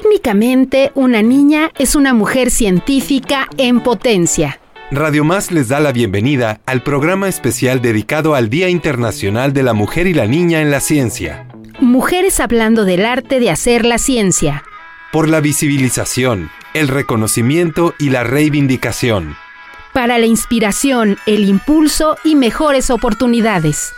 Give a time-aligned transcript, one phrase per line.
[0.00, 4.60] Técnicamente, una niña es una mujer científica en potencia.
[4.92, 9.72] Radio Más les da la bienvenida al programa especial dedicado al Día Internacional de la
[9.72, 11.48] Mujer y la Niña en la Ciencia.
[11.80, 14.62] Mujeres hablando del arte de hacer la ciencia.
[15.10, 19.34] Por la visibilización, el reconocimiento y la reivindicación.
[19.92, 23.92] Para la inspiración, el impulso y mejores oportunidades.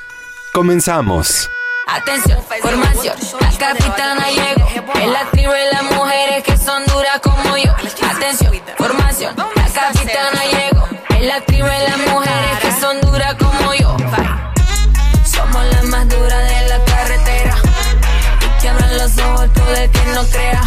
[0.55, 1.51] Comenzamos.
[1.93, 4.69] Atención, formación, la capitana llegó.
[4.95, 7.73] En la tribu de las mujeres que son duras como yo.
[8.09, 10.89] Atención, formación, la capitana llegó.
[11.11, 13.97] En la tribu de las mujeres que son duras como yo.
[15.25, 17.57] Somos las más duras de la carretera.
[18.41, 20.63] Y que abran los ojos todo el que no crea.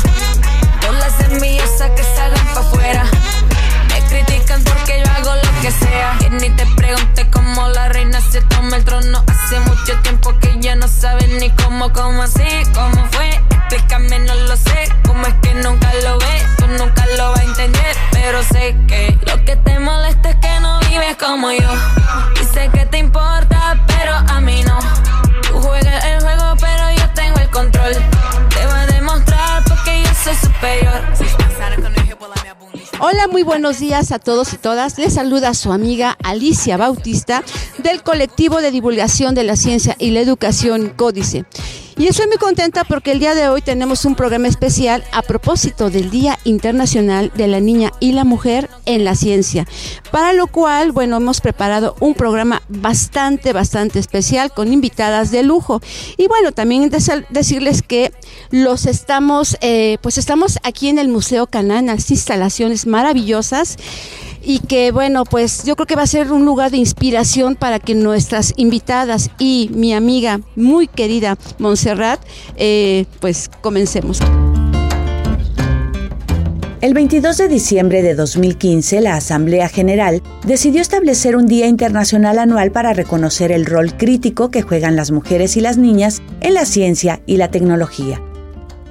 [0.81, 3.05] Todas las envidiosas que salgan pa' afuera.
[5.63, 9.23] Que ni te pregunte cómo la reina se toma el trono.
[9.27, 13.30] Hace mucho tiempo que ya no saben ni cómo, cómo así, cómo fue.
[13.30, 14.89] Explícame, no lo sé.
[15.08, 17.95] Cómo es que nunca lo ves, tú nunca lo vas a entender.
[18.12, 21.73] Pero sé que lo que te molesta es que no vives como yo.
[22.42, 24.77] Y sé que te importa, pero a mí no.
[25.44, 27.94] Tú juegas el juego, pero yo tengo el control.
[28.50, 31.23] Te voy a demostrar porque yo soy superior.
[33.06, 34.98] Hola, muy buenos días a todos y todas.
[34.98, 37.44] Les saluda su amiga Alicia Bautista
[37.80, 41.44] del colectivo de divulgación de la ciencia y la educación Códice.
[41.95, 45.91] Y estoy muy contenta porque el día de hoy tenemos un programa especial a propósito
[45.91, 49.67] del Día Internacional de la Niña y la Mujer en la Ciencia,
[50.11, 55.81] para lo cual, bueno, hemos preparado un programa bastante, bastante especial con invitadas de lujo.
[56.17, 56.89] Y bueno, también
[57.30, 58.11] decirles que
[58.49, 63.77] los estamos, eh, pues estamos aquí en el Museo Canán, instalaciones maravillosas
[64.44, 67.80] y que bueno, pues yo creo que va a ser un lugar de inspiración para
[67.80, 72.19] que nuestras invitadas y mi amiga muy querida Montserrat,
[72.58, 74.19] eh, pues comencemos.
[76.81, 82.71] El 22 de diciembre de 2015, la Asamblea General decidió establecer un Día Internacional Anual
[82.73, 87.21] para reconocer el rol crítico que juegan las mujeres y las niñas en la ciencia
[87.26, 88.21] y la tecnología.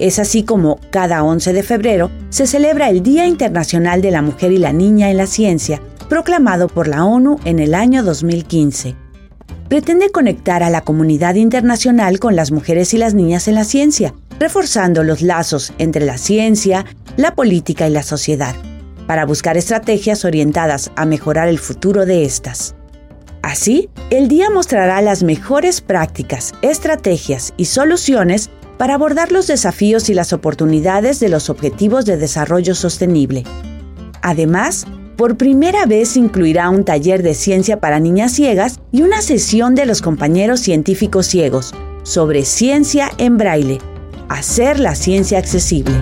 [0.03, 4.51] Es así como cada 11 de febrero se celebra el Día Internacional de la Mujer
[4.51, 8.97] y la Niña en la Ciencia, proclamado por la ONU en el año 2015.
[9.69, 14.13] Pretende conectar a la comunidad internacional con las mujeres y las niñas en la ciencia,
[14.41, 16.85] reforzando los lazos entre la ciencia,
[17.17, 18.57] la política y la sociedad,
[19.07, 22.75] para buscar estrategias orientadas a mejorar el futuro de estas.
[23.43, 28.51] Así, el día mostrará las mejores prácticas, estrategias y soluciones
[28.83, 33.45] para abordar los desafíos y las oportunidades de los Objetivos de Desarrollo Sostenible.
[34.23, 39.77] Además, por primera vez incluirá un taller de ciencia para niñas ciegas y una sesión
[39.77, 41.73] de los compañeros científicos ciegos
[42.03, 43.79] sobre ciencia en braille,
[44.29, 45.95] hacer la ciencia accesible.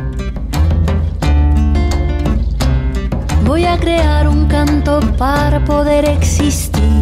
[3.45, 7.00] Voy a crear un canto para poder existir,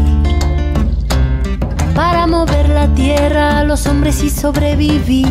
[3.79, 5.29] los hombres y sobrevivir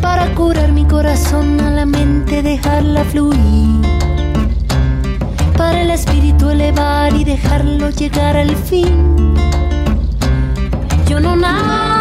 [0.00, 3.82] para curar mi corazón a la mente, dejarla fluir.
[5.56, 9.34] Para el espíritu elevar y dejarlo llegar al fin.
[11.08, 11.93] Yo no nací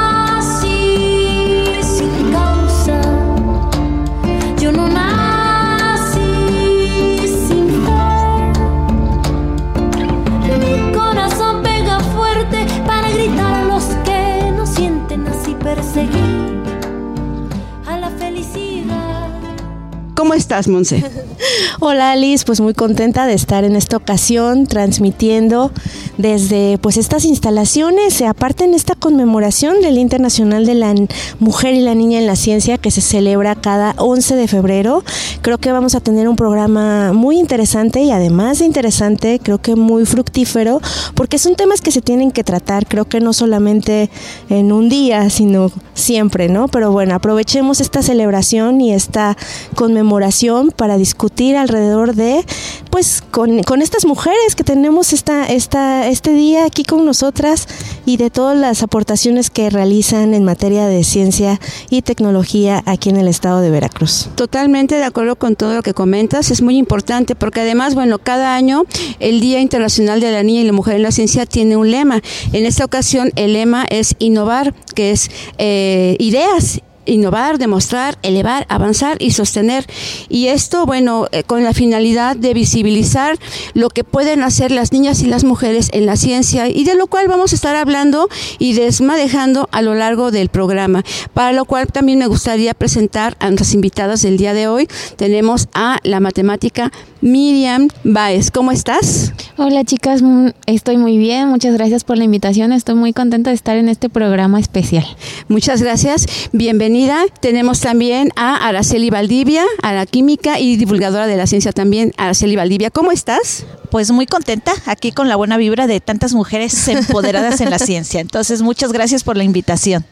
[20.15, 21.03] ¿Cómo estás, Monse?
[21.79, 25.71] Hola, Alice, pues muy contenta de estar en esta ocasión transmitiendo
[26.17, 30.93] desde pues estas instalaciones, aparte en esta conmemoración del Internacional de la
[31.39, 35.03] Mujer y la Niña en la Ciencia que se celebra cada 11 de febrero.
[35.41, 39.75] Creo que vamos a tener un programa muy interesante y además de interesante, creo que
[39.75, 40.79] muy fructífero,
[41.15, 44.09] porque son temas que se tienen que tratar, creo que no solamente
[44.49, 46.67] en un día, sino siempre, ¿no?
[46.67, 49.37] Pero bueno, aprovechemos esta celebración y esta
[49.75, 52.45] conmemoración para discutir alrededor de,
[52.89, 57.67] pues, con, con estas mujeres que tenemos esta, esta, este día aquí con nosotras
[58.05, 61.59] y de todas las aportaciones que realizan en materia de ciencia
[61.89, 64.29] y tecnología aquí en el estado de Veracruz.
[64.35, 68.55] Totalmente de acuerdo con todo lo que comentas, es muy importante porque además, bueno, cada
[68.55, 68.83] año
[69.19, 72.21] el Día Internacional de la Niña y la Mujer en la Ciencia tiene un lema.
[72.51, 79.17] En esta ocasión el lema es innovar, que es eh, ideas innovar, demostrar, elevar, avanzar
[79.19, 79.85] y sostener.
[80.29, 83.37] Y esto, bueno, eh, con la finalidad de visibilizar
[83.73, 87.07] lo que pueden hacer las niñas y las mujeres en la ciencia y de lo
[87.07, 88.29] cual vamos a estar hablando
[88.59, 91.03] y desmadejando a lo largo del programa.
[91.33, 94.87] Para lo cual también me gustaría presentar a nuestras invitadas del día de hoy.
[95.15, 96.91] Tenemos a la matemática
[97.21, 98.51] Miriam Baez.
[98.51, 99.33] ¿Cómo estás?
[99.57, 101.49] Hola chicas, mm, estoy muy bien.
[101.49, 102.71] Muchas gracias por la invitación.
[102.71, 105.05] Estoy muy contenta de estar en este programa especial.
[105.47, 106.27] Muchas gracias.
[106.51, 106.92] Bienvenida.
[107.39, 112.55] Tenemos también a Araceli Valdivia, a la química y divulgadora de la ciencia también, Araceli
[112.55, 112.91] Valdivia.
[112.91, 113.65] ¿Cómo estás?
[113.89, 118.19] Pues muy contenta aquí con la buena vibra de tantas mujeres empoderadas en la ciencia.
[118.21, 120.05] Entonces, muchas gracias por la invitación.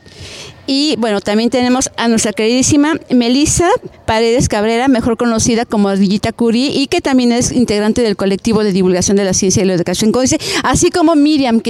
[0.67, 3.69] Y bueno, también tenemos a nuestra queridísima Melissa
[4.05, 8.71] Paredes Cabrera, mejor conocida como Ardillita Curie, y que también es integrante del colectivo de
[8.71, 11.61] divulgación de la ciencia y la educación códice, así como Miriam,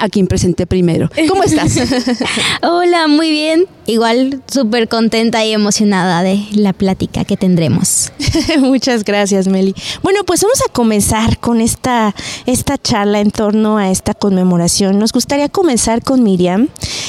[0.00, 1.10] a quien presenté primero.
[1.28, 1.76] ¿Cómo estás?
[2.62, 3.66] Hola, muy bien.
[3.86, 8.12] Igual súper contenta y emocionada de la plática que tendremos.
[8.60, 9.74] Muchas gracias, Meli.
[10.02, 12.14] Bueno, pues vamos a comenzar con esta,
[12.46, 14.98] esta charla en torno a esta conmemoración.
[14.98, 16.68] Nos gustaría comenzar con Miriam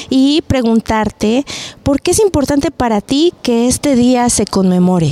[0.10, 1.23] y preguntarte
[1.84, 5.12] por qué es importante para ti que este día se conmemore.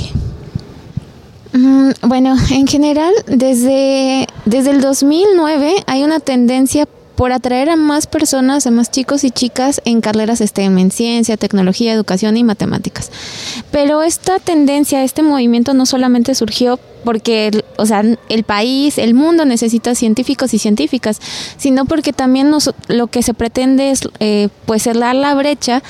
[1.52, 6.86] Mm, bueno, en general, desde, desde el 2009 hay una tendencia
[7.16, 11.36] por atraer a más personas, a más chicos y chicas en carreras STEM, en ciencia,
[11.36, 13.10] tecnología, educación y matemáticas.
[13.70, 19.44] Pero esta tendencia, este movimiento no solamente surgió porque, o sea, el país, el mundo
[19.44, 21.20] necesita científicos y científicas,
[21.56, 22.52] sino porque también
[22.88, 25.82] lo que se pretende es, eh, pues, cerrar la brecha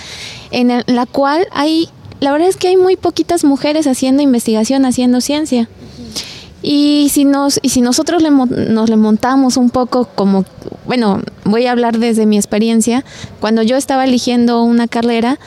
[0.51, 1.89] en la cual hay,
[2.21, 5.69] la verdad es que hay muy poquitas mujeres haciendo investigación, haciendo ciencia.
[6.63, 10.45] Y si, nos, y si nosotros le, nos le montamos un poco como,
[10.87, 13.05] bueno, voy a hablar desde mi experiencia,
[13.41, 15.39] cuando yo estaba eligiendo una carrera,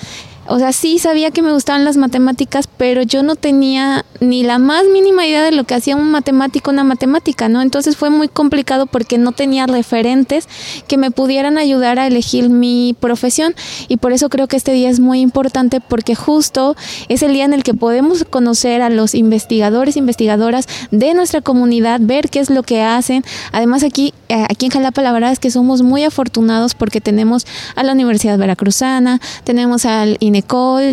[0.47, 4.59] o sea, sí sabía que me gustaban las matemáticas, pero yo no tenía ni la
[4.59, 7.61] más mínima idea de lo que hacía un matemático, una matemática, ¿no?
[7.61, 10.47] Entonces fue muy complicado porque no tenía referentes
[10.87, 13.55] que me pudieran ayudar a elegir mi profesión
[13.87, 16.75] y por eso creo que este día es muy importante porque justo
[17.09, 21.99] es el día en el que podemos conocer a los investigadores, investigadoras de nuestra comunidad,
[22.01, 23.23] ver qué es lo que hacen.
[23.51, 27.45] Además aquí, eh, aquí en Jalapa la verdad es que somos muy afortunados porque tenemos
[27.75, 30.17] a la Universidad Veracruzana, tenemos al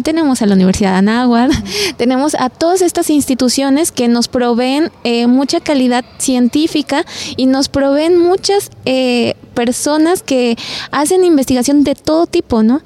[0.02, 1.50] tenemos a la Universidad de Anáhuac,
[1.96, 7.04] tenemos a todas estas instituciones que nos proveen eh, mucha calidad científica
[7.36, 10.56] y nos proveen muchas eh, personas que
[10.90, 12.82] hacen investigación de todo tipo, ¿no?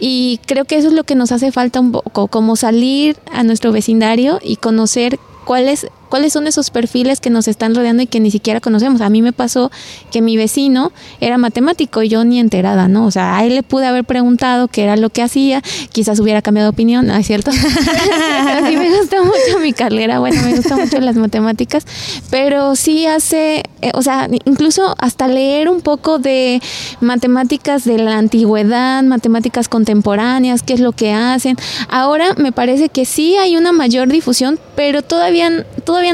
[0.00, 3.42] Y creo que eso es lo que nos hace falta un poco, como salir a
[3.42, 8.20] nuestro vecindario y conocer cuáles cuáles son esos perfiles que nos están rodeando y que
[8.20, 9.00] ni siquiera conocemos.
[9.00, 9.70] A mí me pasó
[10.10, 13.06] que mi vecino era matemático y yo ni enterada, ¿no?
[13.06, 15.62] O sea, a él le pude haber preguntado qué era lo que hacía,
[15.92, 17.50] quizás hubiera cambiado de opinión, ¿no es cierto?
[18.76, 21.86] me gusta mucho mi carrera, bueno, me gustan mucho las matemáticas,
[22.30, 26.60] pero sí hace, eh, o sea, incluso hasta leer un poco de
[27.00, 31.56] matemáticas de la antigüedad, matemáticas contemporáneas, qué es lo que hacen.
[31.88, 35.64] Ahora me parece que sí hay una mayor difusión, pero todavía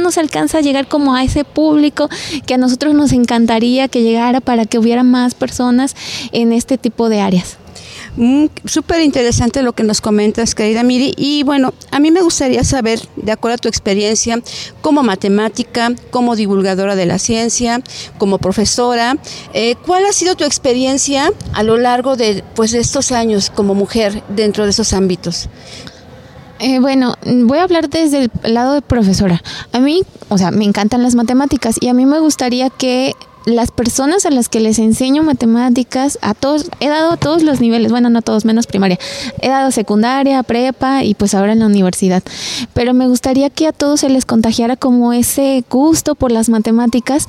[0.01, 2.09] no se alcanza a llegar como a ese público
[2.47, 5.95] que a nosotros nos encantaría que llegara para que hubiera más personas
[6.33, 7.59] en este tipo de áreas.
[8.17, 11.15] Mm, Súper interesante lo que nos comentas, querida Miri.
[11.17, 14.41] Y bueno, a mí me gustaría saber, de acuerdo a tu experiencia,
[14.83, 17.81] como matemática, como divulgadora de la ciencia,
[18.19, 19.17] como profesora,
[19.55, 23.75] eh, ¿cuál ha sido tu experiencia a lo largo de, pues, de estos años como
[23.75, 25.49] mujer dentro de esos ámbitos?
[26.63, 29.43] Eh, bueno, voy a hablar desde el lado de profesora.
[29.73, 33.71] A mí, o sea, me encantan las matemáticas y a mí me gustaría que las
[33.71, 38.09] personas a las que les enseño matemáticas, a todos, he dado todos los niveles, bueno,
[38.11, 38.99] no todos, menos primaria,
[39.41, 42.23] he dado secundaria, prepa y pues ahora en la universidad,
[42.73, 47.27] pero me gustaría que a todos se les contagiara como ese gusto por las matemáticas.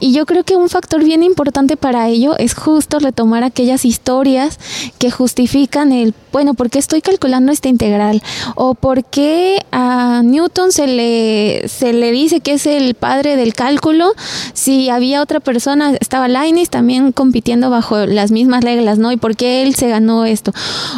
[0.00, 4.58] Y yo creo que un factor bien importante para ello es justo retomar aquellas historias
[4.98, 8.22] que justifican el, bueno, ¿por qué estoy calculando esta integral?
[8.56, 13.54] ¿O por qué a Newton se le, se le dice que es el padre del
[13.54, 14.12] cálculo
[14.54, 19.12] si había otra persona persona, estaba Lainis también compitiendo bajo las mismas reglas, ¿no?
[19.12, 20.52] Y por qué él se ganó esto.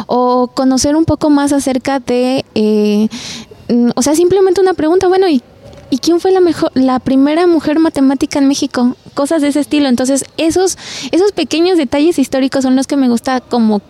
[0.07, 3.09] O conocer un poco más acerca de, eh,
[3.95, 5.41] o sea, simplemente una pregunta, bueno, ¿y
[5.91, 8.95] ¿Y quién fue la mejor, la primera mujer matemática en México?
[9.13, 9.87] Cosas de ese estilo.
[9.87, 10.79] Entonces, esos,
[11.11, 13.81] esos pequeños detalles históricos son los que me gusta como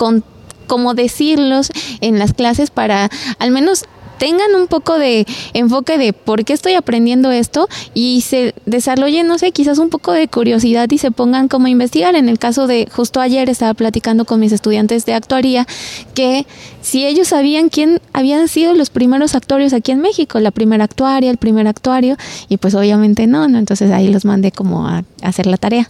[0.68, 3.86] como decirlos en las clases para al menos
[4.18, 9.38] tengan un poco de enfoque de por qué estoy aprendiendo esto y se desarrollen, no
[9.38, 12.16] sé, quizás un poco de curiosidad y se pongan como a investigar.
[12.16, 15.68] En el caso de justo ayer estaba platicando con mis estudiantes de actuaría
[16.14, 16.46] que
[16.86, 21.32] si ellos sabían quién habían sido los primeros actuarios aquí en México, la primera actuaria,
[21.32, 22.15] el primer actuario,
[22.48, 23.58] y pues obviamente no, ¿no?
[23.58, 25.89] Entonces ahí los mandé como a, a hacer la tarea.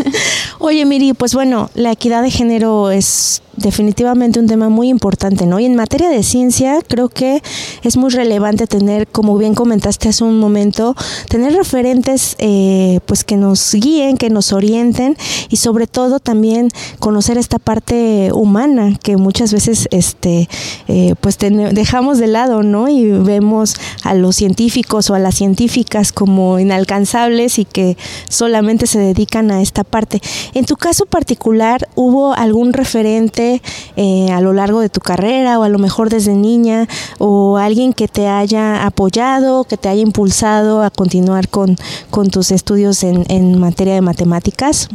[0.58, 5.58] Oye, Miri, pues bueno, la equidad de género es definitivamente un tema muy importante, ¿no?
[5.58, 7.42] Y en materia de ciencia creo que
[7.82, 10.94] es muy relevante tener, como bien comentaste hace un momento,
[11.28, 15.16] tener referentes eh, pues que nos guíen, que nos orienten
[15.48, 22.18] y sobre todo también conocer esta parte humana que muchas veces este eh, pues dejamos
[22.18, 22.88] de lado, ¿no?
[22.88, 27.96] Y vemos a los científicos o a las científicas como inalcanzables y que
[28.28, 30.20] solamente se dedican a esta parte.
[30.54, 33.62] En tu caso particular, ¿hubo algún referente
[33.96, 37.92] eh, a lo largo de tu carrera o a lo mejor desde niña o alguien
[37.92, 41.76] que te haya apoyado, que te haya impulsado a continuar con,
[42.10, 44.88] con tus estudios en, en materia de matemáticas?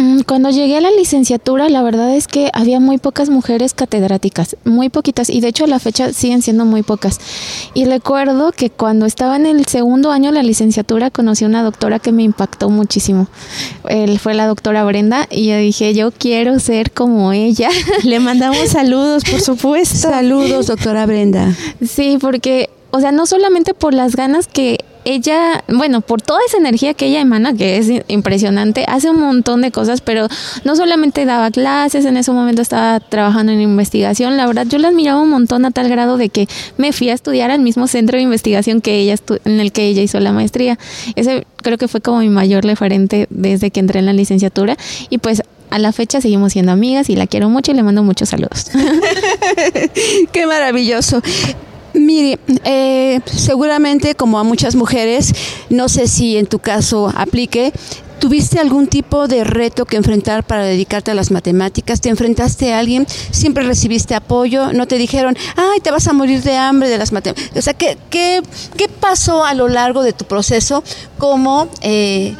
[0.00, 4.56] Mm, cuando llegué a la licenciatura, la verdad es que había muy pocas mujeres catedráticas,
[4.64, 7.20] muy poquitas, y de hecho a la fecha siguen siendo muy pocas.
[7.74, 11.62] Y recuerdo que cuando estaba en el segundo año de la licenciatura conocí a una
[11.62, 13.28] doctora que me impactó muchísimo.
[13.90, 17.68] Él fue la doctora Brenda y yo dije, yo quiero ser como ella.
[18.02, 19.96] Le mandamos saludos, por supuesto.
[20.10, 21.54] Saludos, doctora Brenda.
[21.86, 26.58] Sí, porque o sea, no solamente por las ganas que ella, bueno, por toda esa
[26.58, 30.28] energía que ella emana, que es impresionante, hace un montón de cosas, pero
[30.64, 34.88] no solamente daba clases, en ese momento estaba trabajando en investigación, la verdad yo la
[34.88, 38.16] admiraba un montón a tal grado de que me fui a estudiar al mismo centro
[38.16, 40.78] de investigación que ella en el que ella hizo la maestría.
[41.16, 44.76] Ese creo que fue como mi mayor referente desde que entré en la licenciatura
[45.08, 48.02] y pues a la fecha seguimos siendo amigas y la quiero mucho y le mando
[48.02, 48.66] muchos saludos.
[50.32, 51.22] Qué maravilloso.
[51.94, 55.34] Mire, eh, seguramente como a muchas mujeres,
[55.68, 57.72] no sé si en tu caso aplique,
[58.20, 62.02] ¿Tuviste algún tipo de reto que enfrentar para dedicarte a las matemáticas?
[62.02, 63.06] ¿Te enfrentaste a alguien?
[63.30, 64.74] ¿Siempre recibiste apoyo?
[64.74, 67.56] ¿No te dijeron, ay, te vas a morir de hambre de las matemáticas?
[67.56, 68.42] O sea, ¿qué, qué,
[68.76, 70.84] qué pasó a lo largo de tu proceso
[71.16, 72.34] como, eh,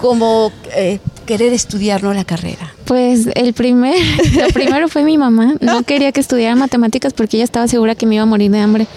[0.00, 0.98] como eh,
[1.30, 2.12] querer estudiar ¿no?
[2.12, 2.74] la carrera?
[2.86, 3.94] Pues el primer,
[4.34, 5.54] lo primero fue mi mamá.
[5.60, 8.58] No quería que estudiara matemáticas porque ella estaba segura que me iba a morir de
[8.58, 8.88] hambre.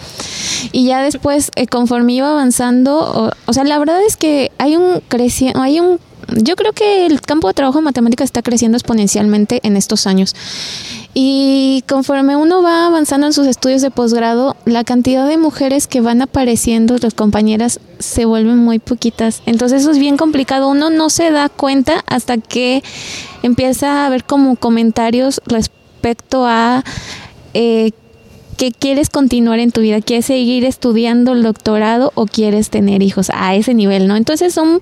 [0.71, 5.03] Y ya después, eh, conforme iba avanzando, o, sea, la verdad es que hay un
[5.09, 5.99] creciendo, hay un
[6.41, 10.33] yo creo que el campo de trabajo de matemáticas está creciendo exponencialmente en estos años.
[11.13, 16.01] Y conforme uno va avanzando en sus estudios de posgrado, la cantidad de mujeres que
[16.01, 19.43] van apareciendo, las compañeras, se vuelven muy poquitas.
[19.45, 20.69] Entonces eso es bien complicado.
[20.69, 22.83] Uno no se da cuenta hasta que
[23.43, 26.83] empieza a ver como comentarios respecto a
[27.53, 27.91] eh,
[28.71, 33.55] quieres continuar en tu vida, quieres seguir estudiando el doctorado o quieres tener hijos a
[33.55, 34.15] ese nivel, ¿no?
[34.15, 34.79] Entonces son,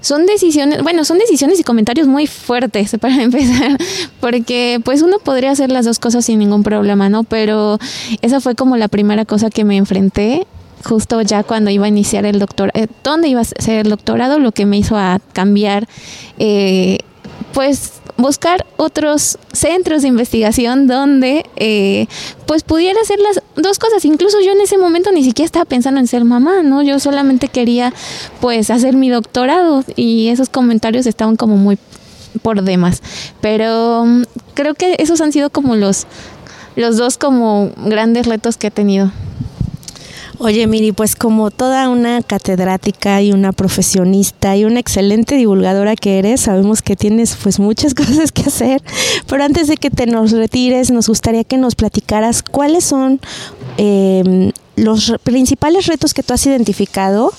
[0.00, 3.78] son decisiones, bueno, son decisiones y comentarios muy fuertes para empezar,
[4.20, 7.24] porque pues uno podría hacer las dos cosas sin ningún problema, ¿no?
[7.24, 7.78] Pero
[8.20, 10.46] esa fue como la primera cosa que me enfrenté
[10.84, 14.38] justo ya cuando iba a iniciar el doctorado, eh, ¿dónde iba a ser el doctorado?
[14.38, 15.86] Lo que me hizo a cambiar,
[16.38, 16.98] eh,
[17.52, 22.06] pues buscar otros centros de investigación donde eh,
[22.46, 24.04] pues pudiera hacer las dos cosas.
[24.04, 26.82] Incluso yo en ese momento ni siquiera estaba pensando en ser mamá, ¿no?
[26.82, 27.92] Yo solamente quería
[28.40, 31.78] pues hacer mi doctorado y esos comentarios estaban como muy
[32.42, 33.02] por demás.
[33.40, 34.22] Pero mm,
[34.54, 36.06] creo que esos han sido como los,
[36.76, 39.10] los dos como grandes retos que he tenido.
[40.44, 46.18] Oye, Miri, pues como toda una catedrática y una profesionista y una excelente divulgadora que
[46.18, 48.82] eres, sabemos que tienes pues muchas cosas que hacer,
[49.28, 53.20] pero antes de que te nos retires, nos gustaría que nos platicaras cuáles son
[53.78, 57.32] eh, los principales retos que tú has identificado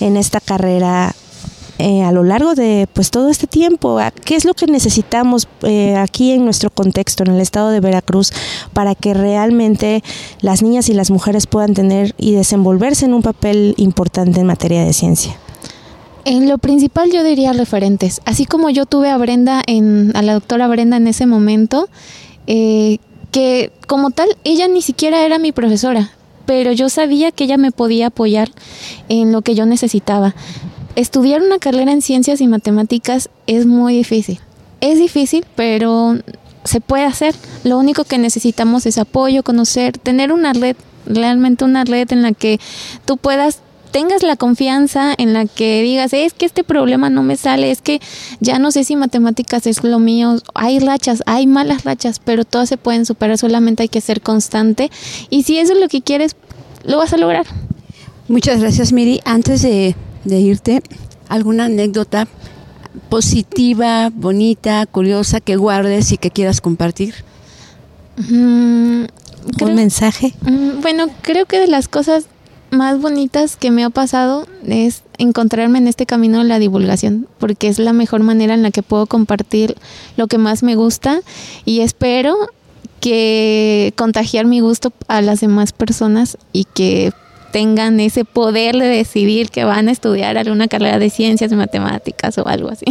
[0.00, 1.14] en esta carrera
[1.78, 3.98] eh, a lo largo de pues todo este tiempo.
[4.24, 8.32] ¿Qué es lo que necesitamos eh, aquí en nuestro contexto, en el estado de Veracruz,
[8.72, 10.02] para que realmente
[10.40, 14.84] las niñas y las mujeres puedan tener y desenvolverse en un papel importante en materia
[14.84, 15.36] de ciencia?
[16.24, 18.20] En lo principal yo diría referentes.
[18.24, 21.88] Así como yo tuve a Brenda, en, a la doctora Brenda en ese momento,
[22.46, 22.98] eh,
[23.30, 26.10] que como tal, ella ni siquiera era mi profesora,
[26.46, 28.50] pero yo sabía que ella me podía apoyar
[29.08, 30.34] en lo que yo necesitaba
[30.96, 34.40] estudiar una carrera en ciencias y matemáticas es muy difícil.
[34.80, 36.16] Es difícil, pero
[36.64, 37.34] se puede hacer.
[37.64, 40.76] Lo único que necesitamos es apoyo, conocer, tener una red,
[41.06, 42.58] realmente una red en la que
[43.04, 43.60] tú puedas
[43.92, 47.80] tengas la confianza en la que digas, es que este problema no me sale, es
[47.80, 48.00] que
[48.40, 52.68] ya no sé si matemáticas es lo mío, hay rachas, hay malas rachas, pero todas
[52.68, 54.90] se pueden superar, solamente hay que ser constante
[55.30, 56.36] y si eso es lo que quieres,
[56.84, 57.46] lo vas a lograr.
[58.28, 59.20] Muchas gracias, Miri.
[59.24, 59.94] Antes de
[60.26, 60.82] de irte,
[61.28, 62.26] alguna anécdota
[63.08, 67.14] positiva, bonita, curiosa que guardes y que quieras compartir?
[68.16, 69.04] Mm,
[69.60, 70.34] un mensaje.
[70.42, 72.26] Mm, bueno, creo que de las cosas
[72.70, 77.68] más bonitas que me ha pasado es encontrarme en este camino de la divulgación, porque
[77.68, 79.76] es la mejor manera en la que puedo compartir
[80.16, 81.20] lo que más me gusta
[81.64, 82.36] y espero
[83.00, 87.12] que contagiar mi gusto a las demás personas y que
[87.52, 92.46] tengan ese poder de decidir que van a estudiar alguna carrera de ciencias, matemáticas o
[92.46, 92.84] algo así.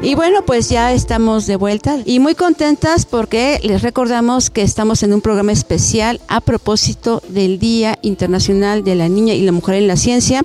[0.07, 5.03] Y bueno, pues ya estamos de vuelta y muy contentas porque les recordamos que estamos
[5.03, 9.75] en un programa especial a propósito del Día Internacional de la Niña y la Mujer
[9.75, 10.45] en la Ciencia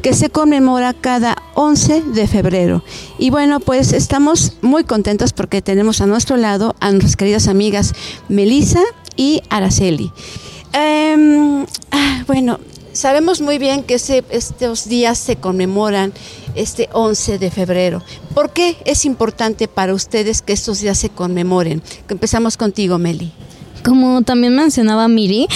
[0.00, 2.84] que se conmemora cada 11 de febrero.
[3.18, 7.94] Y bueno, pues estamos muy contentas porque tenemos a nuestro lado a nuestras queridas amigas
[8.28, 8.84] Melissa
[9.16, 10.12] y Araceli.
[10.72, 12.60] Em, ah, bueno,
[12.92, 16.12] sabemos muy bien que estos días se conmemoran
[16.54, 18.02] este 11 de febrero.
[18.34, 21.82] ¿Por qué es importante para ustedes que estos días se conmemoren?
[22.08, 23.32] Empezamos contigo, Meli.
[23.84, 25.48] Como también mencionaba Miri,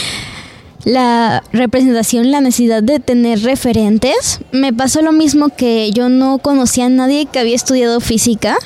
[0.84, 4.40] la representación, la necesidad de tener referentes.
[4.52, 8.56] Me pasó lo mismo que yo no conocía a nadie que había estudiado física.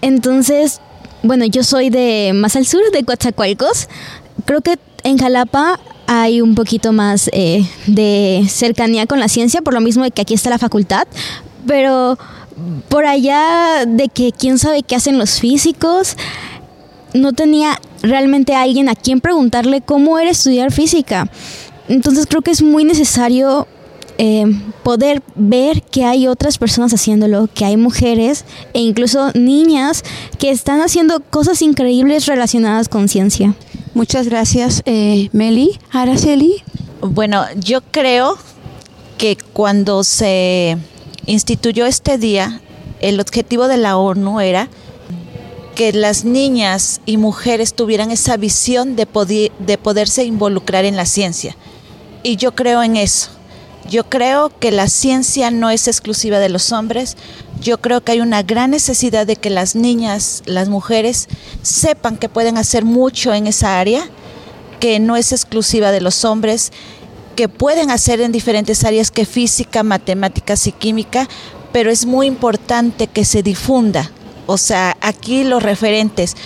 [0.00, 0.80] Entonces,
[1.22, 3.88] bueno, yo soy de más al sur, de Coatzacoalcos.
[4.44, 5.78] Creo que en Jalapa
[6.20, 10.22] hay un poquito más eh, de cercanía con la ciencia, por lo mismo de que
[10.22, 11.06] aquí está la facultad,
[11.66, 12.18] pero
[12.88, 16.16] por allá de que quién sabe qué hacen los físicos,
[17.14, 21.30] no tenía realmente alguien a quien preguntarle cómo era estudiar física.
[21.88, 23.66] Entonces creo que es muy necesario
[24.18, 24.44] eh,
[24.82, 28.44] poder ver que hay otras personas haciéndolo, que hay mujeres
[28.74, 30.04] e incluso niñas
[30.38, 33.54] que están haciendo cosas increíbles relacionadas con ciencia.
[33.94, 35.78] Muchas gracias, eh, Meli.
[35.90, 36.62] Araceli.
[37.02, 38.38] Bueno, yo creo
[39.18, 40.78] que cuando se
[41.26, 42.62] instituyó este día,
[43.00, 44.70] el objetivo de la ONU era
[45.74, 49.06] que las niñas y mujeres tuvieran esa visión de,
[49.58, 51.54] de poderse involucrar en la ciencia.
[52.22, 53.30] Y yo creo en eso.
[53.88, 57.16] Yo creo que la ciencia no es exclusiva de los hombres.
[57.60, 61.28] Yo creo que hay una gran necesidad de que las niñas, las mujeres,
[61.62, 64.08] sepan que pueden hacer mucho en esa área,
[64.80, 66.72] que no es exclusiva de los hombres,
[67.36, 71.28] que pueden hacer en diferentes áreas que física, matemáticas y química,
[71.72, 74.10] pero es muy importante que se difunda.
[74.46, 76.36] O sea, aquí los referentes,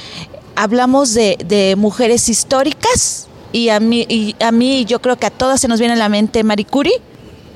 [0.55, 5.61] hablamos de, mujeres históricas y a mí, y a mí yo creo que a todas
[5.61, 7.01] se nos viene a la mente Marie Curie,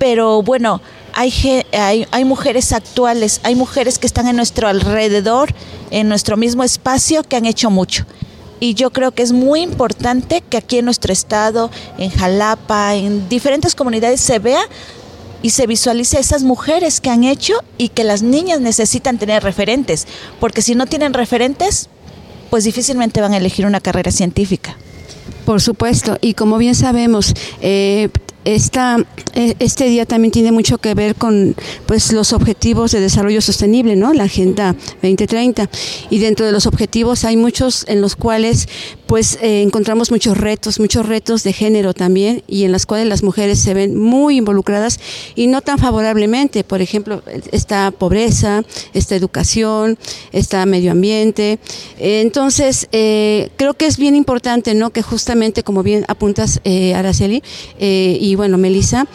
[0.00, 0.80] pero bueno,
[1.12, 5.54] hay, mujeres actuales, hay mujeres que están en nuestro alrededor,
[5.90, 8.06] en nuestro mismo espacio, que han hecho mucho.
[8.60, 13.28] Y yo creo que es muy importante que aquí en nuestro estado, en Jalapa, en
[13.28, 14.62] diferentes comunidades se vea
[15.42, 20.06] y se visualice esas mujeres que han hecho y que las niñas necesitan tener referentes,
[20.40, 21.90] porque si no tienen referentes,
[22.48, 24.78] pues difícilmente van a elegir una carrera científica.
[25.44, 28.08] Por supuesto, y como bien sabemos, eh,
[28.44, 28.96] esta,
[29.34, 31.54] eh, este día también tiene mucho que ver con
[31.86, 34.12] pues, los objetivos de desarrollo sostenible, ¿no?
[34.14, 35.68] la Agenda 2030.
[36.08, 38.68] Y dentro de los objetivos hay muchos en los cuales
[39.06, 43.22] pues, eh, encontramos muchos retos, muchos retos de género también, y en las cuales las
[43.22, 45.00] mujeres se ven muy involucradas
[45.34, 46.64] y no tan favorablemente.
[46.64, 47.22] Por ejemplo,
[47.52, 48.62] esta pobreza,
[48.94, 49.98] esta educación,
[50.32, 51.58] esta medio ambiente.
[51.98, 54.90] entonces, eh, creo que es bien importante ¿no?
[54.90, 56.60] que justamente, como bien apuntas,
[56.94, 57.42] Araceli,
[57.78, 59.06] y y bueno, Melissa,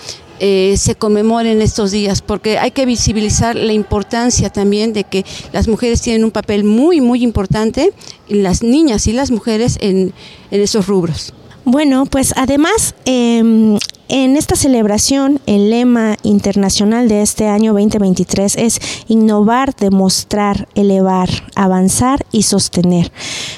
[0.42, 5.70] eh, se conmemoren estos días, porque hay que visibilizar la importancia también de que las
[5.70, 7.94] mujeres tienen un papel muy, muy importante,
[8.28, 10.14] las niñas y las mujeres en,
[10.52, 11.34] esos rubros.
[11.64, 13.78] Bueno, pues además, em,
[14.10, 22.26] en esta celebración, el lema internacional de este año 2023 es innovar, demostrar, elevar, avanzar
[22.32, 23.12] y sostener.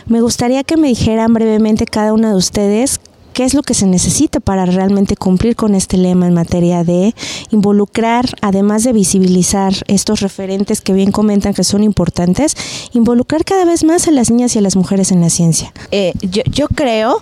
[0.06, 3.02] Me gustaría que me dijeran brevemente cada una de ustedes
[3.38, 7.14] qué es lo que se necesita para realmente cumplir con este lema en materia de
[7.52, 12.56] involucrar, además de visibilizar estos referentes que bien comentan que son importantes,
[12.94, 15.72] involucrar cada vez más a las niñas y a las mujeres en la ciencia.
[15.92, 17.22] Eh, yo, creo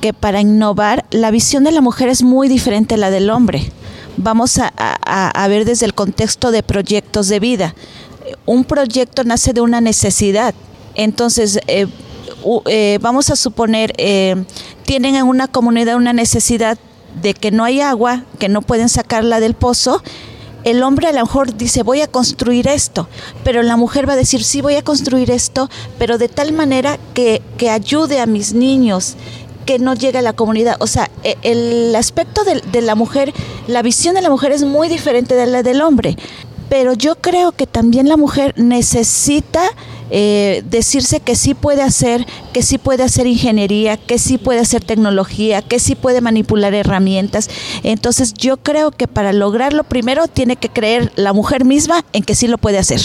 [0.00, 3.70] que para innovar la visión de la mujer es muy diferente a la del hombre.
[4.16, 7.76] Vamos a, ver desde el contexto de proyectos de vida.
[8.46, 10.56] Un proyecto nace de una necesidad.
[10.96, 11.86] Entonces, eh,
[12.66, 14.44] eh, vamos a suponer, eh,
[14.84, 16.78] tienen en una comunidad una necesidad
[17.22, 20.02] de que no hay agua, que no pueden sacarla del pozo,
[20.64, 23.08] el hombre a lo mejor dice voy a construir esto,
[23.44, 26.98] pero la mujer va a decir sí voy a construir esto, pero de tal manera
[27.14, 29.16] que, que ayude a mis niños,
[29.64, 30.76] que no llegue a la comunidad.
[30.80, 33.32] O sea, e, el aspecto de, de, la mujer,
[33.68, 36.16] la visión de la mujer es muy diferente de la del hombre,
[36.68, 39.62] pero yo creo que también la mujer necesita
[40.10, 44.84] eh, decirse que sí puede hacer, que sí puede hacer ingeniería, que sí puede hacer
[44.84, 47.48] tecnología, que sí puede manipular herramientas.
[47.82, 52.34] Entonces yo creo que para lograrlo primero tiene que creer la mujer misma en que
[52.34, 53.00] sí lo puede hacer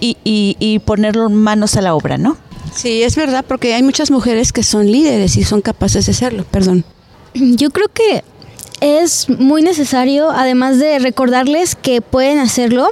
[0.00, 2.36] y, y, y ponerlo manos a la obra, ¿no?
[2.74, 6.44] Sí, es verdad, porque hay muchas mujeres que son líderes y son capaces de hacerlo,
[6.50, 6.84] perdón.
[7.34, 8.22] Yo creo que
[8.80, 12.90] es muy necesario, además de recordarles que pueden hacerlo,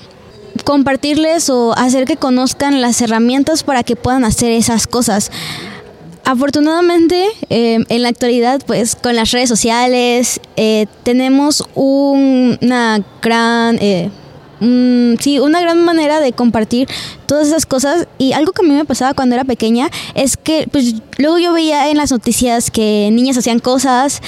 [0.64, 5.30] compartirles o hacer que conozcan las herramientas para que puedan hacer esas cosas.
[6.24, 14.08] Afortunadamente, em, en la actualidad, pues con las redes sociales, eh, tenemos una gran, eh,
[15.20, 16.88] sí, una gran manera de compartir
[17.26, 18.08] todas esas cosas.
[18.16, 21.52] Y algo que a mí me pasaba cuando era pequeña es que, pues, luego yo
[21.52, 24.22] veía en las noticias que niñas hacían cosas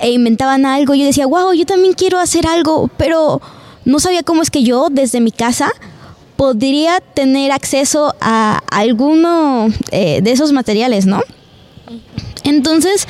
[0.00, 0.96] e inventaban algo.
[0.96, 3.40] Yo decía, wow, yo también quiero hacer algo, pero
[3.86, 5.72] no sabía cómo es que yo desde mi casa
[6.36, 11.22] podría tener acceso a alguno eh, de esos materiales, ¿no?
[12.44, 13.08] Entonces,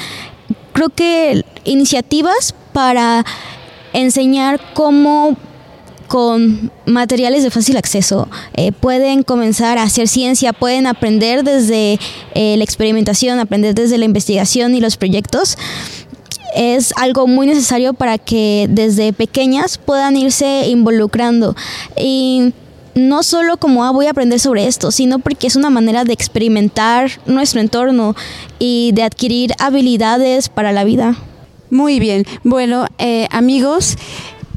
[0.72, 3.24] creo que iniciativas para
[3.92, 5.36] enseñar cómo
[6.08, 11.98] con materiales de fácil acceso eh, pueden comenzar a hacer ciencia, pueden aprender desde
[12.34, 15.58] eh, la experimentación, aprender desde la investigación y los proyectos
[16.54, 21.54] es algo muy necesario para que desde pequeñas puedan irse involucrando.
[21.96, 22.52] Y
[22.94, 26.12] no solo como ah, voy a aprender sobre esto, sino porque es una manera de
[26.12, 28.16] experimentar nuestro entorno
[28.59, 31.14] y de adquirir habilidades para la vida.
[31.70, 33.96] Muy bien, bueno eh, amigos,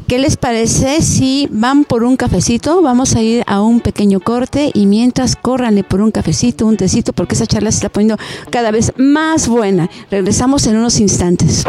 [0.10, 2.82] ¿Qué les parece si van por un cafecito?
[2.82, 7.14] Vamos a ir a un pequeño corte y mientras córranle por un cafecito, un tecito,
[7.14, 8.18] porque esa charla se está poniendo
[8.50, 9.88] cada vez más buena.
[10.10, 11.64] Regresamos en unos instantes.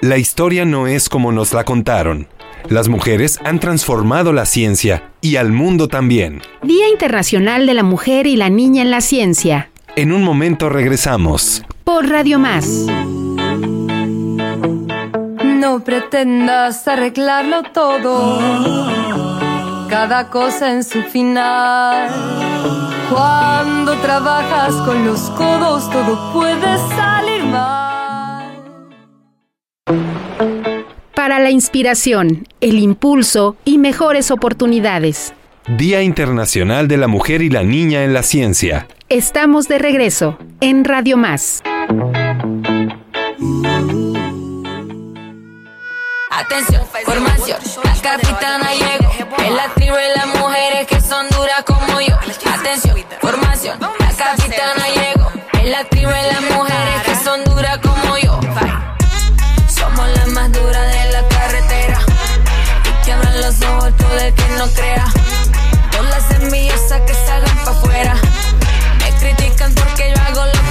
[0.00, 2.26] La historia no es como nos la contaron.
[2.70, 6.40] Las mujeres han transformado la ciencia y al mundo también.
[6.62, 9.68] Día Internacional de la Mujer y la Niña en la Ciencia.
[9.94, 11.64] En un momento regresamos.
[11.84, 12.86] Por Radio Más.
[15.74, 18.38] No pretendas arreglarlo todo,
[19.90, 22.10] cada cosa en su final.
[23.10, 28.54] Cuando trabajas con los codos todo puede salir mal.
[31.12, 35.34] Para la inspiración, el impulso y mejores oportunidades.
[35.66, 38.86] Día Internacional de la Mujer y la Niña en la Ciencia.
[39.08, 41.64] Estamos de regreso en Radio Más.
[46.36, 49.12] Atención, formación, la capitana llegó.
[49.38, 52.16] En la tribu y las mujeres que son duras como yo.
[52.52, 55.30] Atención, formación, la capitana llegó.
[55.52, 58.40] En la tribu y las mujeres que son duras como yo.
[59.68, 62.00] Somos las más duras de la carretera.
[62.84, 65.04] Y que los ojos todo el que no crea.
[65.92, 66.93] Todas las envidiosas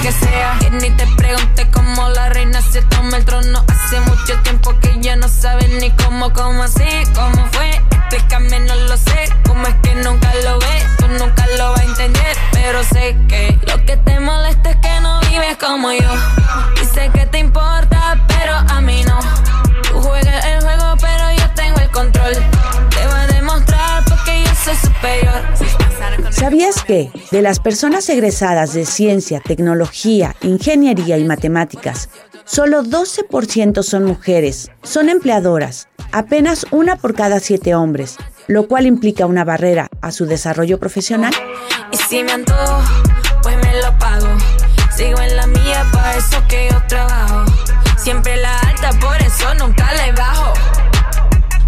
[0.04, 3.64] que ni te pregunte cómo la reina se toma el trono.
[3.68, 7.70] Hace mucho tiempo que ya no saben ni cómo, cómo así, cómo fue.
[7.90, 9.32] Explícame, no lo sé.
[9.46, 12.36] Cómo es que nunca lo ves, tú nunca lo vas a entender.
[12.52, 16.12] Pero sé que lo que te molesta es que no vives como yo.
[16.82, 17.63] Y sé que te importa
[26.34, 32.10] ¿Sabías que de las personas egresadas de ciencia, tecnología, ingeniería y matemáticas,
[32.44, 38.16] solo 12% son mujeres, son empleadoras, apenas una por cada siete hombres,
[38.48, 41.32] lo cual implica una barrera a su desarrollo profesional?
[41.92, 42.82] Y si me antojo,
[43.42, 44.26] pues me lo pago.
[44.94, 47.44] Sigo en la mía, para eso que yo trabajo.
[47.96, 50.52] Siempre la alta, por eso nunca le bajo.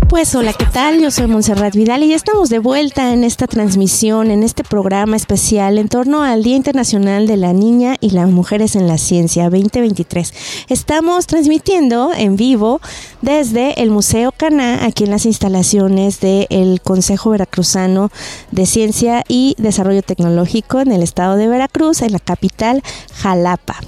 [0.09, 1.01] Pues hola, ¿qué tal?
[1.01, 5.17] Yo soy Montserrat Vidal y ya estamos de vuelta en esta transmisión, en este programa
[5.17, 9.51] especial en torno al Día Internacional de la Niña y las Mujeres en la Ciencia
[9.51, 10.33] 2023.
[10.69, 12.81] Estamos transmitiendo en vivo
[13.21, 18.11] desde el Museo Caná, aquí en las instalaciones del Consejo Veracruzano
[18.53, 23.81] de Ciencia y Desarrollo Tecnológico en el estado de Veracruz, en la capital Jalapa.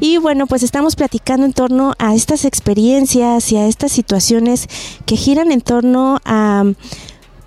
[0.00, 4.68] Y bueno, pues estamos platicando en torno a estas experiencias y a estas situaciones
[5.06, 6.64] que giran en torno a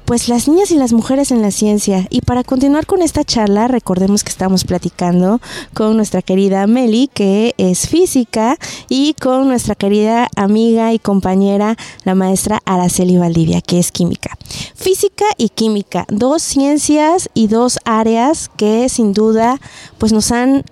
[0.06, 2.08] pues las niñas y las mujeres en la ciencia.
[2.10, 5.42] Y para continuar con esta charla, recordemos que estamos platicando
[5.74, 12.16] con nuestra querida Meli, que es física, y con nuestra querida amiga y compañera, la
[12.16, 14.38] maestra Araceli Valdivia, que es química.
[14.76, 19.60] Física y química, dos ciencias y dos áreas que sin duda
[19.98, 20.64] pues nos han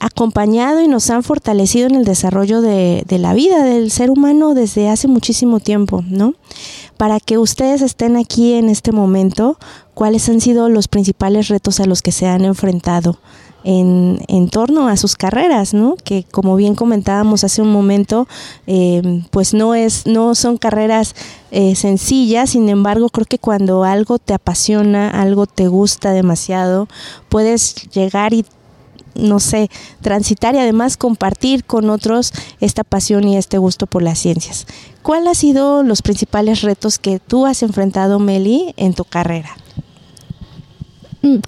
[0.00, 4.88] acompañado y nos han fortalecido en el desarrollo de, la vida del ser humano desde
[4.88, 6.34] hace muchísimo tiempo, ¿no?
[6.96, 9.58] Para que ustedes estén aquí en este momento,
[9.94, 13.18] ¿cuáles han sido los principales retos a los que se han enfrentado?
[13.62, 15.96] En, en, torno a sus carreras, ¿no?
[16.02, 18.26] Que como bien comentábamos hace un momento,
[18.66, 21.14] eh, pues no es, no son carreras
[21.50, 22.48] eh, sencillas.
[22.48, 26.88] Sin embargo, creo que cuando algo te apasiona, algo te gusta demasiado,
[27.28, 28.46] puedes llegar y
[29.14, 29.70] no sé,
[30.00, 34.66] transitar y además compartir con otros esta pasión y este gusto por las ciencias.
[35.02, 39.56] ¿Cuáles han sido los principales retos que tú has enfrentado, Meli, en tu carrera?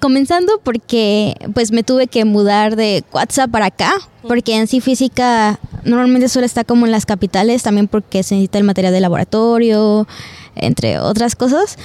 [0.00, 3.94] Comenzando porque pues me tuve que mudar de WhatsApp para acá,
[4.28, 8.58] porque en sí física normalmente suele estar como en las capitales, también porque se necesita
[8.58, 10.06] el material de laboratorio,
[10.56, 11.78] entre otras cosas.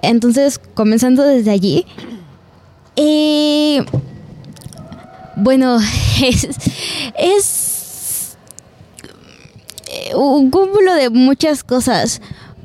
[0.00, 1.84] Entonces, comenzando desde allí.
[2.96, 3.80] Y
[5.40, 5.78] bueno,
[6.22, 6.48] es,
[7.18, 8.36] es
[10.14, 12.20] un cúmulo de muchas cosas,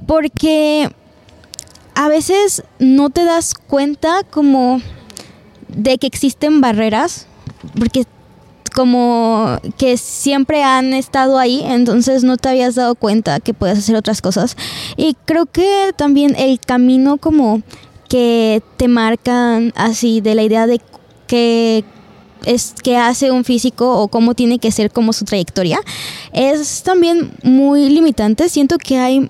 [0.07, 0.89] porque
[1.95, 4.81] a veces no te das cuenta como
[5.69, 7.27] de que existen barreras,
[7.77, 8.05] porque
[8.73, 13.95] como que siempre han estado ahí, entonces no te habías dado cuenta que puedes hacer
[13.95, 14.57] otras cosas.
[14.97, 17.61] Y creo que también el camino como
[18.09, 20.81] que te marcan así de la idea de
[21.25, 21.85] que
[22.45, 25.79] es que hace un físico o cómo tiene que ser como su trayectoria,
[26.33, 28.49] es también muy limitante.
[28.49, 29.29] Siento que hay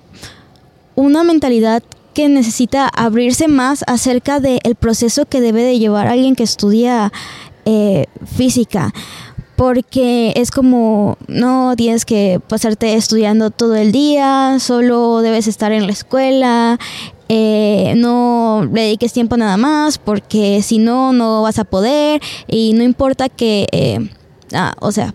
[0.94, 1.82] una mentalidad
[2.14, 7.12] que necesita abrirse más acerca del proceso que debe de llevar alguien que estudia
[7.66, 8.92] eh, física
[9.56, 15.86] porque es como no tienes que pasarte estudiando todo el día, solo debes estar en
[15.86, 16.78] la escuela,
[17.28, 22.72] eh, no le dediques tiempo nada más porque si no, no vas a poder y
[22.74, 24.08] no importa que, eh,
[24.52, 25.14] ah, o sea,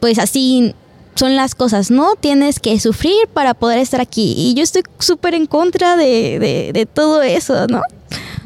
[0.00, 0.74] pues así
[1.14, 2.14] son las cosas, ¿no?
[2.16, 6.86] Tienes que sufrir para poder estar aquí y yo estoy súper en contra de, de,
[6.86, 7.82] todo eso, ¿no?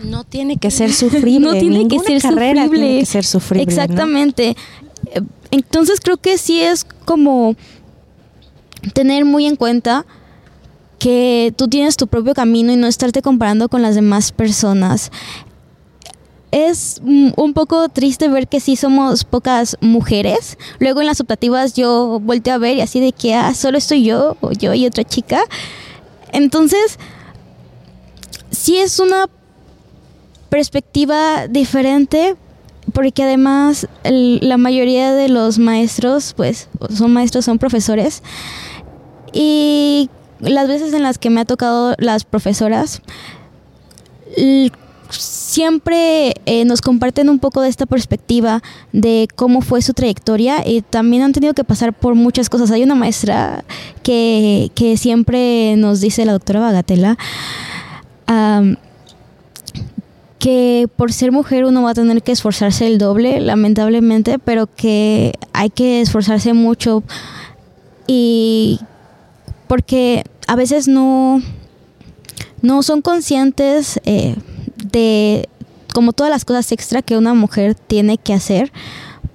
[0.03, 1.41] No tiene que ser sufrible.
[1.53, 2.87] no tiene que ser carrera sufrible.
[2.87, 3.63] Tiene que ser sufrible.
[3.63, 4.57] Exactamente.
[5.15, 5.27] ¿no?
[5.51, 7.55] Entonces creo que sí es como
[8.93, 10.07] tener muy en cuenta
[11.07, 15.13] que tú tienes tu propio camino y no estarte comparando con las demás personas.
[16.51, 20.59] Es un poco triste ver que sí somos pocas mujeres.
[20.81, 24.03] Luego en las optativas yo volteo a ver y así de que ah, solo estoy
[24.03, 25.45] yo o yo y otra chica.
[26.33, 26.99] Entonces,
[28.51, 29.29] sí es una
[30.49, 32.35] perspectiva diferente
[32.93, 38.25] porque además la mayoría de los maestros, pues son maestros, son profesores.
[39.33, 43.03] Y las veces en las que me ha tocado las profesoras,
[45.11, 50.83] siempre eh, nos comparten un poco de esta perspectiva de cómo fue su trayectoria y
[50.83, 52.71] también han tenido que pasar por muchas cosas.
[52.71, 53.65] Hay una maestra
[54.03, 57.17] que, que siempre nos dice la doctora Bagatela
[60.39, 65.33] que por ser mujer uno va a tener que esforzarse el doble, lamentablemente, pero que
[65.53, 67.03] hay que esforzarse mucho
[68.07, 68.79] y
[69.69, 71.43] porque a veces no,
[72.63, 74.37] no son conscientes eh,
[74.93, 75.49] de
[75.93, 78.73] como todas las cosas extra que una mujer tiene que hacer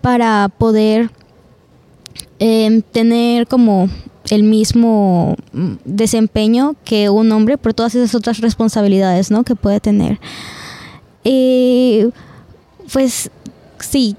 [0.02, 1.10] para poder
[2.40, 3.90] em, tener como
[4.30, 9.44] el mismo mm, desempeño que un hombre por todas esas otras responsabilidades, ¿no?
[9.44, 10.20] Que puede tener.
[11.24, 12.06] Y
[12.92, 13.32] pues
[13.80, 14.16] sí.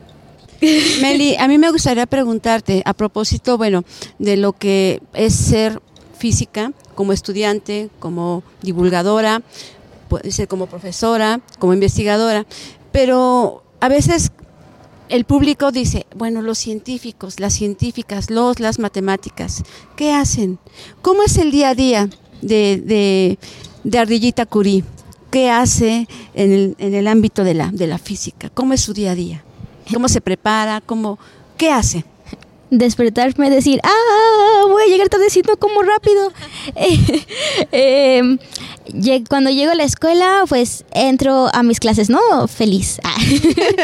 [1.00, 3.84] Meli, a mí me gustaría preguntarte a propósito, bueno,
[4.18, 5.80] de lo que es ser
[6.22, 9.42] física como estudiante, como divulgadora,
[10.08, 12.46] puede ser como profesora, como investigadora,
[12.92, 14.30] pero a veces
[15.08, 19.64] el público dice, bueno, los científicos, las científicas, los, las matemáticas,
[19.96, 20.60] ¿qué hacen?
[21.02, 22.08] ¿Cómo es el día a día
[22.40, 23.36] de,
[23.82, 24.84] de, Ardillita Curie?
[25.32, 28.48] ¿Qué hace en el, en el ámbito de la, de la física?
[28.54, 29.42] ¿Cómo es su día a día?
[29.92, 30.80] ¿Cómo se prepara?
[30.80, 31.18] ¿Cómo,
[31.56, 32.04] ¿Qué hace?
[32.72, 36.32] Despertarme, decir, ah, voy a llegar tardecito, como rápido.
[37.72, 38.38] eh,
[39.28, 42.48] cuando llego a la escuela, pues entro a mis clases, ¿no?
[42.48, 42.98] Feliz.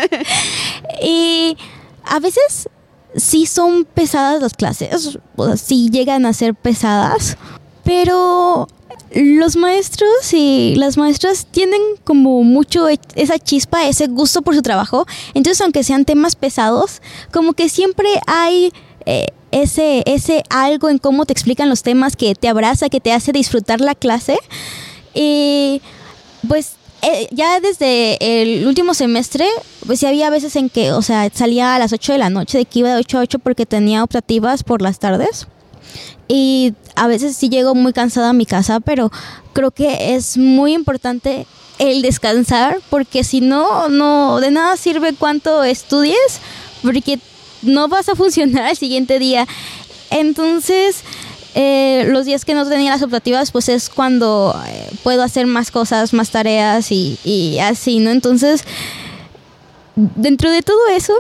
[1.02, 1.56] y
[2.04, 2.68] a veces
[3.14, 7.36] sí son pesadas las clases, o sí llegan a ser pesadas,
[7.84, 8.68] pero
[9.14, 14.62] los maestros y las maestras tienen como mucho e, esa chispa, ese gusto por su
[14.62, 15.06] trabajo.
[15.34, 17.00] Entonces, aunque sean temas pesados,
[17.32, 18.72] como que siempre hay
[19.06, 23.12] eh, ese, ese algo en cómo te explican los temas que te abraza, que te
[23.12, 24.38] hace disfrutar la clase.
[25.14, 25.80] Y
[26.46, 29.46] pues eh, ya desde el último semestre,
[29.86, 32.58] pues ya había veces en que, o sea, salía a las 8 de la noche,
[32.58, 35.46] de que iba de 8 a 8 porque tenía optativas por las tardes.
[36.28, 39.10] Y a veces sí llego muy cansada a mi casa, pero
[39.52, 41.46] creo que es muy importante
[41.78, 46.40] el descansar porque si no, no, de nada sirve cuánto estudies
[46.82, 47.18] porque
[47.62, 49.46] no vas a funcionar al siguiente día.
[50.10, 51.02] Entonces,
[51.54, 55.70] eh, los días que no tenía las optativas, pues es cuando eh, puedo hacer más
[55.70, 58.10] cosas, más tareas y, y, así, ¿no?
[58.10, 58.64] Entonces,
[59.96, 61.14] dentro de todo eso,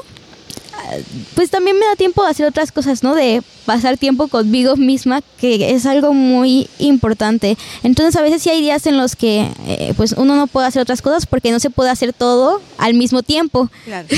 [1.34, 3.14] pues también me da tiempo de hacer otras cosas, ¿no?
[3.14, 7.56] De pasar tiempo conmigo misma, que es algo muy importante.
[7.82, 10.82] Entonces, a veces sí hay días en los que, eh, pues, uno no puede hacer
[10.82, 13.70] otras cosas porque no se puede hacer todo al mismo tiempo.
[13.84, 14.08] Claro.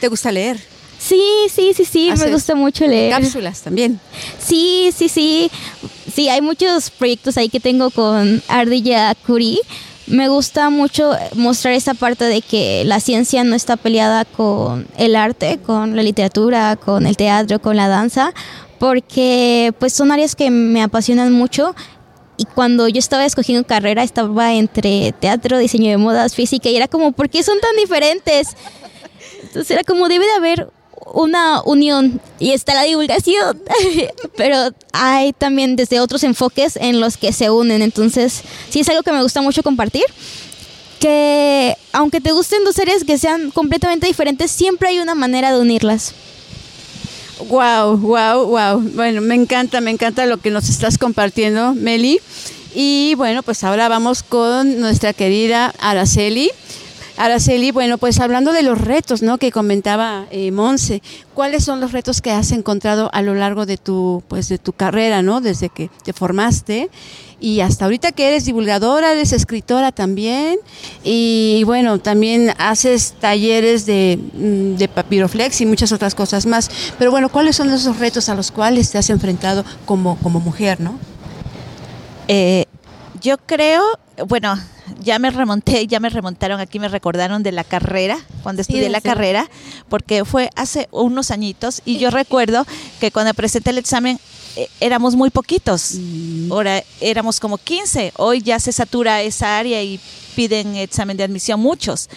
[0.00, 0.58] ¿Te gusta leer?
[1.00, 3.10] Sí, sí, sí, sí, me gusta mucho leer.
[3.10, 3.98] Cápsulas también.
[4.38, 5.50] Sí, sí, sí.
[6.14, 9.60] Sí, hay muchos proyectos ahí que tengo con Ardilla Curie.
[10.10, 15.14] Me gusta mucho mostrar esa parte de que la ciencia no está peleada con el
[15.14, 18.34] arte, con la literatura, con el teatro, con la danza,
[18.80, 21.76] porque pues son áreas que me apasionan mucho
[22.36, 26.88] y cuando yo estaba escogiendo carrera estaba entre teatro, diseño de modas, física y era
[26.88, 28.56] como, ¿por qué son tan diferentes?
[29.42, 30.72] Entonces era como, debe de haber
[31.12, 33.60] una unión y está la divulgación,
[34.36, 39.02] pero hay también desde otros enfoques en los que se unen, entonces sí es algo
[39.02, 40.04] que me gusta mucho compartir,
[40.98, 45.60] que aunque te gusten dos series que sean completamente diferentes, siempre hay una manera de
[45.60, 46.14] unirlas.
[47.48, 48.80] Wow, wow, wow.
[48.94, 52.20] Bueno, me encanta, me encanta lo que nos estás compartiendo, Meli.
[52.74, 56.50] Y bueno, pues ahora vamos con nuestra querida Araceli.
[57.20, 59.36] Araceli, bueno, pues hablando de los retos, ¿no?
[59.36, 61.02] Que comentaba eh, Monse,
[61.34, 64.72] ¿cuáles son los retos que has encontrado a lo largo de tu, pues, de tu
[64.72, 65.42] carrera, ¿no?
[65.42, 66.88] Desde que te formaste
[67.38, 70.60] y hasta ahorita que eres divulgadora, eres escritora también
[71.04, 76.70] y bueno, también haces talleres de, mm, papiroflex y muchas otras cosas más.
[76.98, 80.80] Pero bueno, ¿cuáles son esos retos a los cuales te has enfrentado como, como mujer,
[80.80, 80.98] ¿no?
[82.28, 82.64] Eh,
[83.20, 83.82] yo creo,
[84.26, 84.56] bueno,
[85.00, 89.00] ya me remonté, ya me remontaron aquí, me recordaron de la carrera, cuando estudié la
[89.00, 89.48] carrera,
[89.88, 92.66] porque fue hace unos añitos y yo recuerdo
[93.00, 94.18] que cuando presenté el examen
[94.56, 96.52] eh, éramos muy poquitos, mm.
[96.52, 100.00] ahora éramos como 15, hoy ya se satura esa área y
[100.34, 102.08] piden examen de admisión muchos,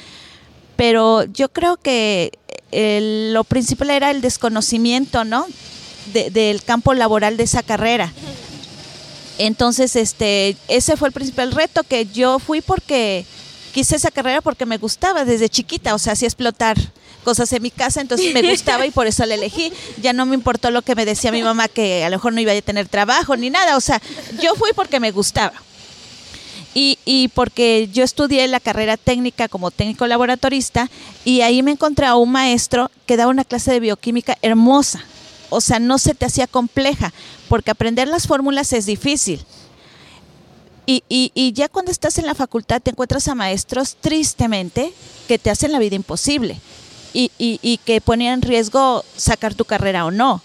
[0.76, 2.32] pero yo creo que
[2.72, 5.46] eh, lo principal era el desconocimiento, ¿no?
[6.12, 8.12] del campo laboral de esa carrera.
[9.38, 13.26] Entonces, este, ese fue el principal reto que yo fui porque
[13.74, 16.78] quise esa carrera porque me gustaba desde chiquita, o sea, así explotar
[17.24, 19.74] cosas en mi casa, entonces me gustaba y por eso la elegí.
[20.02, 22.42] Ya no me importó lo que me decía mi mamá que a lo mejor no
[22.42, 24.02] iba a tener trabajo ni nada, o sea,
[24.42, 25.54] yo fui porque me gustaba.
[26.76, 30.90] Y, y porque yo estudié la carrera técnica como técnico laboratorista
[31.24, 35.06] y ahí me encontré a un maestro que daba una clase de bioquímica hermosa
[35.54, 37.14] o sea, no se te hacía compleja,
[37.50, 39.46] porque aprender las fórmulas es difícil.
[40.86, 44.94] Y, y, ya cuando estás en la facultad te encuentras a maestros, tristemente,
[45.30, 46.60] que te hacen la vida imposible
[47.14, 50.42] y, y que ponen en riesgo sacar tu carrera o no.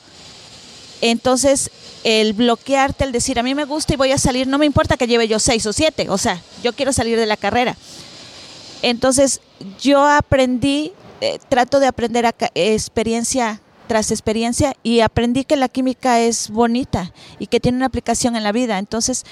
[1.00, 1.70] Entonces,
[2.04, 4.96] el bloquearte, el decir, a mí me gusta y voy a salir, no me importa
[4.96, 7.76] que lleve yo seis o siete, o sea, yo quiero salir de la carrera.
[8.82, 9.40] Entonces,
[9.80, 16.20] yo aprendí eh, trato de aprender a experiencia tras experiencia y aprendí que la química
[16.20, 18.78] es bonita y que tiene una aplicación en la vida.
[18.78, 19.24] Entonces,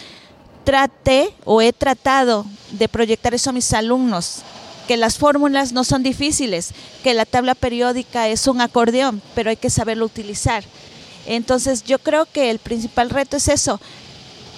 [0.65, 4.43] traté o he tratado de proyectar eso a mis alumnos,
[4.89, 6.73] que las fórmulas no son difíciles,
[7.05, 10.65] que la tabla periódica es un acordeón, pero hay que saberlo utilizar.
[11.27, 13.81] Entonces, yo creo que el principal reto es eso.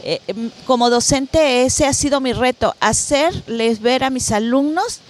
[0.05, 5.01] Eh, em, como docente, ese ha sido mi reto, hacerles ver a mis alumnos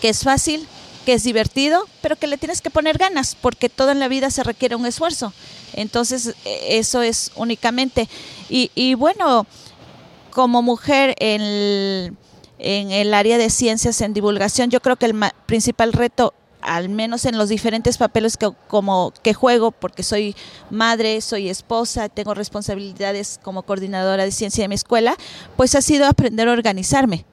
[0.00, 0.66] que es fácil,
[1.04, 4.30] que es divertido, pero que le tienes que poner ganas, porque todo en la vida
[4.30, 5.32] se requiere un esfuerzo.
[5.74, 8.08] Entonces, e, eso es únicamente.
[8.48, 9.46] Y, bueno,
[10.30, 12.16] como mujer en
[12.58, 15.14] el, área de ciencias en divulgación, yo creo que el
[15.46, 20.36] principal reto al menos en los diferentes papeles que como que juego porque soy
[20.68, 25.16] madre, soy esposa, tengo responsabilidades como coordinadora de ciencia de mi escuela,
[25.56, 27.24] pues ha sido aprender a organizarme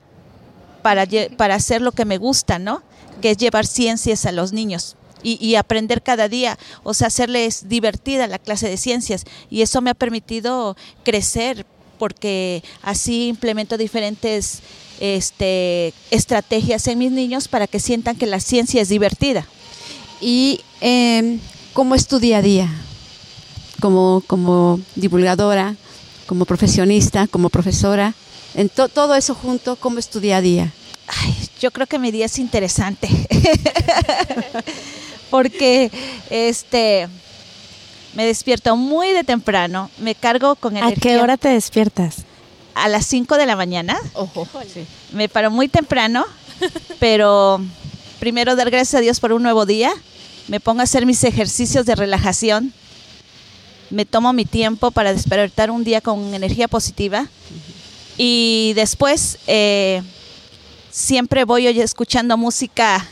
[0.82, 1.06] para
[1.36, 2.84] para hacer lo que me gusta, ¿no?
[3.22, 4.96] Que es llevar ciencias a los niños.
[5.24, 9.26] Y, aprender cada día, o sea, hacerles divertida la clase de ciencias.
[9.50, 11.66] Y eso me ha permitido crecer,
[12.00, 14.62] porque así implemento diferentes
[15.02, 19.46] este, estrategias en mis niños para que sientan que la ciencia es divertida.
[20.22, 21.40] ¿Y eh,
[21.74, 22.70] cómo es tu día a día?
[23.82, 25.76] Como, como divulgadora,
[26.26, 28.14] como profesionista, como profesora,
[28.56, 30.74] en todo eso junto, ¿cómo es tu día a día?
[31.08, 33.10] Ay, yo creo que mi día es interesante.
[35.30, 35.92] Porque
[36.30, 37.08] este
[38.14, 40.98] me despierto muy de temprano, me cargo con energía.
[40.98, 42.26] ¿A qué hora te despiertas?
[42.74, 43.96] A las 5 de la mañana.
[45.12, 46.26] Me paro muy temprano,
[47.00, 47.62] pero
[48.20, 49.94] primero dar gracias a Dios por un nuevo día.
[50.48, 52.74] Me pongo a hacer mis ejercicios de relajación.
[53.90, 57.28] Me tomo mi tiempo para despertar un día con energía positiva.
[58.18, 60.02] Y después eh,
[60.98, 63.06] siempre voy hoy escuchando música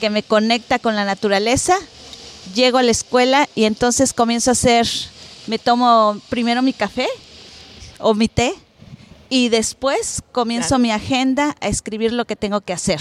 [0.00, 1.78] que me conecta con la naturaleza.
[2.56, 4.88] Llego a la escuela y entonces comienzo a hacer,
[5.46, 7.06] me tomo primero mi café
[8.00, 8.52] o mi té
[9.28, 13.00] y después comienzo mi agenda a escribir lo que tengo que hacer.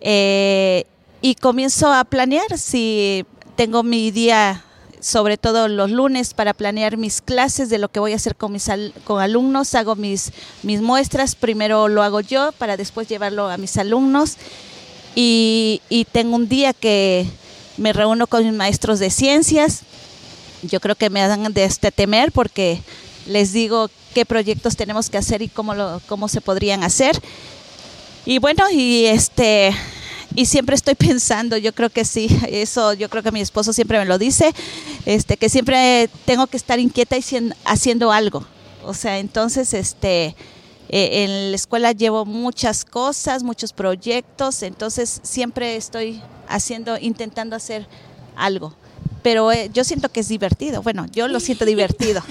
[0.00, 0.86] Eh,
[1.20, 3.26] y comienzo a planear si
[3.56, 4.64] tengo mi día
[5.00, 8.52] sobre todo los lunes para planear mis clases de lo que voy a hacer con
[8.52, 8.68] mis
[9.04, 10.32] con alumnos, hago mis,
[10.62, 14.36] mis muestras, primero lo hago yo para después llevarlo a mis alumnos.
[15.14, 15.80] Y,
[16.12, 17.26] tengo un día que
[17.76, 19.80] me reúno con mis maestros de ciencias,
[20.62, 22.82] yo creo que me dan de este temer porque
[23.26, 27.20] les digo qué proyectos tenemos que hacer y cómo, lo, cómo se podrían hacer.
[28.26, 29.74] Y bueno, y este
[30.34, 33.98] y siempre estoy pensando, yo creo que sí, eso yo creo que mi esposo siempre
[33.98, 34.52] me lo dice,
[35.06, 37.24] este que siempre tengo que estar inquieta y
[37.64, 38.44] haciendo algo.
[38.84, 40.34] O sea, entonces este
[40.88, 47.86] eh, en la escuela llevo muchas cosas, muchos proyectos, entonces siempre estoy haciendo intentando hacer
[48.36, 48.74] algo
[49.22, 50.82] pero eh, yo siento que es divertido.
[50.82, 52.22] Bueno, yo lo siento divertido.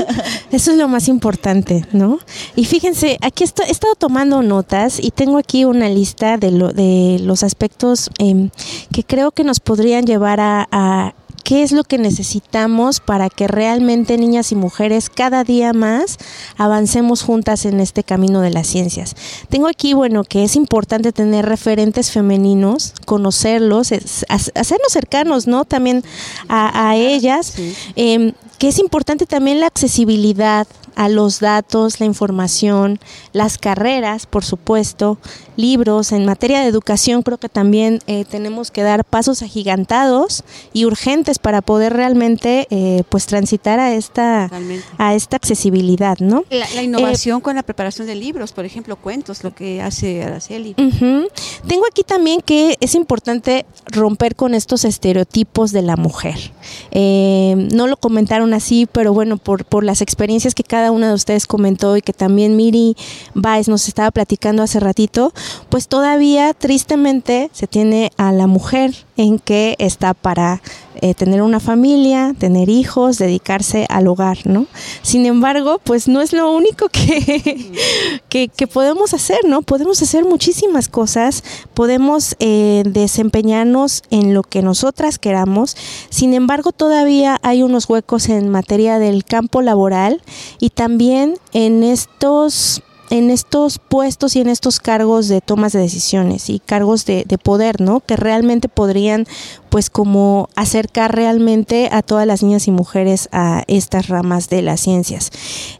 [0.50, 2.18] Eso es lo más importante, ¿no?
[2.54, 7.18] Y fíjense, aquí he estado tomando notas y tengo aquí una lista de, lo, de
[7.22, 8.50] los aspectos em,
[8.92, 11.14] que creo que nos podrían llevar a
[11.46, 16.18] qué es lo que necesitamos para que realmente niñas y mujeres cada día más
[16.56, 19.14] avancemos juntas en este camino de las ciencias.
[19.48, 25.64] Tengo aquí, bueno, que es importante tener referentes femeninos, conocerlos, hacernos cercanos, ¿no?
[25.64, 26.02] También
[26.48, 27.54] a, ellas,
[27.94, 30.66] em, que es importante también la accesibilidad
[30.96, 32.98] a los datos, la información,
[33.32, 35.18] las carreras, por supuesto,
[35.56, 36.10] libros.
[36.12, 40.42] En materia de educación creo que también eh, tenemos que dar pasos agigantados
[40.72, 44.50] y urgentes para poder realmente eh, pues transitar a esta,
[44.98, 46.44] a esta accesibilidad, ¿no?
[46.50, 50.74] La, innovación eh, con la preparación de libros, por ejemplo, cuentos, lo que hace Araceli.
[50.74, 56.52] Tengo aquí también que es importante romper con estos estereotipos de la mujer.
[56.92, 61.46] no lo comentaron así, pero bueno, por, por las experiencias que cada una de ustedes
[61.46, 62.96] comentó y que también Miri
[63.34, 65.32] Baez nos estaba platicando hace ratito,
[65.68, 70.60] pues todavía tristemente se tiene a la mujer en que está para
[71.00, 74.66] eh, tener una familia, tener hijos, dedicarse al hogar, ¿no?
[75.02, 76.88] Sin embargo, pues no es lo único
[78.28, 79.62] que, que, podemos hacer, ¿no?
[79.62, 81.44] Podemos hacer muchísimas cosas,
[81.74, 85.76] podemos eh, desempeñarnos en lo que nosotras queramos,
[86.10, 90.22] sin embargo todavía hay unos huecos en materia del campo laboral
[90.60, 96.50] y también en estos en estos puestos y en estos cargos de tomas de decisiones
[96.50, 98.00] y cargos de, de, poder, ¿no?
[98.00, 99.26] Que realmente podrían,
[99.68, 104.80] pues, como acercar realmente a todas las niñas y mujeres a estas ramas de las
[104.80, 105.30] ciencias.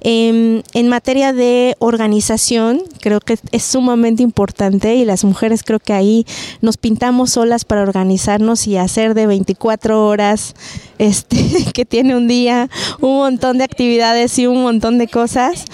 [0.01, 5.93] Eh, en materia de organización, creo que es sumamente importante y las mujeres creo que
[5.93, 6.27] ahí
[6.61, 10.55] nos pintamos solas para organizarnos y hacer de 24 horas,
[10.99, 12.69] este, que tiene un día,
[13.01, 15.65] un montón de actividades y un montón de cosas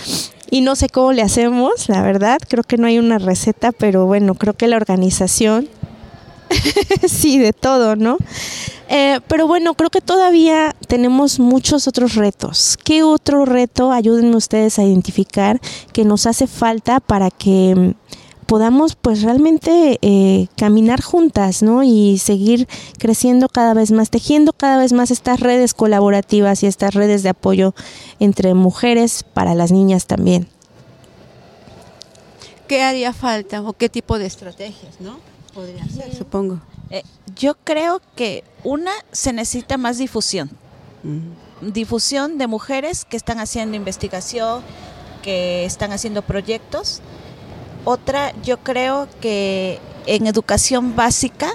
[0.53, 4.05] y no sé cómo le hacemos, la verdad, creo que no hay una receta, pero
[4.05, 5.67] bueno, creo que la organización,
[7.09, 8.19] sí, de todo, ¿no?
[8.91, 12.77] Eh, pero bueno, creo que todavía tenemos muchos otros retos.
[12.85, 15.59] ¿Qué otro reto, ayúdenme ustedes a identificar,
[15.95, 17.95] que nos hace falta para que
[18.53, 21.83] podamos pues realmente eh, caminar juntas, ¿no?
[21.83, 26.93] Y seguir creciendo cada vez más, tejiendo cada vez más estas redes colaborativas y estas
[26.93, 27.75] redes de apoyo
[28.21, 30.49] entre mujeres para las niñas también.
[32.69, 35.17] ¿Qué haría falta o qué tipo de estrategias, no?
[35.55, 36.61] Podría ser, supongo.
[36.91, 40.51] Eh, yo creo que una se necesita más difusión.
[41.63, 44.63] Difusión de mujeres que están haciendo investigación,
[45.23, 47.01] que están haciendo proyectos.
[47.85, 51.53] Otra, yo creo que en educación básica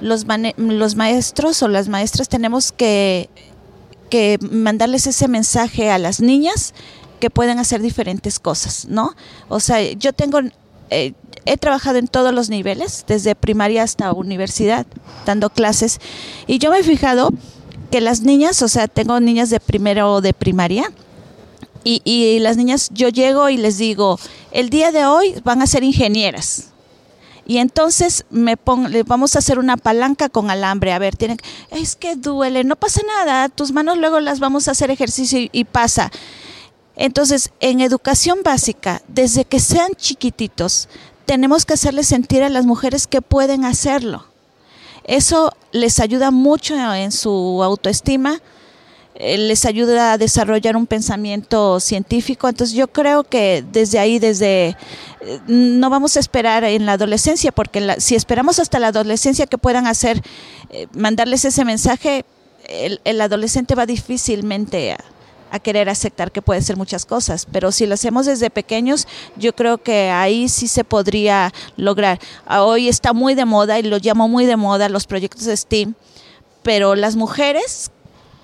[0.00, 3.28] los, los maestros o las maestras tenemos que,
[4.40, 6.74] mandarles ese mensaje a las niñas
[7.20, 9.14] que pueden hacer diferentes cosas, ¿no?
[9.48, 10.40] O sea, yo tengo,
[10.88, 11.12] eh,
[11.44, 14.86] he trabajado en todos los niveles, desde primaria hasta universidad,
[15.26, 16.00] dando clases,
[16.48, 17.30] y yo me he fijado
[17.90, 20.90] que las niñas, o sea, tengo niñas de primero de primaria,
[21.84, 24.18] y, las niñas, yo llego y les digo,
[24.52, 26.68] el día de hoy van a ser ingenieras.
[27.46, 30.92] Y entonces me pongo, vamos a hacer una palanca con alambre.
[30.92, 31.38] A ver, tienen,
[31.70, 35.50] es que duele, no pasa nada, tus manos luego las vamos a hacer ejercicio y,
[35.52, 36.12] y pasa.
[36.96, 40.88] Entonces, en educación básica, desde que sean chiquititos,
[41.24, 44.26] tenemos que hacerles sentir a las mujeres que pueden hacerlo.
[45.04, 48.40] Eso les ayuda mucho en su autoestima,
[49.20, 52.48] les ayuda a desarrollar un pensamiento científico.
[52.48, 54.68] Entonces yo creo que desde ahí, desde,
[55.20, 59.58] eh, no vamos a esperar en la adolescencia, porque si esperamos hasta la adolescencia que
[59.58, 60.22] puedan hacer,
[60.70, 62.24] eh, mandarles ese mensaje,
[62.68, 64.96] el, adolescente va difícilmente
[65.50, 69.52] a querer aceptar que puede ser muchas cosas, pero si lo hacemos desde pequeños, yo
[69.52, 72.20] creo que ahí sí se podría lograr.
[72.48, 75.94] Hoy está muy de moda y lo llamo muy de moda los proyectos de STEAM,
[76.62, 77.90] pero las mujeres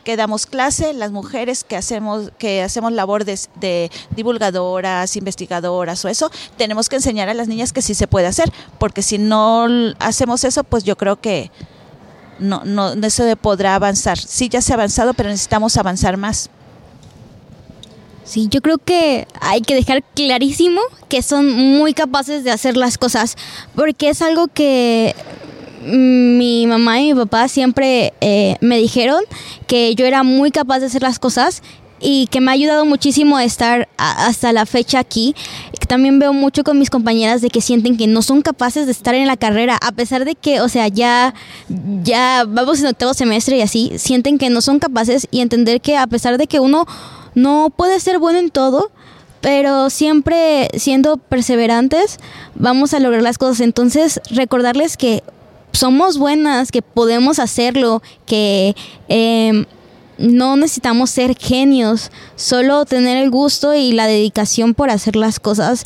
[0.07, 6.31] que damos clase, las mujeres que hacemos que hacemos labor de, divulgadoras, investigadoras o eso,
[6.57, 9.67] tenemos que enseñar a las niñas que sí se puede hacer, porque si no
[9.99, 11.51] hacemos eso, pues yo creo que
[12.39, 14.17] no, no, no se podrá avanzar.
[14.17, 16.51] Sí, ya se ha avanzado, pero necesitamos avanzar más.
[18.23, 22.97] Sí, yo creo que hay que dejar clarísimo que son muy capaces de hacer las
[22.97, 23.35] cosas,
[23.75, 25.17] porque es algo que
[25.87, 29.23] mi mamá y mi papá siempre eh, me dijeron
[29.67, 31.63] que yo era muy capaz de hacer las cosas
[32.01, 35.35] y que me ha ayudado muchísimo a estar hasta la fecha aquí.
[35.89, 39.15] También veo mucho con mis compañeras de que sienten que no son capaces de estar
[39.15, 41.33] en la carrera, a pesar de que, o sea, ya,
[42.03, 45.97] ya vamos en octavo semestre y así, sienten que no son capaces y entender que
[45.97, 46.87] a pesar de que uno
[47.35, 48.91] no puede ser bueno en todo,
[49.41, 52.19] pero siempre siendo perseverantes
[52.57, 53.61] vamos a lograr las cosas.
[53.61, 55.23] Entonces, recordarles que
[55.77, 58.75] somos buenas, que podemos hacerlo, que
[59.09, 59.67] eh,
[60.19, 65.85] no necesitamos ser genios, solo tener el gusto y la dedicación por hacer las cosas,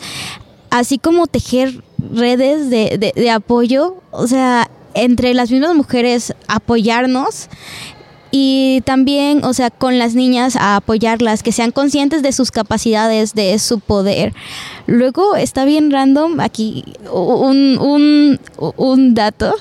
[0.70, 1.82] así como tejer
[2.12, 7.48] redes de, de, de apoyo, o sea, entre las mismas mujeres apoyarnos
[8.30, 13.34] y también, o sea, con las niñas a apoyarlas, que sean conscientes de sus capacidades,
[13.34, 14.32] de su poder.
[14.86, 18.40] Luego está bien random aquí un, un,
[18.76, 19.54] un dato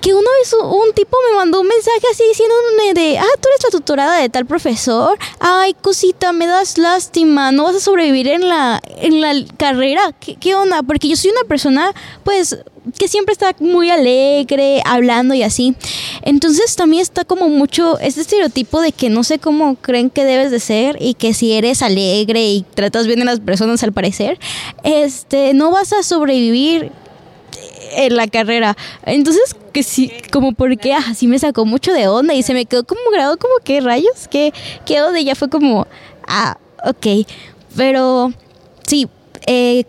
[0.00, 3.64] que uno vez un tipo me mandó un mensaje así diciéndome de, ah, tú eres
[3.64, 8.48] la tutorada de tal profesor, ay, cosita, me das lástima, no vas a sobrevivir en
[8.48, 10.82] la, en la carrera, ¿Qué, ¿qué onda?
[10.82, 11.92] Porque yo soy una persona,
[12.24, 12.58] pues,
[12.98, 15.74] que siempre está muy alegre, hablando y así.
[16.22, 20.50] Entonces también está como mucho este estereotipo de que no sé cómo creen que debes
[20.50, 24.38] de ser y que si eres alegre y tratas bien a las personas al parecer,
[24.84, 26.92] este, no vas a sobrevivir
[27.96, 28.76] en la carrera.
[29.04, 32.84] Entonces, que sí, como porque así me sacó mucho de onda y se me quedó
[32.84, 34.54] como grado, como que rayos, que
[34.86, 35.86] quedó de ya fue como,
[36.26, 37.28] ah, ok.
[37.76, 38.32] Pero
[38.86, 39.06] sí,
[39.46, 39.84] eh,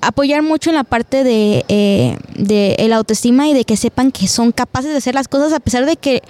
[0.00, 4.28] apoyar mucho en la parte de, eh, de el autoestima y de que sepan que
[4.28, 6.22] son capaces de hacer las cosas a pesar de que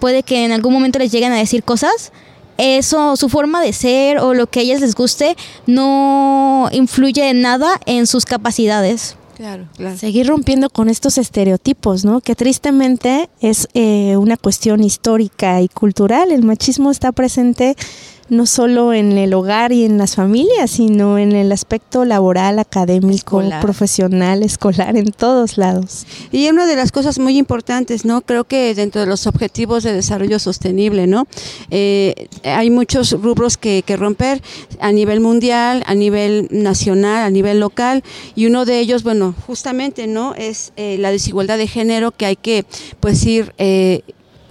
[0.00, 2.10] puede que en algún momento les lleguen a decir cosas
[2.58, 5.36] eso, su forma de ser o lo que a ellas les guste
[5.68, 9.16] no influye en nada en sus capacidades.
[9.40, 9.96] Claro, claro.
[9.96, 12.20] Seguir rompiendo con estos estereotipos, ¿no?
[12.20, 16.30] Que tristemente es eh, una cuestión histórica y cultural.
[16.30, 17.74] El machismo está presente
[18.30, 23.42] no solo en el hogar y en las familias, sino en el aspecto laboral, académico,
[23.60, 26.06] profesional, escolar, en todos lados.
[26.30, 28.22] Y una de las cosas muy importantes, ¿no?
[28.22, 31.26] Creo que dentro de los objetivos de desarrollo sostenible, ¿no?
[31.70, 34.40] Eh, hay muchos rubros que, que romper
[34.78, 38.04] a nivel mundial, a nivel nacional, a nivel local,
[38.36, 40.34] y uno de ellos, bueno, justamente, ¿no?
[40.36, 42.64] Es eh, la desigualdad de género que hay que,
[43.00, 44.02] pues, ir eh,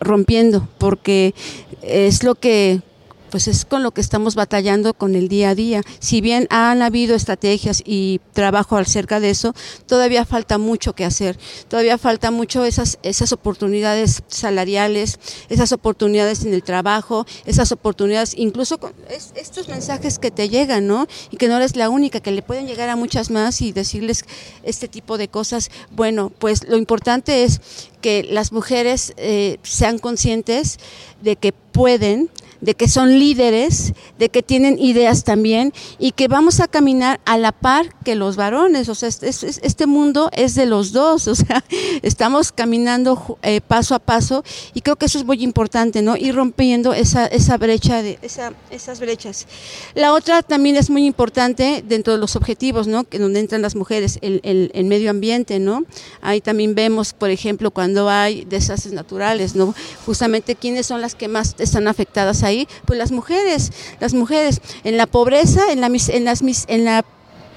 [0.01, 1.33] rompiendo, porque
[1.81, 2.81] es lo que
[3.29, 5.81] pues es con lo que estamos batallando con el día a día.
[5.99, 9.53] Si bien han habido estrategias y trabajo acerca de eso,
[9.85, 11.37] todavía falta mucho que hacer.
[11.67, 15.19] Todavía falta mucho esas, esas oportunidades salariales,
[15.49, 18.93] esas oportunidades en el trabajo, esas oportunidades, incluso con
[19.35, 21.07] estos mensajes que te llegan, ¿no?
[21.31, 24.25] Y que no eres la única, que le pueden llegar a muchas más y decirles
[24.63, 25.69] este tipo de cosas.
[25.91, 27.61] Bueno, pues lo importante es
[28.01, 30.79] que las mujeres eh, sean conscientes
[31.21, 32.29] de que pueden,
[32.61, 37.37] de que son líderes, de que tienen ideas también y que vamos a caminar a
[37.37, 38.89] la par que los varones.
[38.89, 41.63] O sea, este, mundo es de los dos, o sea,
[42.01, 44.43] estamos caminando eh, paso a paso
[44.73, 46.17] y creo que eso es muy importante, ¿no?
[46.17, 49.47] Ir rompiendo esa, esa brecha, de, esa, esas brechas.
[49.95, 53.03] La otra también es muy importante dentro de los objetivos, ¿no?
[53.03, 55.85] Que donde entran las mujeres, el, el medio ambiente, ¿no?
[56.21, 59.73] Ahí también vemos, por ejemplo, cuando hay desastres naturales, ¿no?
[60.05, 64.97] Justamente quiénes son las que más están afectadas ahí, pues las mujeres, las mujeres en
[64.97, 67.05] la pobreza, en la, en las, en la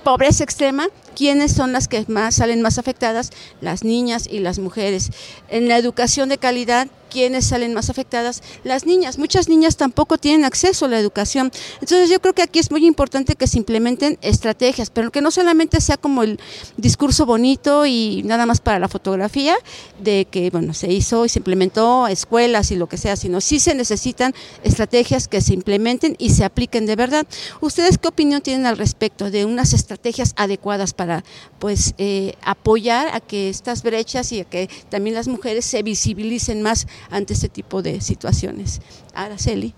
[0.03, 3.31] pobreza extrema, ¿quiénes son las que más salen más afectadas?
[3.61, 5.11] Las niñas y las mujeres.
[5.49, 8.43] En la educación de calidad, ¿quiénes salen más afectadas?
[8.65, 9.19] Las niñas.
[9.19, 11.53] Muchas niñas tampoco tienen acceso a la educación.
[11.75, 15.31] Entonces yo creo que aquí es muy importante que se implementen estrategias, pero que no
[15.31, 16.41] solamente sea como el
[16.79, 19.55] discurso bonito y nada más para la fotografía
[20.01, 23.61] de que, bueno, se hizo y se implementó escuelas y lo que sea, sino sí
[23.61, 24.35] se necesitan
[24.65, 27.27] estrategias que se implementen y se apliquen de verdad.
[27.61, 31.25] ¿Ustedes qué opinión tienen al respecto de unas estrategias adecuadas para
[31.59, 36.63] pues eh, apoyar a que estas brechas y a que también las mujeres se visibilicen
[36.63, 38.81] más ante este tipo de situaciones.
[39.15, 39.75] Araceli.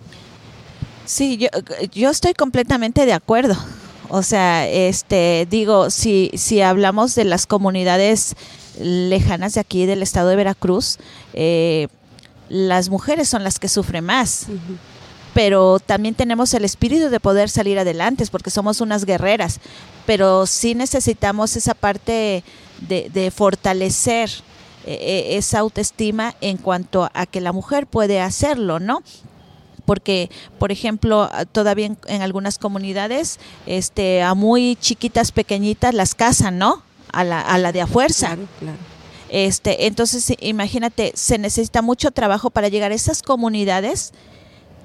[1.04, 1.48] Sí, yo,
[1.92, 3.56] yo estoy completamente de acuerdo.
[4.08, 8.36] O sea, este, digo, si, si hablamos de las comunidades
[8.78, 10.98] lejanas de aquí del estado de Veracruz,
[11.32, 11.88] eh,
[12.48, 14.46] las mujeres son las que sufren más.
[15.32, 19.58] Pero también tenemos el espíritu de poder salir adelante, porque somos unas guerreras.
[20.06, 22.44] Pero sí necesitamos esa parte
[22.86, 24.30] de, de fortalecer
[24.86, 29.02] eh, eh, esa autoestima en cuanto a que la mujer puede hacerlo, ¿no?
[29.84, 36.82] porque por ejemplo todavía en, algunas comunidades este a muy chiquitas pequeñitas las casan no
[37.12, 38.78] a la, a la de a fuerza claro, claro.
[39.28, 44.14] este entonces imagínate se necesita mucho trabajo para llegar a esas comunidades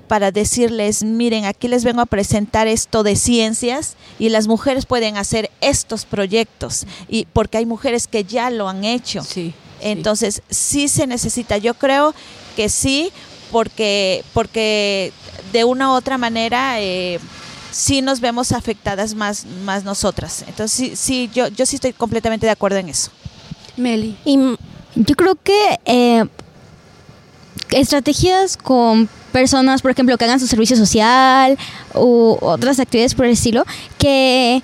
[0.10, 5.18] para decirles, miren, aquí les vengo a presentar esto de ciencias y las mujeres pueden
[5.18, 9.24] hacer estos proyectos y porque hay mujeres que ya lo han hecho.
[9.24, 9.54] Sí.
[9.82, 10.88] Entonces, sí.
[10.88, 11.58] se necesita.
[11.58, 12.14] Yo creo
[12.56, 13.12] que sí,
[13.52, 15.12] porque, porque
[15.52, 17.20] de una u otra manera eh,
[17.72, 20.44] sí nos vemos afectadas más, más nosotras.
[20.48, 23.12] Entonces, sí, sí yo, yo sí estoy completamente de acuerdo en eso.
[23.78, 24.18] Meli.
[24.26, 24.38] Y
[24.96, 26.26] yo creo que eh,
[27.72, 31.58] estrategias con personas, por ejemplo, que hagan su servicio social
[31.94, 33.64] u otras actividades por el estilo,
[33.98, 34.62] que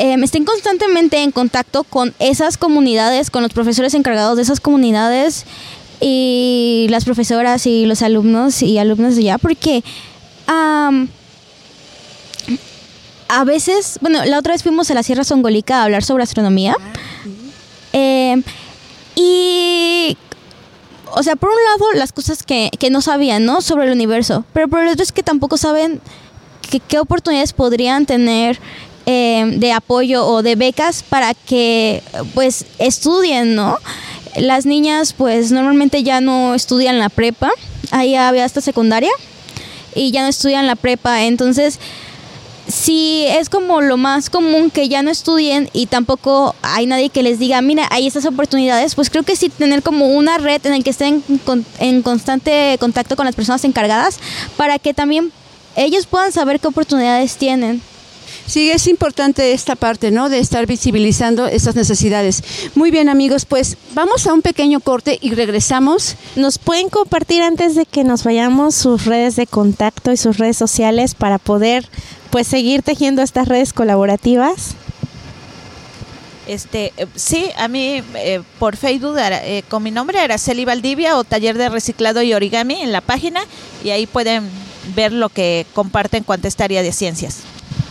[0.00, 5.44] Em, estén constantemente en contacto con esas comunidades, con los profesores encargados de esas comunidades
[6.00, 9.82] y las profesoras y los alumnos y alumnas de allá, porque
[10.46, 10.92] a
[13.44, 16.76] veces, bueno, la otra vez fuimos a la Sierra Songolica a hablar sobre astronomía.
[17.92, 18.44] Em,
[19.16, 20.16] y
[21.10, 23.62] o sea, por un lado, las cosas que, que, no sabían, ¿no?
[23.62, 24.44] Sobre el universo.
[24.52, 26.00] Pero por el otro es que tampoco saben
[26.86, 28.60] qué oportunidades podrían tener
[29.10, 32.02] eh, de apoyo o de becas para que
[32.34, 33.78] pues estudien, ¿no?
[34.36, 37.50] Las niñas pues normalmente ya no estudian la prepa,
[37.90, 39.10] ahí había hasta secundaria
[39.94, 41.78] y ya no estudian la prepa, entonces
[42.70, 47.22] si es como lo más común que ya no estudien y tampoco hay nadie que
[47.22, 50.72] les diga, mira, hay estas oportunidades, pues creo que sí tener como una red en
[50.72, 51.24] la que estén
[51.78, 54.18] en constante contacto con las personas encargadas
[54.58, 55.32] para que también
[55.76, 57.80] ellos puedan saber qué oportunidades tienen.
[58.48, 60.30] Sí, es importante esta parte, ¿no?
[60.30, 62.42] De estar visibilizando estas necesidades.
[62.74, 66.16] Muy bien, amigos, pues vamos a un pequeño corte y regresamos.
[66.34, 70.56] Nos pueden compartir antes de que nos vayamos sus redes de contacto y sus redes
[70.56, 71.86] sociales para poder
[72.30, 74.76] pues seguir tejiendo estas redes colaborativas.
[76.46, 81.24] Este, eh, sí, a mí eh, por Facebook eh, con mi nombre Araceli Valdivia o
[81.24, 83.42] Taller de Reciclado y Origami en la página
[83.84, 84.48] y ahí pueden
[84.96, 87.42] ver lo que comparten cuanto esta área de ciencias.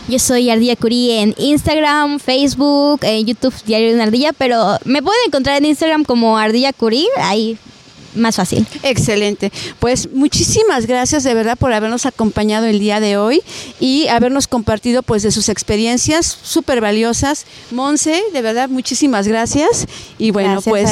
[0.08, 5.02] Yo soy Ardilla Curí en Instagram, Facebook, en YouTube Diario de una Ardilla, pero me
[5.02, 7.58] pueden encontrar en Instagram como Ardilla Curí, ahí
[8.14, 8.66] más fácil.
[8.82, 9.52] Excelente.
[9.78, 13.42] Pues muchísimas gracias de verdad por habernos acompañado el día de hoy
[13.80, 17.44] y habernos compartido pues de sus experiencias súper valiosas.
[17.70, 19.86] Monse, de verdad, muchísimas gracias.
[20.18, 20.88] Y bueno, pues...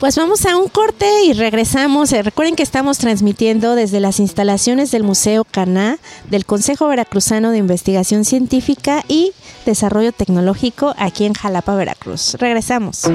[0.00, 2.10] Pues vamos a un corte y regresamos.
[2.14, 5.98] Eh, recuerden que estamos transmitiendo desde las instalaciones del Museo Caná,
[6.30, 9.32] del Consejo Veracruzano de Investigación Científica y
[9.66, 12.36] Desarrollo Tecnológico aquí en Jalapa, Veracruz.
[12.40, 13.10] Regresamos.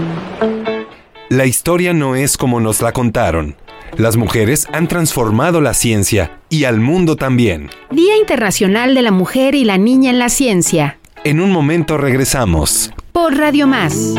[1.30, 3.56] La historia no es como nos la contaron.
[3.98, 7.72] Las mujeres han transformado la ciencia y al mundo también.
[7.90, 11.00] Día Internacional de la Mujer y la Niña en la Ciencia.
[11.24, 12.92] En un momento regresamos.
[13.12, 14.14] Por Radio Más.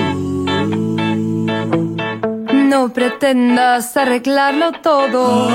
[2.86, 5.48] No pretendas arreglarlo todo.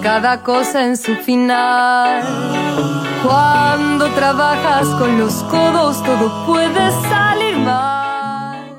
[0.00, 2.22] Cada cosa en su final.
[3.24, 8.72] Cuando trabajas con los codos todo puede salir mal.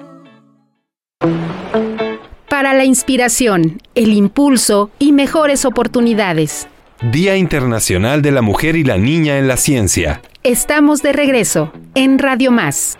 [2.47, 6.69] Para la inspiración, el impulso y mejores oportunidades.
[7.01, 10.21] Día Internacional de la Mujer y la Niña en la Ciencia.
[10.43, 12.95] Estamos de regreso en Radio Más.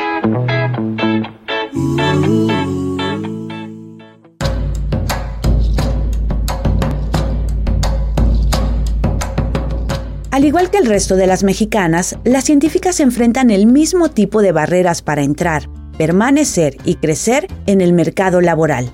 [10.32, 14.53] Al igual que el resto de las mexicanas, las científicas enfrentan el mismo tipo de
[14.53, 15.67] barreras para entrar,
[15.97, 18.93] permanecer y crecer en el mercado laboral.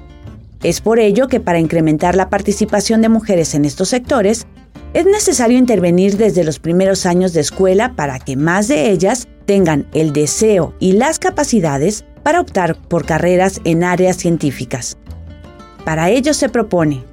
[0.64, 4.48] Es por ello que para incrementar la participación de mujeres en estos sectores,
[4.96, 9.86] es necesario intervenir desde los primeros años de escuela para que más de ellas tengan
[9.94, 14.98] el deseo y las capacidades para optar por carreras en áreas científicas.
[15.86, 17.04] Para ello se propone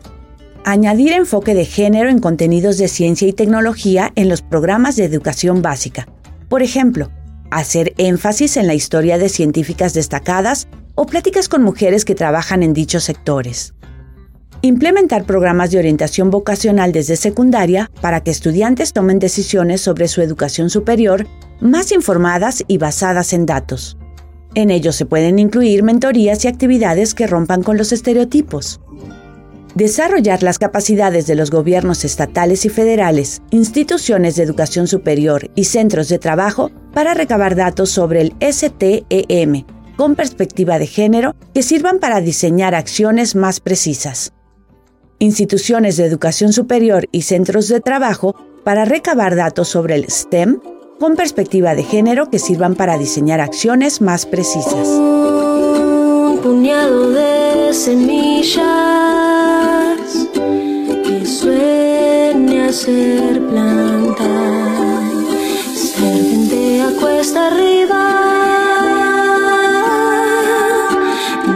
[0.64, 5.62] añadir enfoque de género en contenidos de ciencia y tecnología en los programas de educación
[5.62, 6.08] básica.
[6.48, 7.10] Por ejemplo,
[7.50, 12.72] hacer énfasis en la historia de científicas destacadas o pláticas con mujeres que trabajan en
[12.72, 13.74] dichos sectores.
[14.62, 20.70] Implementar programas de orientación vocacional desde secundaria para que estudiantes tomen decisiones sobre su educación
[20.70, 21.26] superior
[21.60, 23.98] más informadas y basadas en datos.
[24.54, 28.80] En ellos se pueden incluir mentorías y actividades que rompan con los estereotipos.
[29.74, 36.08] Desarrollar las capacidades de los gobiernos estatales y federales, instituciones de educación superior y centros
[36.08, 39.64] de trabajo para recabar datos sobre el STEM
[39.96, 44.32] con perspectiva de género que sirvan para diseñar acciones más precisas.
[45.18, 50.60] Instituciones de educación superior y centros de trabajo para recabar datos sobre el STEM
[51.00, 54.86] con perspectiva de género que sirvan para diseñar acciones más precisas.
[54.86, 59.13] Un puñado de semillas
[62.74, 64.24] ser planta,
[65.76, 68.02] serpiente a cuesta arriba,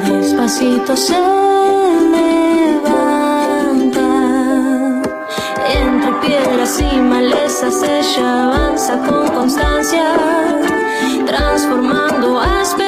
[0.06, 1.18] despacito se
[2.14, 3.10] levanta,
[5.82, 10.04] entre piedras y malezas ella avanza con constancia,
[11.26, 12.87] transformando asperezas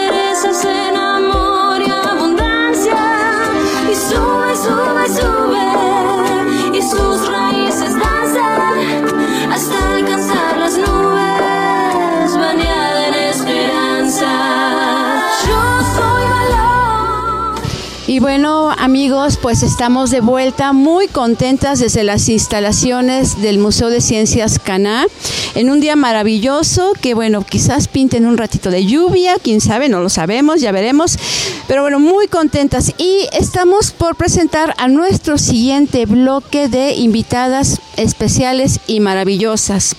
[18.10, 24.00] Y bueno, amigos, pues estamos de vuelta muy contentas desde las instalaciones del Museo de
[24.00, 25.06] Ciencias Caná
[25.54, 30.00] en un día maravilloso que bueno, quizás pinten un ratito de lluvia, quién sabe, no
[30.00, 31.20] lo sabemos, ya veremos.
[31.68, 38.80] Pero bueno, muy contentas y estamos por presentar a nuestro siguiente bloque de invitadas especiales
[38.88, 39.94] y maravillosas.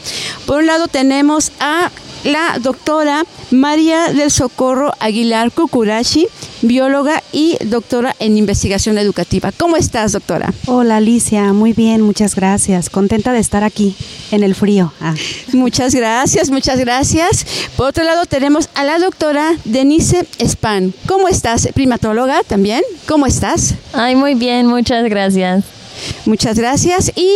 [0.46, 1.90] Por un lado tenemos a
[2.24, 6.28] la doctora María del Socorro Aguilar Cucurachi,
[6.62, 9.52] bióloga y doctora en investigación educativa.
[9.52, 10.54] ¿Cómo estás, doctora?
[10.68, 11.54] Hola, Alicia.
[11.54, 12.90] Muy bien, muchas gracias.
[12.90, 13.96] Contenta de estar aquí
[14.32, 14.94] en el frío.
[15.02, 15.16] Ah.
[15.54, 17.46] Muchas gracias, muchas gracias.
[17.76, 20.94] Por otro lado, tenemos a la doctora Denise Span.
[21.08, 21.68] ¿Cómo estás?
[21.74, 22.84] Primatóloga también.
[23.08, 23.76] ¿Cómo estás?
[23.94, 25.81] Ay, muy bien, muchas gracias.
[26.26, 27.12] Muchas gracias.
[27.16, 27.30] Y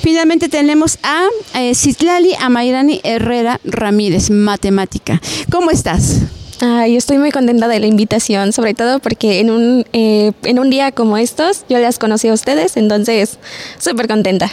[0.00, 1.72] finalmente tenemos a eh,
[2.40, 5.20] Amairani Herrera Ramírez, matemática.
[5.50, 6.20] ¿Cómo estás?
[6.60, 10.70] Ay, estoy muy contenta de la invitación, sobre todo porque en un, eh, en un
[10.70, 13.38] día como estos yo las conocí a ustedes, entonces
[13.78, 14.50] súper contenta.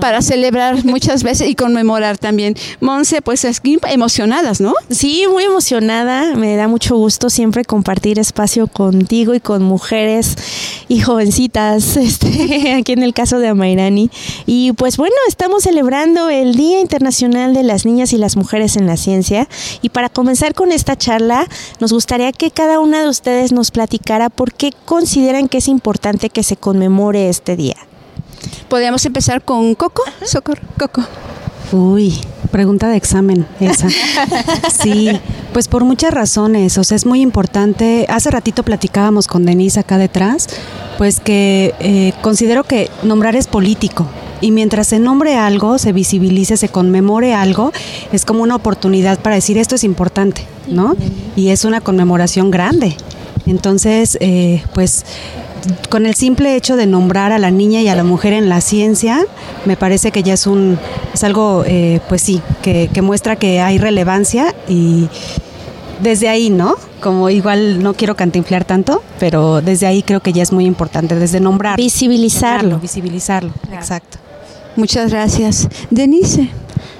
[0.00, 2.54] Para celebrar muchas veces y conmemorar también.
[2.80, 4.74] Monse, pues es emocionadas, ¿no?
[4.90, 6.34] Sí, muy emocionada.
[6.36, 10.36] Me da mucho gusto siempre compartir espacio contigo y con mujeres
[10.88, 14.10] y jovencitas, este, aquí en el caso de Amairani.
[14.46, 18.86] Y pues bueno, estamos celebrando el Día Internacional de las Niñas y las Mujeres en
[18.86, 19.48] la Ciencia.
[19.82, 21.46] Y para comenzar con esta charla,
[21.80, 26.30] nos gustaría que cada una de ustedes nos platicara por qué consideran que es importante
[26.30, 27.76] que se conmemore este día.
[28.68, 30.02] Podríamos empezar con Coco.
[30.24, 31.02] Socorro, Coco.
[31.72, 32.14] Uy,
[32.50, 33.88] pregunta de examen esa.
[34.82, 35.10] Sí,
[35.52, 36.78] pues por muchas razones.
[36.78, 38.06] O sea, es muy importante.
[38.08, 40.48] Hace ratito platicábamos con Denise acá detrás,
[40.98, 44.06] pues que eh, considero que nombrar es político.
[44.40, 47.72] Y mientras se nombre algo, se visibilice, se conmemore algo,
[48.10, 50.96] es como una oportunidad para decir esto es importante, ¿no?
[51.36, 52.96] Y es una conmemoración grande.
[53.46, 55.04] Entonces, eh, pues
[55.88, 58.60] con el simple hecho de nombrar a la niña y a la mujer en la
[58.60, 59.24] ciencia,
[59.64, 60.78] me parece que ya es un
[61.12, 65.08] es algo, eh, pues sí, que, muestra que hay relevancia y
[66.02, 66.76] desde ahí, ¿no?
[67.00, 71.14] Como igual no quiero cantinflar tanto, pero desde ahí creo que ya es muy importante,
[71.16, 71.76] desde nombrar.
[71.76, 72.78] Visibilizarlo.
[72.78, 74.18] visibilizarlo, exacto.
[74.76, 75.68] Muchas gracias.
[75.90, 76.50] Denise.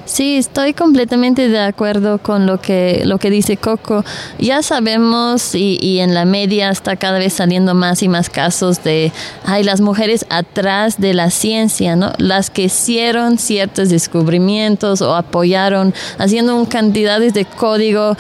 [0.05, 4.05] Sí, estoy completamente de acuerdo con lo que, lo que dice Coco.
[4.39, 8.83] Ya sabemos y, y, en la media está cada vez saliendo más y más casos
[8.83, 9.13] de,
[9.45, 12.13] ay, las mujeres atrás de la ciencia, ¿no?
[12.19, 18.17] Las que hicieron ciertos descubrimientos o apoyaron haciendo cantidades de código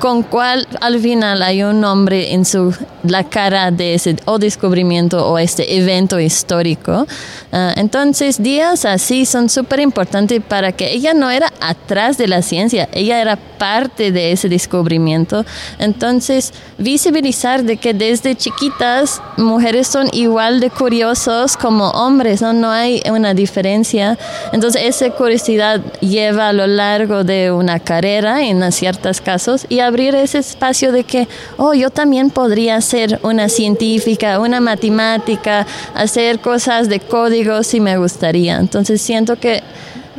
[0.00, 5.26] con cual al final hay un nombre en su la cara de ese o descubrimiento
[5.26, 7.06] o este evento histórico.
[7.52, 12.42] Ah, entonces días así son súper importantes para que ella no era atrás de la
[12.42, 15.44] ciencia, ella era parte de ese descubrimiento.
[15.78, 22.70] Entonces visibilizar de que desde chiquitas mujeres son igual de curiosos como hombres, no, no
[22.70, 24.18] hay una diferencia.
[24.52, 29.89] Entonces esa curiosidad lleva a lo largo de una carrera en ciertos casos y a
[29.90, 36.40] abrir ese espacio de que, oh, yo también podría ser una científica, una matemática, hacer
[36.40, 38.56] cosas de código si me gustaría.
[38.58, 39.62] Entonces siento que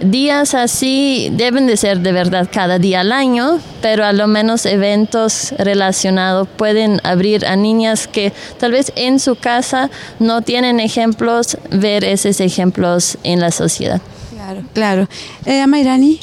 [0.02, 4.66] días así deben de ser de verdad cada día al año, pero a lo menos
[4.66, 11.58] eventos relacionados pueden abrir a niñas que tal vez en su casa no tienen ejemplos,
[11.70, 14.02] ver esos ejemplos en la sociedad.
[14.32, 15.08] Claro, claro.
[15.46, 16.20] Eh, Amairani.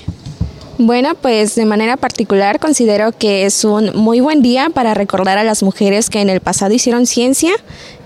[0.81, 5.43] Bueno, pues de manera particular considero que es un muy buen día para recordar a
[5.43, 7.51] las mujeres que en el pasado hicieron ciencia,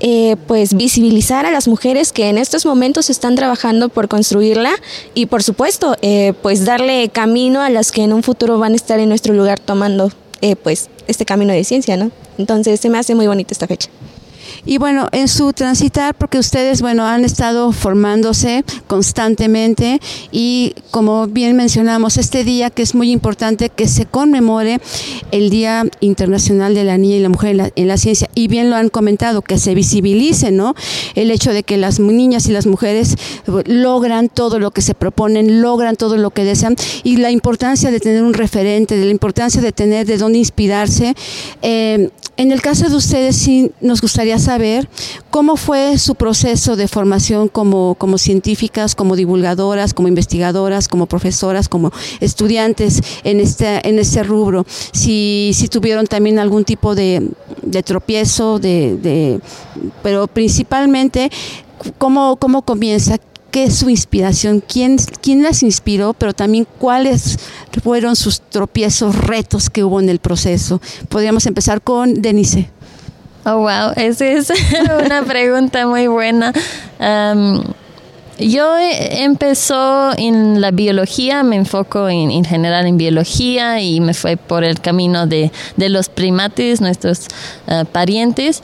[0.01, 4.73] eh, pues visibilizar a las mujeres que en estos momentos están trabajando por construirla
[5.13, 8.77] y por supuesto, eh, pues darle camino a las que en un futuro van a
[8.77, 10.11] estar en nuestro lugar tomando
[10.41, 12.11] eh, pues este camino de ciencia, ¿no?
[12.39, 13.91] Entonces se me hace muy bonita esta fecha.
[14.65, 21.57] Y bueno, en su transitar, porque ustedes, bueno, han estado formándose constantemente y como bien
[21.57, 24.81] mencionamos, este día que es muy importante que se conmemore
[25.31, 28.29] el Día Internacional de la Niña y la Mujer en la, Ciencia.
[28.35, 30.75] Y bien lo han comentado, que se visibilice, ¿no?
[31.15, 33.17] El hecho de que las niñas y las mujeres
[33.67, 38.01] logran todo lo que se proponen, logran todo lo que desean y la importancia de
[38.01, 41.15] tener un referente, de la importancia de tener de dónde inspirarse.
[41.63, 44.89] Eh, en el caso de ustedes, sí nos gustaría saber
[45.31, 51.69] cómo fue su proceso de formación como, como científicas, como divulgadoras, como investigadoras, como profesoras,
[51.69, 54.67] como estudiantes en este, en este rubro.
[54.93, 57.31] Si, si tuvieron también algún tipo de,
[57.63, 59.41] de tropiezo, de, de,
[60.03, 61.31] pero principalmente,
[61.99, 63.19] ¿cómo, cómo comienza?
[63.53, 67.39] qué es su inspiración, quién, quién las inspiró, pero también cuáles
[67.85, 70.81] fueron sus tropiezos, retos que hubo en el proceso.
[71.09, 72.71] Podríamos empezar con Denise.
[73.45, 74.53] Oh, wow, esa es
[75.05, 76.53] una pregunta muy buena.
[78.39, 84.63] yo empezó en la biología, me enfoco en, general en biología y me fue por
[84.63, 87.27] el camino de, de los primates, nuestros
[87.67, 88.63] uh, parientes.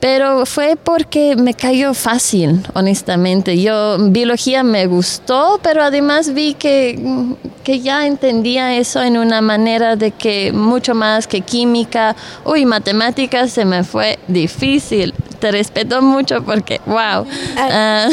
[0.00, 3.60] Pero fue porque me cayó fácil, honestamente.
[3.60, 7.34] Yo, biología me gustó, pero además vi que,
[7.64, 13.50] que ya entendía eso en una manera de que mucho más que química, uy, matemáticas
[13.50, 15.14] se me fue difícil.
[15.40, 17.26] Te respeto mucho porque, wow.
[17.56, 18.08] Ah,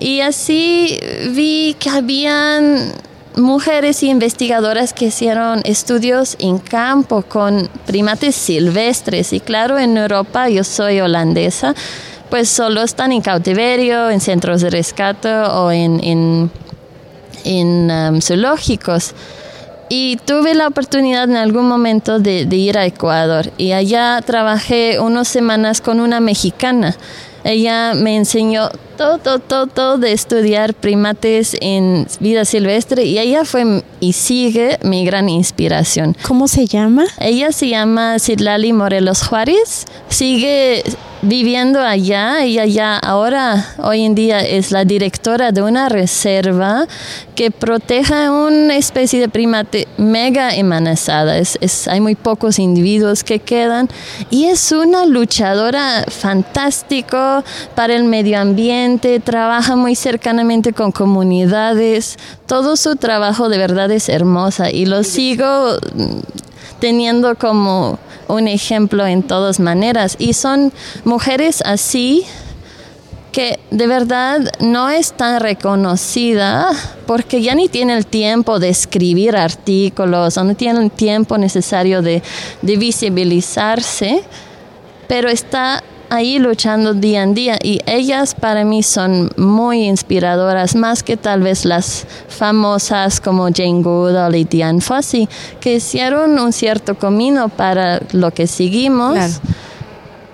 [0.00, 0.98] y así
[1.32, 2.92] vi que habían
[3.36, 9.32] mujeres investigadoras que hicieron estudios en campo con primates silvestres.
[9.32, 11.74] Y claro, en Europa, yo soy holandesa,
[12.30, 16.50] pues solo están en cautiverio, en centros de rescate o en,
[17.44, 19.14] en, um, zoológicos.
[19.90, 25.00] Y tuve la oportunidad en algún momento de, de, ir a Ecuador y allá trabajé
[25.00, 26.94] unas semanas con una mexicana.
[27.44, 33.84] Ella me enseñó todo, todo, todo de estudiar primates en vida silvestre y ella fue
[34.00, 36.16] y sigue mi gran inspiración.
[36.26, 37.04] ¿Cómo se llama?
[37.20, 39.86] Ella se llama Citlali Morelos Juárez.
[40.08, 40.82] Sigue
[41.22, 42.42] viviendo allá.
[42.42, 46.86] Ella ya ahora, hoy en día, es la directora de una reserva
[47.34, 51.38] que proteja una especie de primate mega amenazada.
[51.38, 53.88] Es, es, hay muy pocos individuos que quedan
[54.30, 57.44] y es una luchadora fantástico
[57.74, 62.16] para el medio ambiente, trabaja muy cercanamente con comunidades.
[62.46, 65.76] Todo su trabajo de verdad es hermosa y lo sigo
[66.80, 67.98] teniendo como
[68.28, 70.16] un ejemplo en todas maneras.
[70.18, 70.72] Y son
[71.04, 72.24] mujeres así
[73.32, 76.70] que de verdad no es tan reconocida
[77.06, 82.02] porque ya ni tiene el tiempo de escribir artículos o no tiene el tiempo necesario
[82.02, 82.22] de,
[82.62, 84.22] de visibilizarse,
[85.06, 91.02] pero está ahí luchando día en día y ellas para mí son muy inspiradoras, más
[91.02, 95.28] que tal vez las famosas como Jane Goodall y Diane Fossey,
[95.60, 99.14] que hicieron un cierto camino para lo que seguimos.
[99.14, 99.34] Claro.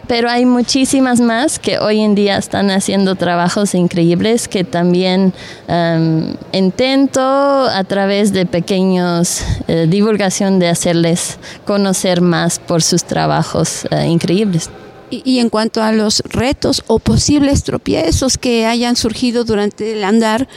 [0.07, 5.33] Pero hay muchísimas más que hoy en día están haciendo trabajos increíbles que también
[5.67, 13.87] um, intento a través de pequeños eh, divulgación de hacerles conocer más por sus trabajos
[13.91, 14.69] uh, increíbles.
[15.11, 20.49] Y, en cuanto a los retos o posibles tropiezos que hayan surgido durante el andar,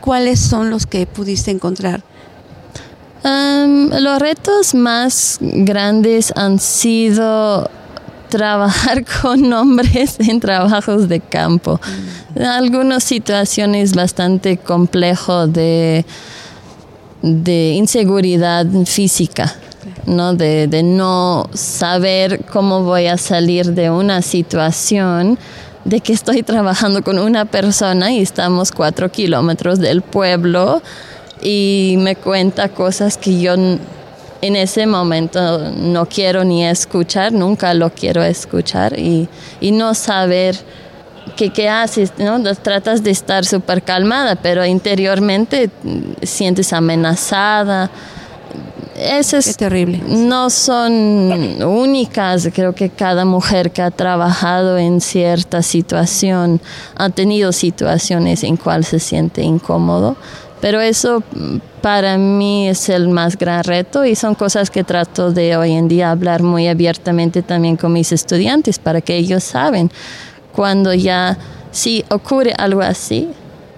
[0.00, 2.04] ¿cuáles son los que pudiste encontrar?
[3.24, 7.70] Los retos más grandes han sido
[8.28, 11.80] trabajar con hombres en trabajos de campo.
[12.38, 16.04] Algunas situaciones bastante complejas de,
[17.22, 19.54] de inseguridad física.
[20.06, 20.34] ¿No?
[20.34, 25.38] De, de no saber cómo voy a salir de una situación
[25.84, 30.82] de que estoy trabajando con una persona y estamos cuatro kilómetros del pueblo
[31.42, 37.90] y me cuenta cosas que yo en ese momento no quiero ni escuchar, nunca lo
[37.90, 39.26] quiero escuchar y,
[39.60, 40.56] y no saber
[41.36, 42.42] qué, qué haces, ¿no?
[42.54, 45.70] tratas de estar súper calmada, pero interiormente
[46.22, 47.90] sientes amenazada
[48.96, 50.02] esas es terrible.
[50.06, 52.48] no son únicas.
[52.54, 56.60] Creo que cada mujer que ha trabajado en cierta situación
[56.96, 60.16] ha tenido situaciones en cual se siente incómodo.
[60.60, 61.22] Pero eso
[61.82, 65.88] para mí es el más gran reto y son cosas que trato de hoy en
[65.88, 69.90] día hablar muy abiertamente también con mis estudiantes para que ellos saben
[70.54, 71.36] cuando ya
[71.72, 73.28] si ocurre algo así,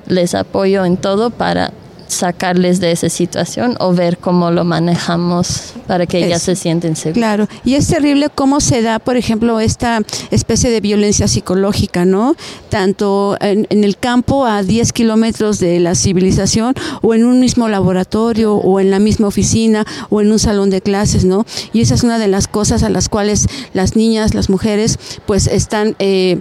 [0.06, 1.72] les apoyo en todo para
[2.09, 7.18] sacarles de esa situación o ver cómo lo manejamos para que ellas se sienten seguras.
[7.18, 10.00] Claro, y es terrible cómo se da, por ejemplo, esta
[10.30, 12.34] especie de violencia psicológica, ¿no?
[12.68, 17.68] Tanto en, en el campo a 10 kilómetros de la civilización o en un mismo
[17.68, 21.46] laboratorio o en la misma oficina o en un salón de clases, ¿no?
[21.72, 25.46] Y esa es una de las cosas a las cuales las niñas, las mujeres, pues
[25.46, 26.40] están eh,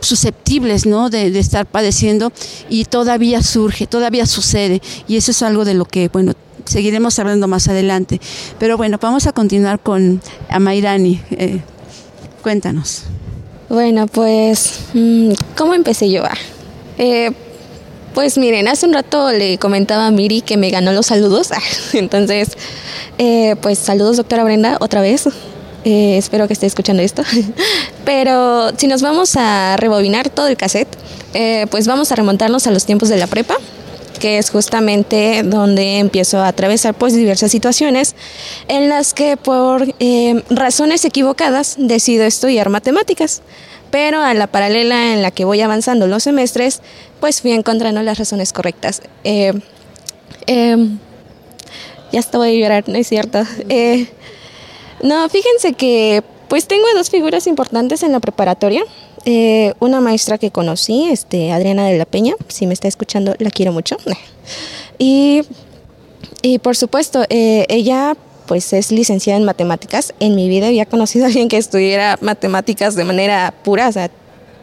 [0.00, 1.10] susceptibles ¿no?
[1.10, 2.32] De, estar padeciendo
[2.68, 6.32] y todavía surge, todavía sucede y eso es algo de lo que, bueno,
[6.64, 8.20] seguiremos hablando más adelante.
[8.58, 10.20] Pero bueno, vamos a continuar con
[10.50, 11.20] Amairani.
[11.32, 11.60] Eh,
[12.42, 13.02] cuéntanos.
[13.68, 14.80] Bueno, pues,
[15.56, 16.22] ¿cómo empecé yo?
[16.96, 17.32] Eh,
[18.14, 21.50] pues miren, hace un rato le comentaba a Miri que me ganó los saludos.
[21.92, 22.50] Entonces,
[23.18, 25.28] eh, pues saludos doctora Brenda otra vez.
[25.84, 27.22] Espero que esté escuchando esto.
[28.08, 30.88] Pero si nos vamos a rebobinar todo el cassette,
[31.34, 33.58] eh, pues vamos a remontarnos a los tiempos de la prepa
[34.18, 38.16] que es justamente donde empiezo a atravesar pues diversas situaciones
[38.66, 43.42] en las que por eh, razones equivocadas decido estudiar matemáticas.
[43.90, 46.80] Pero a la paralela en la que voy avanzando los semestres,
[47.20, 49.02] pues fui encontrando las razones correctas.
[49.22, 49.52] Eh,
[50.46, 50.88] eh,
[52.10, 53.44] ya estoy a llorar, ¿no es cierto?
[53.68, 54.08] Eh,
[55.02, 58.82] no, fíjense que pues tengo dos figuras importantes en la preparatoria.
[59.24, 63.50] Eh, una maestra que conocí, este, Adriana de la Peña, si me está escuchando, la
[63.50, 63.96] quiero mucho.
[65.00, 65.42] Y,
[66.42, 68.16] y por supuesto, eh, ella
[68.48, 70.12] pues es licenciada en matemáticas.
[70.18, 74.10] En mi vida había conocido a alguien que estudiara matemáticas de manera pura, o sea,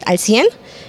[0.04, 0.46] al 100.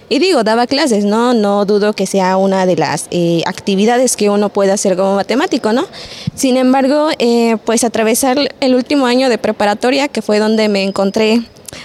[0.10, 1.34] Y digo, daba clases, ¿no?
[1.34, 5.74] No dudo que sea una de las eh, actividades que uno puede hacer como matemático,
[5.74, 5.86] ¿no?
[6.34, 11.42] Sin embargo, eh, pues atravesar el último año de preparatoria, que fue donde me encontré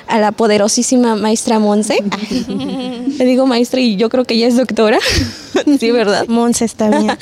[0.06, 1.98] a la poderosísima maestra Monse.
[3.18, 4.98] Le digo maestra y yo creo que ella es doctora.
[5.80, 6.26] sí, ¿verdad?
[6.28, 7.16] Monse está bien.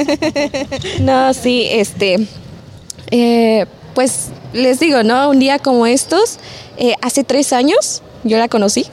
[1.00, 2.26] no, sí, este,
[3.10, 5.30] eh, pues les digo, ¿no?
[5.30, 6.38] Un día como estos,
[6.76, 8.86] eh, hace tres años yo la conocí.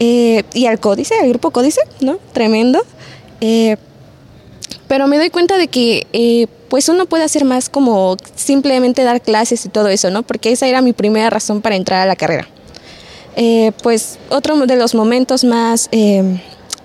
[0.00, 2.18] Eh, y al Códice, al grupo Códice, ¿no?
[2.32, 2.80] Tremendo.
[3.40, 3.76] Eh,
[4.88, 9.20] pero me doy cuenta de que eh, pues uno puede hacer más como simplemente dar
[9.20, 10.22] clases y todo eso, ¿no?
[10.22, 12.48] Porque esa era mi primera razón para entrar a la carrera.
[13.36, 16.40] Eh, pues otro de los momentos más eh,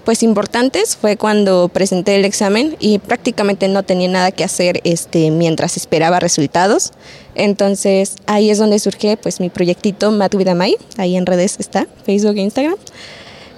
[0.10, 5.30] pues importantes fue cuando presenté el examen y prácticamente no tenía nada que hacer este,
[5.30, 6.94] mientras esperaba resultados.
[7.36, 12.38] Entonces ahí es donde surge pues mi proyectito Vida Mai, ahí en redes está, Facebook
[12.38, 12.74] e Instagram,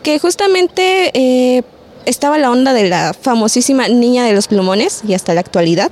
[0.03, 1.63] que justamente eh,
[2.03, 5.89] estaba la onda de la famosísima niña de los plumones y hasta la actualidad.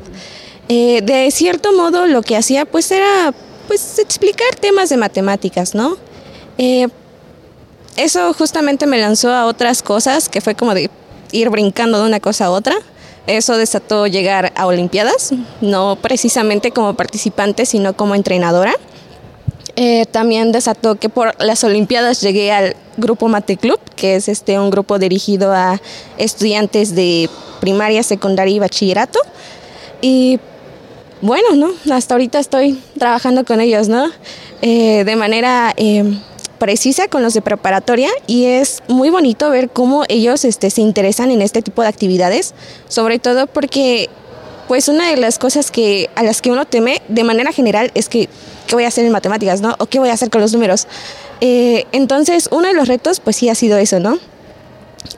[0.68, 3.34] Eh, de cierto modo lo que hacía pues era
[3.70, 5.95] pues explicar temas de matemáticas, ¿no?
[6.57, 6.89] Eh,
[7.99, 10.89] eso justamente me lanzó a otras cosas, que fue como de
[11.31, 12.75] ir brincando de una cosa a otra.
[13.27, 15.31] Eso desató llegar a Olimpiadas,
[15.61, 18.73] no precisamente como participante, sino como entrenadora.
[19.75, 24.57] Eh, también desató que por las Olimpiadas llegué al grupo Mate Club, que es este
[24.59, 25.79] un grupo dirigido a
[26.17, 27.29] estudiantes de
[27.59, 29.19] primaria, secundaria y bachillerato.
[30.01, 30.39] Y
[31.21, 31.71] bueno, ¿no?
[31.93, 34.09] Hasta ahorita estoy trabajando con ellos, ¿no?
[34.61, 36.03] Eh, de manera eh,
[36.60, 41.32] precisa con los de preparatoria y es muy bonito ver cómo ellos este, se interesan
[41.32, 42.53] en este tipo de actividades,
[42.88, 44.10] sobre todo porque
[44.68, 48.07] pues una de las cosas que a las que uno teme de manera general es
[48.07, 48.30] que
[48.68, 49.76] qué voy a hacer en matemáticas, ¿no?
[49.80, 50.88] O qué voy a hacer con los números.
[51.41, 54.20] Eh, entonces, uno de los retos pues sí ha sido eso, ¿no?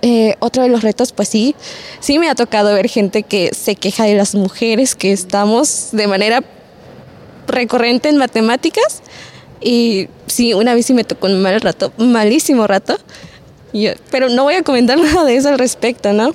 [0.01, 1.55] Eh, otro de los retos, pues sí,
[1.99, 6.07] sí me ha tocado ver gente que se queja de las mujeres que estamos de
[6.07, 6.43] manera
[7.47, 9.01] recurrente en matemáticas.
[9.61, 12.97] Y sí, una vez sí me tocó un mal rato, malísimo rato.
[13.73, 16.33] Yo- pero no voy a comentar nada de eso al respecto, ¿no?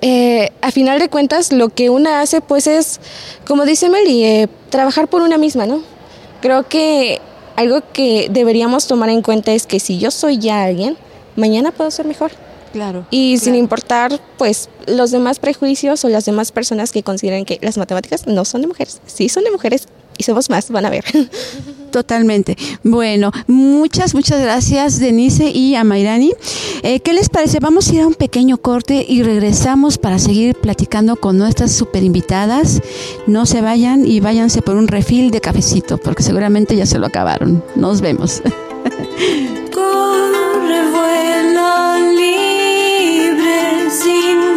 [0.00, 3.00] Eh, a final de cuentas, lo que una hace, pues es,
[3.46, 5.82] como dice Meli, eh, trabajar por una misma, ¿no?
[6.40, 7.20] Creo que
[7.56, 10.96] algo que deberíamos tomar en cuenta es que si yo soy ya alguien,
[11.36, 12.30] mañana puedo ser mejor.
[12.72, 13.06] Claro.
[13.10, 17.78] Y sin importar, pues, los demás prejuicios o las demás personas que consideren que las
[17.78, 19.00] matemáticas no son de mujeres.
[19.06, 19.88] Sí son de mujeres
[20.18, 21.04] y somos más, van a ver.
[21.90, 22.56] Totalmente.
[22.82, 26.32] Bueno, muchas, muchas gracias Denise y a Mayrani.
[26.82, 27.60] Eh, ¿Qué les parece?
[27.60, 32.02] Vamos a ir a un pequeño corte y regresamos para seguir platicando con nuestras super
[32.02, 32.82] invitadas.
[33.26, 37.06] No se vayan y váyanse por un refil de cafecito, porque seguramente ya se lo
[37.06, 37.64] acabaron.
[37.74, 38.42] Nos vemos.
[39.72, 44.47] Corre, vuela libre sin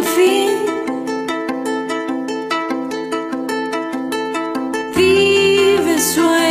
[6.02, 6.41] sueño.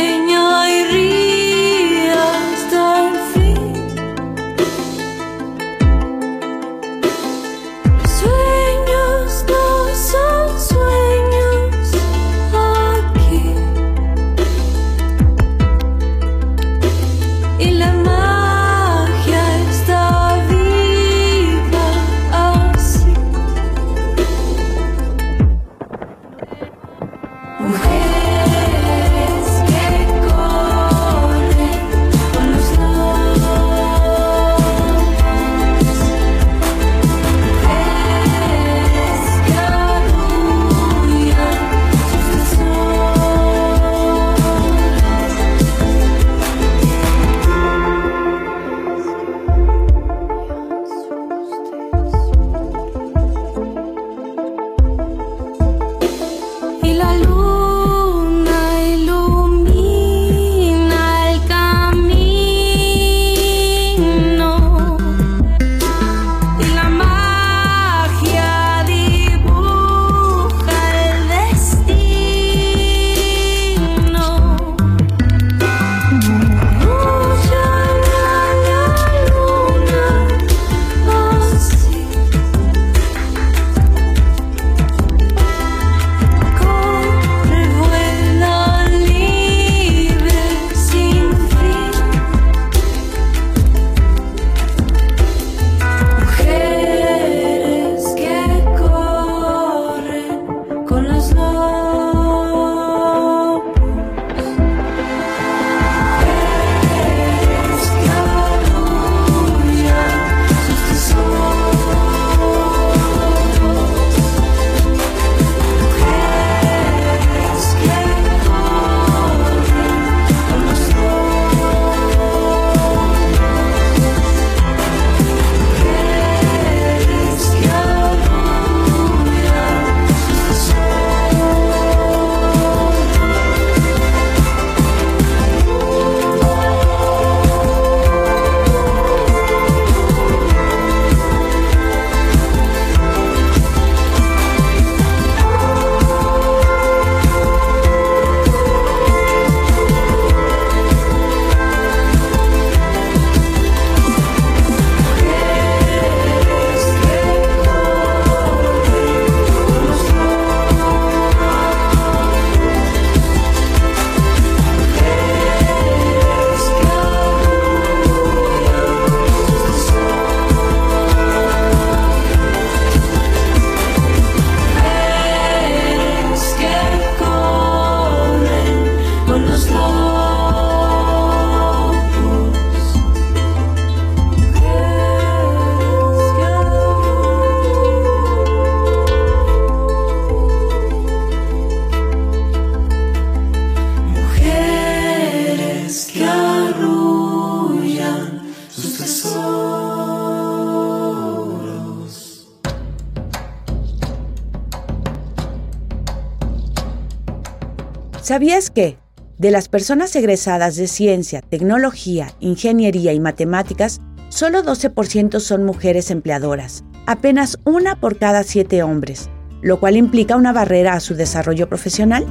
[208.32, 208.96] ¿Sabías que
[209.36, 214.00] de las personas egresadas de ciencia, tecnología, ingeniería y matemáticas,
[214.30, 219.28] solo 12% son mujeres empleadoras, apenas una por cada siete hombres,
[219.60, 222.24] lo cual implica una barrera a su desarrollo profesional?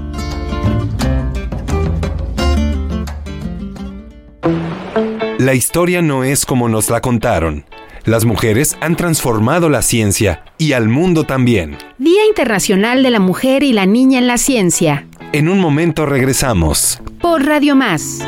[5.38, 7.66] La historia no es como nos la contaron.
[8.06, 11.78] Las mujeres han transformado la ciencia y al mundo también.
[12.00, 15.06] Día Internacional de la Mujer y la Niña en la Ciencia.
[15.34, 17.00] En un momento regresamos.
[17.22, 18.20] Por Radio Más.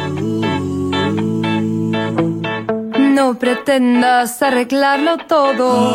[2.97, 5.93] No pretendas arreglarlo todo.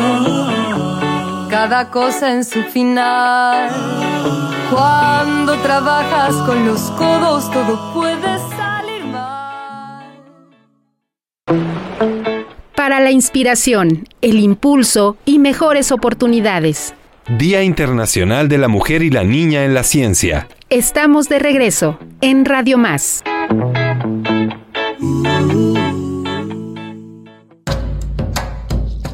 [1.49, 3.71] Cada cosa en su final.
[4.69, 10.05] Cuando trabajas con los codos, todo puede salir mal.
[12.75, 16.93] Para la inspiración, el impulso y mejores oportunidades.
[17.39, 20.47] Día Internacional de la Mujer y la Niña en la Ciencia.
[20.71, 23.23] Estamos de regreso en Radio Más.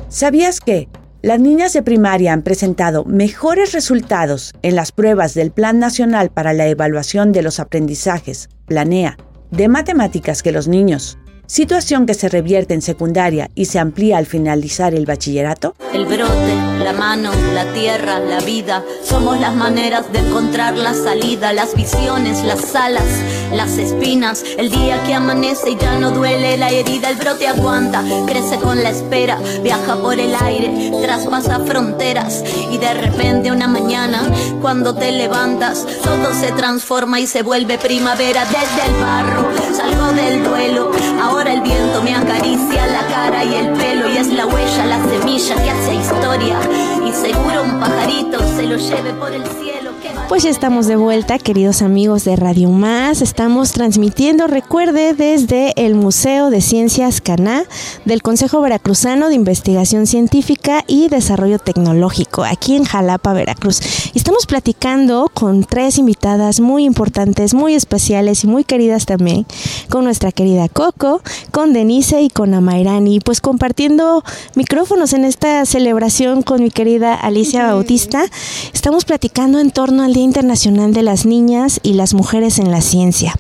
[0.10, 0.90] ¿Sabías que
[1.22, 6.52] las niñas de primaria han presentado mejores resultados en las pruebas del Plan Nacional para
[6.52, 9.16] la Evaluación de los Aprendizajes, Planea,
[9.52, 11.18] de matemáticas que los niños?
[11.48, 15.76] Situación que se revierte en secundaria y se amplía al finalizar el bachillerato.
[15.94, 21.54] El brote, la mano, la tierra, la vida, somos las maneras de encontrar la salida,
[21.54, 23.06] las visiones, las alas,
[23.54, 28.04] las espinas, el día que amanece y ya no duele la herida, el brote aguanta,
[28.26, 34.22] crece con la espera, viaja por el aire, traspasa fronteras y de repente una mañana,
[34.62, 40.44] cuando te levantas, todo se transforma y se vuelve primavera desde el barro, salgo del
[40.44, 40.92] duelo,
[41.22, 45.04] ahora el viento me acaricia la cara y el pelo y es la huella, la
[45.10, 46.58] semilla que hace historia
[47.06, 49.85] y seguro un pajarito se lo lleve por el cielo.
[50.28, 53.22] Pues ya estamos de vuelta, queridos amigos de Radio Más.
[53.22, 57.64] Estamos transmitiendo, recuerde, desde el Museo de Ciencias Caná
[58.06, 63.80] del Consejo Veracruzano de Investigación Científica y Desarrollo Tecnológico, aquí en Jalapa, Veracruz.
[64.14, 69.46] Y estamos platicando con tres invitadas muy importantes, muy especiales y muy queridas también,
[69.90, 71.22] con nuestra querida Coco,
[71.52, 74.24] con Denise y con Amairani, pues compartiendo
[74.56, 78.26] micrófonos en esta celebración con mi querida Alicia Bautista.
[78.74, 83.34] Estamos platicando en torno al Internacional de las Niñas y las Mujeres en la Ciencia.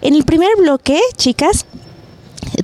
[0.00, 1.66] En el primer bloque, chicas,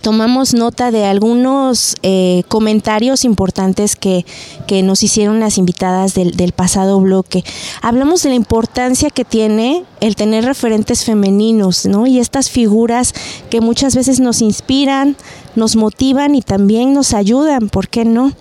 [0.03, 4.25] tomamos nota de algunos eh, comentarios importantes que,
[4.67, 7.45] que, nos hicieron las invitadas del, del, pasado bloque.
[7.83, 12.07] Hablamos de la importancia que tiene el tener referentes femeninos, ¿no?
[12.07, 13.15] Y estas figuras
[13.51, 15.17] que muchas veces nos inspiran,
[15.57, 18.33] nos motivan y también nos ayudan, ¿por qué no?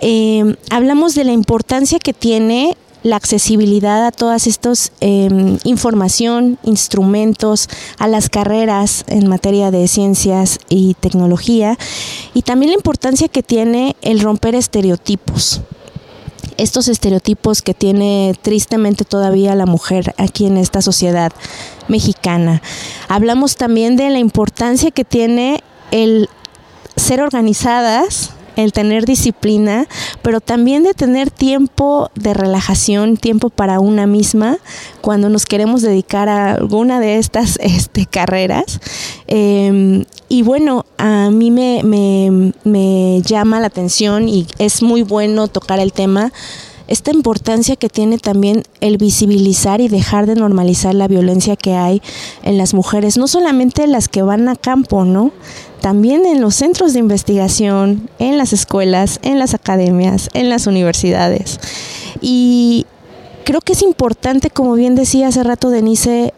[0.00, 5.28] Eh, hablamos de la importancia que tiene la accesibilidad a todas estas eh,
[5.64, 7.68] información, instrumentos,
[7.98, 11.78] a las carreras en materia de ciencias y tecnología
[12.34, 15.62] y también la importancia que tiene el romper estereotipos
[16.58, 21.32] estos estereotipos que tiene tristemente todavía la mujer aquí en esta sociedad
[21.86, 22.60] mexicana.
[23.08, 25.62] Hablamos también de la importancia que tiene
[25.92, 26.28] el
[26.96, 29.86] ser organizadas, el tener disciplina,
[30.20, 34.58] pero también de tener tiempo de relajación, tiempo para una misma,
[35.00, 38.80] cuando nos queremos dedicar a alguna de estas este, carreras.
[39.28, 45.48] Eh, y bueno, a mí me, me, me llama la atención y es muy bueno
[45.48, 46.32] tocar el tema
[46.88, 52.02] esta importancia que tiene también el visibilizar y dejar de normalizar la violencia que hay
[52.42, 55.30] en las mujeres, no solamente las que van a campo, ¿no?
[55.82, 61.60] También en los centros de investigación, en las escuelas, en las academias, en las universidades.
[62.20, 62.86] Y
[63.44, 66.32] creo que es importante, como bien decía hace rato Denise,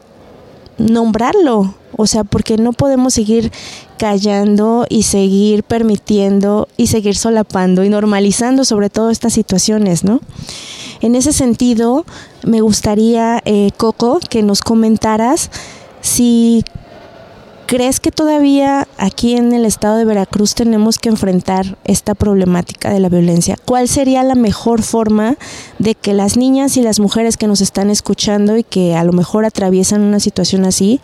[0.81, 3.53] nombrarlo, o sea, porque no podemos seguir
[3.99, 10.21] callando y seguir permitiendo y seguir solapando y normalizando sobre todo estas situaciones, ¿no?
[11.01, 12.05] En ese sentido,
[12.43, 15.51] me gustaría, eh, Coco, que nos comentaras
[16.01, 16.65] si
[17.71, 22.99] crees que todavía aquí en el estado de Veracruz tenemos que enfrentar esta problemática de
[22.99, 23.57] la violencia.
[23.65, 25.37] ¿Cuál sería la mejor forma
[25.79, 29.13] de que las niñas y las mujeres que nos están escuchando y que a lo
[29.13, 31.01] mejor atraviesan una situación así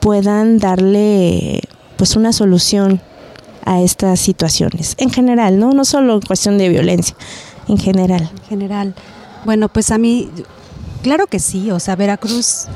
[0.00, 1.60] puedan darle
[1.96, 3.00] pues una solución
[3.64, 5.70] a estas situaciones en general, ¿no?
[5.74, 7.14] No solo en cuestión de violencia,
[7.68, 8.32] en general.
[8.34, 8.94] En general.
[9.44, 10.28] Bueno, pues a mí,
[11.04, 12.66] claro que sí, o sea, Veracruz,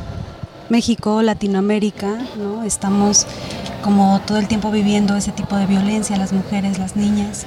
[0.70, 2.64] México, Latinoamérica, ¿no?
[2.64, 3.26] Estamos
[3.82, 7.46] como todo el tiempo viviendo ese tipo de violencia, las mujeres, las niñas.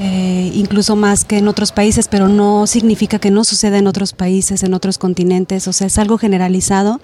[0.00, 4.12] eh, incluso más que en otros países, pero no significa que no suceda en otros
[4.12, 7.00] países, en otros continentes, o sea, es algo generalizado,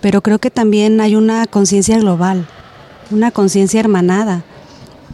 [0.00, 2.46] pero creo que también hay una conciencia global,
[3.10, 4.42] una conciencia hermanada,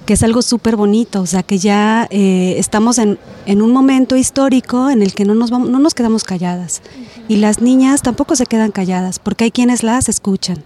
[0.07, 4.17] que es algo súper bonito, o sea, que ya eh, estamos en, en, un momento
[4.17, 6.81] histórico en el que no nos, vamos, no nos quedamos calladas,
[7.29, 10.63] y las niñas tampoco se quedan calladas, porque hay quienes las escuchan.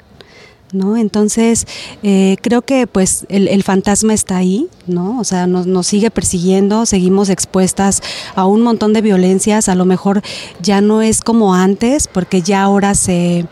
[0.73, 0.97] ¿no?
[0.97, 1.67] Entonces,
[2.05, 5.19] eh, creo que pues el, el, fantasma está ahí, ¿no?
[5.19, 8.03] O sea, nos, nos, sigue persiguiendo, seguimos expuestas
[8.37, 10.23] a un montón de violencias, a lo mejor
[10.63, 13.47] ya no es como antes, porque ya ahora se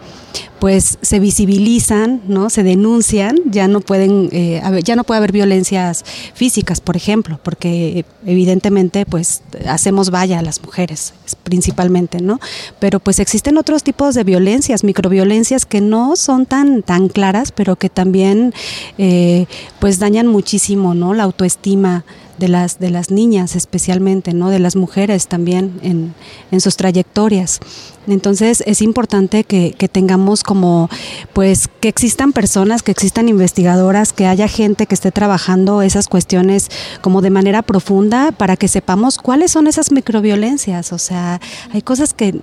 [0.58, 2.50] pues se visibilizan, ¿no?
[2.50, 8.04] Se denuncian, ya no pueden, eh, ya no puede haber violencias físicas, por ejemplo, porque
[8.26, 11.14] evidentemente, pues hacemos valla a las mujeres,
[11.44, 12.40] principalmente, ¿no?
[12.80, 17.76] Pero pues existen otros tipos de violencias, microviolencias que no son tan tan claras, pero
[17.76, 18.52] que también,
[18.98, 19.46] eh,
[19.78, 21.14] pues dañan muchísimo, ¿no?
[21.14, 22.04] La autoestima
[22.38, 24.50] de las, de las niñas especialmente, ¿no?
[24.50, 26.14] de las mujeres también en,
[26.50, 27.60] en sus trayectorias.
[28.06, 30.88] Entonces es importante que, que, tengamos como,
[31.34, 36.68] pues, que existan personas, que existan investigadoras, que haya gente que esté trabajando esas cuestiones
[37.02, 40.92] como de manera profunda para que sepamos cuáles son esas microviolencias.
[40.92, 41.40] O sea,
[41.72, 42.40] hay cosas que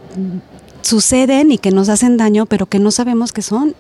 [0.82, 3.76] suceden y que nos hacen daño, pero que no sabemos qué son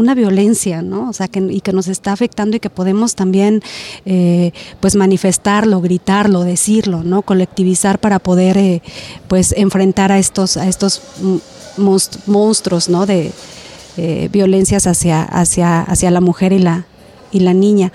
[0.00, 1.08] una violencia, ¿no?
[1.08, 3.62] O sea, que, y que nos está afectando y que podemos también,
[4.04, 7.22] eh, pues, manifestarlo, gritarlo, decirlo, ¿no?
[7.22, 8.82] Colectivizar para poder, eh,
[9.28, 11.02] pues, enfrentar a estos, a estos
[12.26, 13.06] monstruos, ¿no?
[13.06, 13.30] De
[13.96, 16.86] eh, violencias hacia, hacia, hacia la mujer y la,
[17.30, 17.92] y la niña.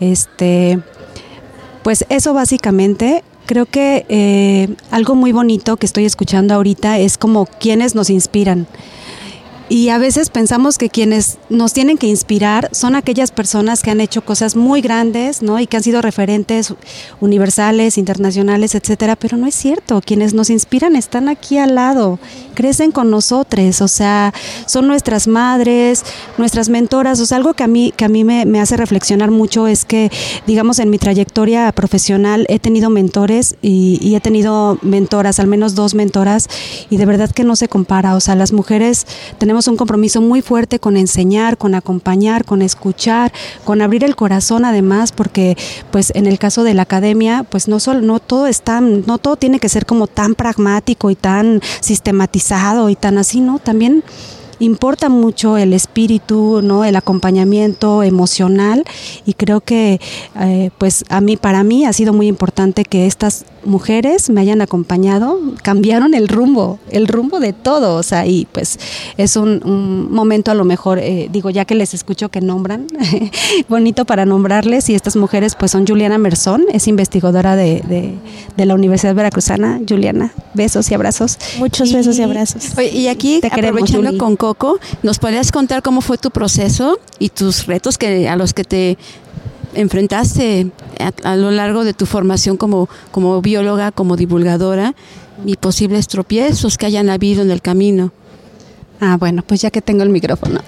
[0.00, 0.80] Este,
[1.82, 7.46] pues, eso básicamente creo que eh, algo muy bonito que estoy escuchando ahorita es como
[7.46, 8.66] quienes nos inspiran.
[9.70, 14.00] Y a veces pensamos que quienes nos tienen que inspirar son aquellas personas que han
[14.00, 15.60] hecho cosas muy grandes, ¿no?
[15.60, 16.72] Y que han sido referentes
[17.20, 20.00] universales, internacionales, etcétera, pero no es cierto.
[20.00, 22.18] Quienes nos inspiran están aquí al lado,
[22.54, 24.32] crecen con nosotros, o sea,
[24.66, 26.02] son nuestras madres,
[26.38, 27.20] nuestras mentoras.
[27.20, 29.84] O sea, algo que a mí, que a mí me, me hace reflexionar mucho es
[29.84, 30.10] que,
[30.46, 35.74] digamos, en mi trayectoria profesional he tenido mentores y, y he tenido mentoras, al menos
[35.74, 36.48] dos mentoras,
[36.88, 38.16] y de verdad que no se compara.
[38.16, 39.06] O sea, las mujeres
[39.38, 43.32] tenemos un compromiso muy fuerte con enseñar, con acompañar, con escuchar,
[43.64, 45.56] con abrir el corazón además, porque
[45.90, 49.36] pues en el caso de la academia, pues no solo no todo está no todo
[49.36, 53.58] tiene que ser como tan pragmático y tan sistematizado y tan así, ¿no?
[53.58, 54.04] También
[54.58, 56.84] importa mucho el espíritu, ¿no?
[56.84, 58.84] el acompañamiento emocional
[59.24, 60.00] y creo que
[60.40, 64.60] eh, pues a mí para mí ha sido muy importante que estas mujeres me hayan
[64.60, 68.78] acompañado, cambiaron el rumbo, el rumbo de todo, o sea, y pues
[69.16, 72.86] es un, un momento a lo mejor, eh, digo, ya que les escucho que nombran,
[73.68, 78.14] bonito para nombrarles, y estas mujeres pues son Juliana Merzón, es investigadora de, de,
[78.56, 81.38] de la Universidad Veracruzana, Juliana, besos y abrazos.
[81.58, 82.76] Muchos y, besos y abrazos.
[82.76, 84.36] Oye, y aquí, Te aprovechando queremos, con
[85.02, 88.98] ¿nos podrías contar cómo fue tu proceso y tus retos que, a los que te
[89.74, 94.94] enfrentaste a, a, lo largo de tu formación como, como bióloga, como divulgadora
[95.44, 98.12] y posibles tropiezos que hayan habido en el camino.
[99.00, 100.60] Ah, bueno, pues ya que tengo el micrófono,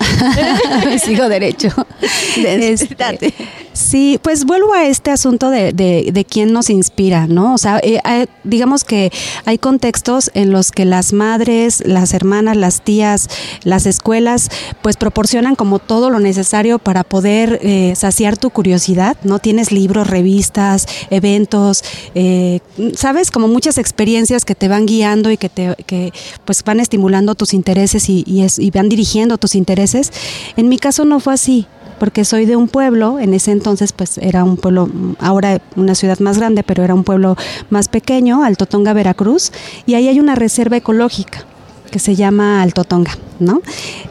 [1.05, 1.69] sigo derecho.
[2.37, 3.35] Este,
[3.73, 7.55] sí, pues vuelvo a este asunto de, de, de quién nos inspira, ¿no?
[7.55, 9.11] O sea, eh, digamos que
[9.45, 13.29] hay contextos en los que las madres, las hermanas, las tías,
[13.63, 14.51] las escuelas,
[14.83, 19.39] pues proporcionan como todo lo necesario para poder eh, saciar tu curiosidad, ¿no?
[19.39, 21.85] Tienes libros, revistas, eventos,
[22.15, 22.61] eh,
[22.95, 26.13] sabes, como muchas experiencias que te van guiando y que te, que
[26.45, 30.13] pues van estimulando tus intereses y, es, y van dirigiendo tus intereses.
[30.57, 31.67] En mi caso no fue así,
[32.01, 34.89] porque soy de un pueblo, en ese entonces pues era un pueblo,
[35.21, 37.37] ahora una ciudad más grande, pero era un pueblo
[37.69, 39.53] más pequeño, Altotonga, Veracruz,
[39.87, 41.45] y ahí hay una reserva ecológica
[41.93, 43.61] que se llama Altotonga, ¿no?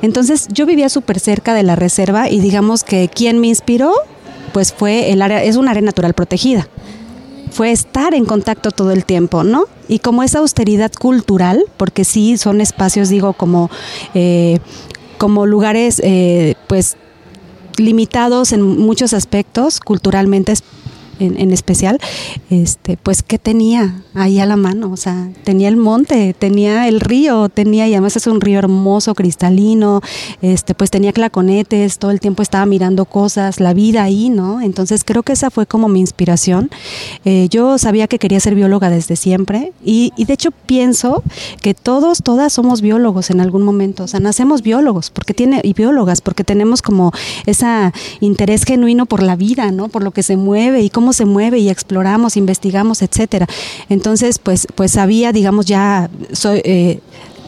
[0.02, 3.92] Entonces yo vivía súper cerca de la reserva y digamos que quien me inspiró
[4.54, 6.68] pues fue el área, es un área natural protegida
[7.52, 9.66] fue estar en contacto todo el tiempo, ¿no?
[9.88, 13.70] Y como esa austeridad cultural, porque sí son espacios, digo, como,
[14.14, 14.60] eh,
[15.18, 16.96] como lugares, eh, pues,
[17.80, 20.54] limitados en muchos aspectos, culturalmente
[21.20, 22.00] en, en, especial,
[22.50, 24.92] este, pues ¿qué tenía ahí a la mano?
[24.92, 29.16] O sea, tenía el monte, tenía el río, tenía, y además es un río hermoso,
[29.16, 30.02] cristalino,
[30.42, 34.62] este, pues tenía claconetes, todo el tiempo estaba mirando cosas, la vida ahí, ¿no?
[34.62, 36.70] Entonces creo que esa fue como mi inspiración.
[37.26, 41.24] Eh, yo sabía que quería ser bióloga desde siempre y, y de hecho pienso
[41.62, 45.74] que todos, todas somos biólogos en algún momento, o sea, nacemos biólogos porque tiene, y
[45.74, 47.12] biólogas, porque tenemos como
[47.46, 49.90] ese interés genuino por la vida, ¿no?
[49.90, 53.48] Por lo que se mueve y cómo se mueve y exploramos, investigamos, etcétera.
[53.90, 57.00] Entonces, pues, pues sabía, digamos, ya soy, eh,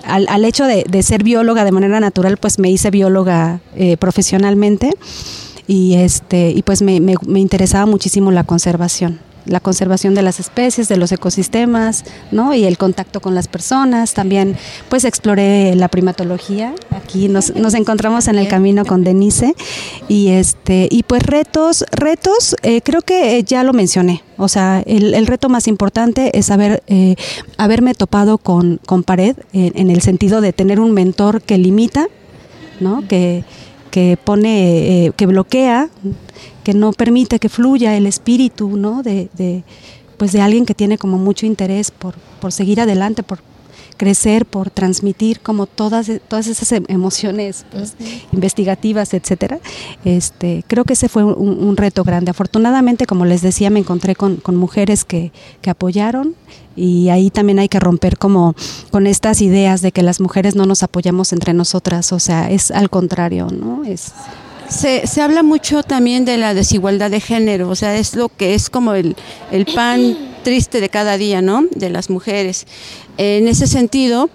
[0.03, 4.91] al, al, hecho de, ser bióloga de manera natural, pues me hice bióloga eh, profesionalmente
[5.67, 10.87] y este y pues me, me interesaba muchísimo la conservación la conservación de las especies,
[10.87, 12.53] de los ecosistemas, ¿no?
[12.53, 14.13] Y el contacto con las personas.
[14.13, 14.57] También,
[14.89, 16.73] pues, exploré la primatología.
[16.91, 19.55] Aquí nos, nos encontramos en el camino con Denise.
[20.07, 24.23] Y este, y pues retos, retos, eh, creo que ya lo mencioné.
[24.37, 27.15] O sea, el, el reto más importante es haber, eh,
[27.57, 32.07] haberme topado con, con pared, en, en, el sentido de tener un mentor que limita,
[32.79, 33.07] ¿no?
[33.07, 33.43] Que,
[33.91, 35.89] que pone, eh, que bloquea,
[36.63, 39.03] que no permite que fluya el espíritu, ¿no?
[39.03, 39.63] De, de,
[40.17, 43.39] pues de alguien que tiene como mucho interés por, por seguir adelante, por
[43.97, 48.21] crecer, por transmitir como todas, todas esas emociones pues, uh -huh.
[48.33, 49.59] investigativas, etcétera.
[50.03, 52.31] Este, creo que ese fue un, un, reto grande.
[52.31, 55.31] Afortunadamente, como les decía, me encontré con, con mujeres que,
[55.61, 56.33] que apoyaron
[56.75, 58.55] y ahí también hay que romper como
[58.89, 62.71] con estas ideas de que las mujeres no nos apoyamos entre nosotras, o sea, es
[62.71, 63.83] al contrario, ¿no?
[63.83, 64.13] Es
[64.71, 68.55] se, se, habla mucho también de la desigualdad de género, o sea, es lo que
[68.55, 69.15] es como el,
[69.51, 71.65] el pan triste de cada día, ¿no?
[71.71, 72.65] De las mujeres.
[73.17, 74.29] En ese sentido,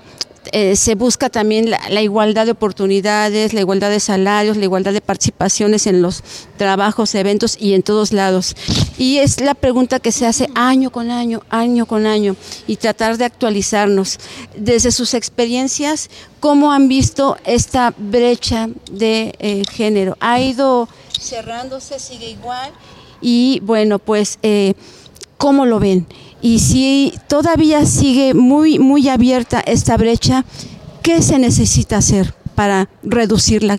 [0.52, 5.00] eh, se busca también la, igualdad de oportunidades, la igualdad de salarios, la igualdad de
[5.00, 6.22] participaciones en los
[6.56, 8.56] trabajos, eventos y en todos lados.
[8.98, 12.36] Y es la pregunta que se hace año con año, año con año,
[12.66, 14.18] y tratar de actualizarnos.
[14.56, 16.10] Desde sus experiencias,
[16.40, 20.16] ¿cómo han visto esta brecha de eh, género?
[20.20, 22.72] ¿Ha ido cerrándose, sigue igual?
[23.20, 24.74] Y bueno, pues, eh,
[25.36, 26.06] ¿cómo lo ven?
[26.42, 30.44] Y si todavía sigue muy, muy abierta esta brecha,
[31.02, 33.78] ¿qué se necesita hacer para reducirla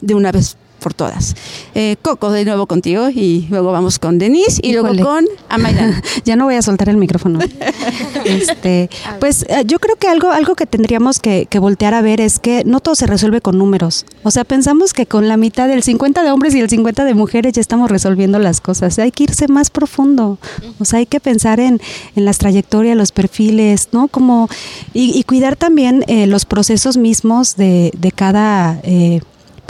[0.00, 1.36] de una vez por todas.
[1.74, 4.94] Eh, Coco, de nuevo contigo y luego vamos con Denise y Híjole.
[4.94, 6.02] luego con Amairán.
[6.24, 7.38] ya no voy a soltar el micrófono.
[8.24, 8.90] este,
[9.20, 12.38] pues eh, yo creo que algo, algo que tendríamos que, que, voltear a ver es
[12.38, 14.06] que no todo se resuelve con números.
[14.24, 17.14] O sea, pensamos que con la mitad del 50 de hombres y el 50 de
[17.14, 18.98] mujeres ya estamos resolviendo las cosas.
[18.98, 20.38] Hay que irse más profundo.
[20.78, 21.80] O sea, hay que pensar en,
[22.16, 24.08] en las trayectorias, los perfiles, ¿no?
[24.08, 24.48] Como,
[24.94, 29.20] y, y cuidar también eh, los procesos mismos de, de cada eh,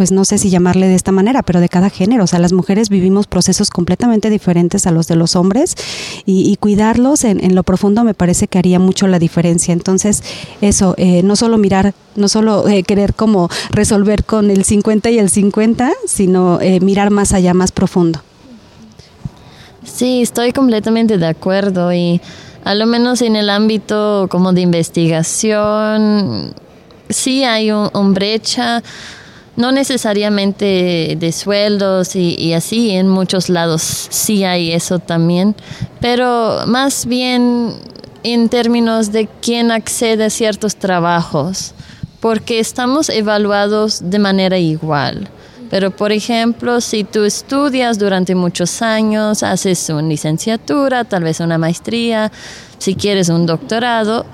[0.01, 2.25] pues no sé si llamarle de esta manera, pero de cada género.
[2.25, 5.75] O sea, las mujeres vivimos procesos completamente diferentes a los de los hombres
[6.25, 9.75] y, cuidarlos en, en, lo profundo me parece que haría mucho la diferencia.
[9.75, 10.23] Entonces,
[10.63, 15.19] eso, eh, no solo mirar, no solo eh, querer como resolver con el 50 y
[15.19, 18.23] el 50, sino eh, mirar más allá, más profundo.
[19.85, 22.23] Sí, estoy completamente de acuerdo y
[22.65, 26.55] a lo menos en el ámbito como de investigación,
[27.11, 28.83] sí hay un, un brecha
[29.61, 35.55] no necesariamente de sueldos y, así, en muchos lados sí hay eso también,
[36.01, 37.75] pero más bien
[38.23, 41.75] en términos de quién accede a ciertos trabajos,
[42.21, 45.29] porque estamos evaluados de manera igual.
[45.71, 51.59] Pero, por ejemplo, si tú estudias durante muchos años, haces una licenciatura, tal vez una
[51.59, 52.33] maestría,
[52.79, 54.27] si quieres un doctorado,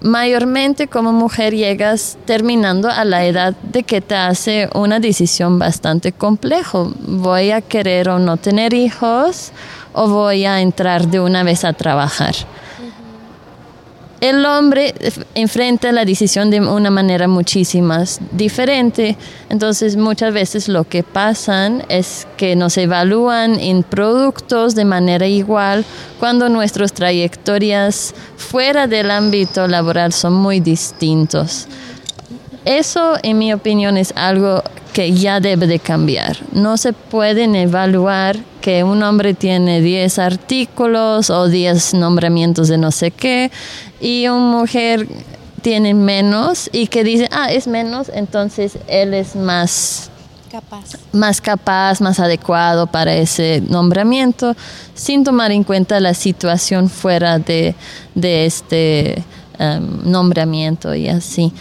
[0.00, 6.12] mayormente como mujer llegas terminando a la edad de que te hace una decisión bastante
[6.12, 6.92] complejo.
[7.00, 9.52] Voy a querer o no tener hijos
[9.92, 12.34] o voy a entrar de una vez a trabajar.
[14.20, 14.94] El hombre
[15.34, 19.16] enfrenta la decisión de una manera muchísimo más diferente,
[19.48, 25.84] entonces muchas veces lo que pasan es que nos evalúan en productos de manera igual
[26.18, 31.68] cuando nuestras trayectorias fuera del ámbito laboral son muy distintos.
[32.64, 34.64] Eso, en mi opinión, es algo
[34.98, 36.38] que ya debe de cambiar.
[36.50, 42.90] No se pueden evaluar que un hombre tiene 10 artículos o 10 nombramientos de no
[42.90, 43.52] sé qué
[44.00, 45.06] y una mujer
[45.62, 50.10] tiene menos y que dice, ah, es menos, entonces él es más
[50.50, 50.86] capaz.
[51.12, 54.56] más capaz, más adecuado para ese nombramiento,
[54.96, 57.76] sin tomar en cuenta la situación fuera de,
[58.16, 59.22] de este
[59.60, 61.52] um, nombramiento y así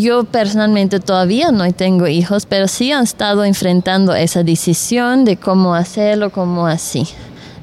[0.00, 5.74] yo personalmente todavía no tengo hijos, pero sí han estado enfrentando esa decisión de cómo
[5.74, 7.06] hacerlo, cómo así.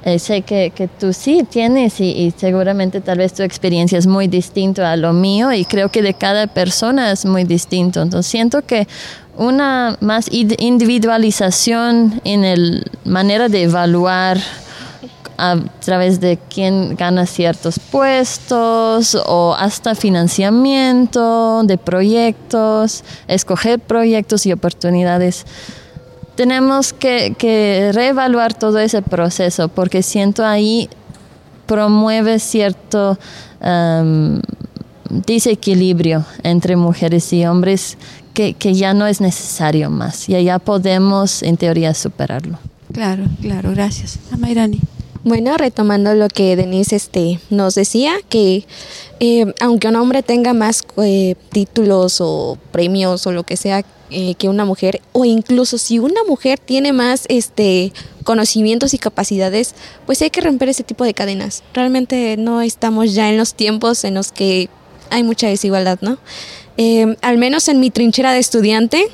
[0.06, 4.08] Eh, sé que, que, tú sí tienes y, y, seguramente tal vez tu experiencia es
[4.08, 8.02] muy distinta a lo mío y creo que de cada persona es muy distinto.
[8.02, 8.88] Entonces siento que
[9.38, 14.38] una más individualización en la manera de evaluar
[15.40, 24.52] a través de quién gana ciertos puestos o hasta financiamiento de proyectos, escoger proyectos y
[24.52, 25.46] oportunidades.
[26.36, 30.90] tenemos que, que reevaluar todo ese proceso porque siento ahí
[31.66, 33.18] promueve cierto
[33.62, 34.40] um,
[35.10, 37.98] desequilibrio entre mujeres y hombres
[38.34, 40.30] que, que, ya no es necesario más.
[40.30, 42.58] Y ya podemos, en teoría, superarlo.
[42.94, 44.18] Claro, claro, gracias.
[44.32, 44.80] Amairani.
[45.30, 48.66] Bueno, retomando lo que Denise este, nos decía, que
[49.20, 54.34] eh, aunque un hombre tenga más eh, títulos o premios o lo que sea eh,
[54.34, 57.94] que una mujer, o incluso si una mujer tiene más este,
[58.24, 59.76] conocimientos y capacidades,
[60.08, 61.62] pues hay que romper ese tipo de cadenas.
[61.76, 64.68] Realmente no estamos ya en los tiempos en los que
[65.12, 66.18] hay mucha desigualdad, ¿no?
[67.22, 69.06] al menos en mi trinchera de estudiante,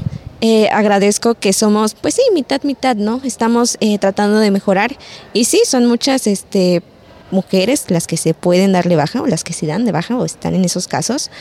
[0.41, 3.22] eh, agradezco que somos, pues sí, mitad, mitad, ¿no?
[3.24, 4.95] Estamos eh, tratando de mejorar
[5.34, 6.84] y sí, son muchas este,
[7.32, 10.26] mujeres las que se pueden darle baja o las que se dan de baja o
[10.26, 11.32] están en esos casos,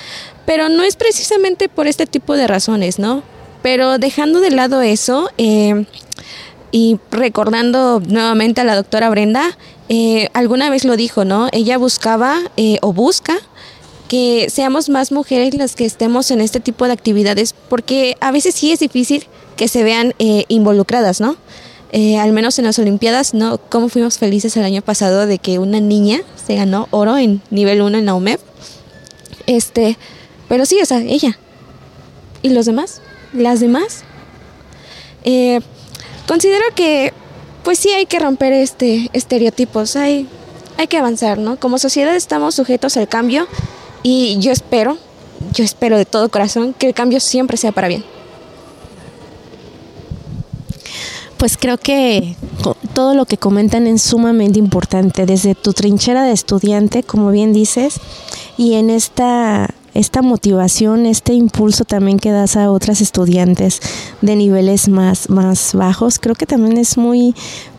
[0.47, 3.23] pero no es precisamente por este tipo de razones, ¿no?
[3.63, 5.87] Pero dejando de lado eso eh,
[6.71, 9.57] y recordando nuevamente a la doctora Brenda,
[10.33, 11.49] alguna vez lo dijo, ¿no?
[11.53, 12.41] Ella buscaba
[12.81, 13.39] o busca
[14.15, 18.55] que seamos más mujeres las que estemos en este tipo de actividades, porque a veces
[18.55, 19.27] sí es difícil
[19.57, 21.37] que se vean eh, involucradas, ¿no?
[21.91, 23.59] Eh, al menos en las Olimpiadas, ¿no?
[23.59, 27.83] Como fuimos felices el año pasado de que una niña se ganó oro en nivel
[27.83, 28.39] 1 en la UMEP.
[29.49, 29.99] Este,
[30.49, 31.37] pero sí, o sea, ella.
[32.41, 33.01] ¿Y los demás?
[33.33, 34.05] ¿Las demás?
[35.25, 35.59] Eh,
[36.29, 37.13] considero que,
[37.65, 40.29] pues sí hay que romper este estereotipos, hay,
[40.79, 41.59] hay que avanzar, ¿no?
[41.59, 43.49] Como sociedad estamos sujetos al cambio
[44.05, 44.99] y yo espero,
[45.55, 48.05] yo espero de todo corazón que el cambio siempre sea para bien.
[51.39, 52.37] Pues creo que
[52.95, 57.95] todo lo que comentan es sumamente importante, desde tu trinchera de estudiante, como bien dices,
[58.57, 63.81] y en esta esta motivación, este impulso también que das a otras estudiantes
[64.21, 67.35] de niveles más, más bajos, creo que también es muy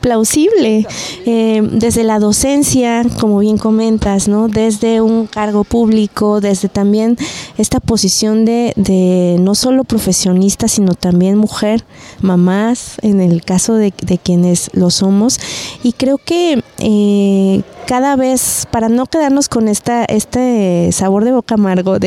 [0.06, 0.86] plausible.
[1.26, 4.48] Eh, desde la docencia, como bien comentas, ¿no?
[4.48, 7.18] Desde un cargo público, desde también
[7.58, 11.84] esta posición de, de no solo profesionista, sino también mujer,
[12.22, 15.40] mamás, en el caso de, de quienes lo somos.
[15.82, 21.56] Y creo que eh, cada vez, para no quedarnos con esta, este sabor de boca
[21.56, 22.00] amargo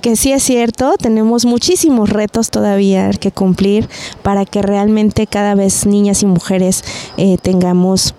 [0.00, 3.88] que sí es cierto, tenemos muchísimos retos todavía que cumplir
[4.22, 6.84] para que realmente cada vez niñas y mujeres
[7.16, 8.14] eh, tengamos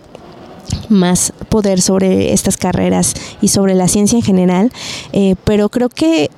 [0.89, 4.71] más poder sobre estas carreras y sobre la ciencia en general,
[5.13, 6.29] eh, pero creo que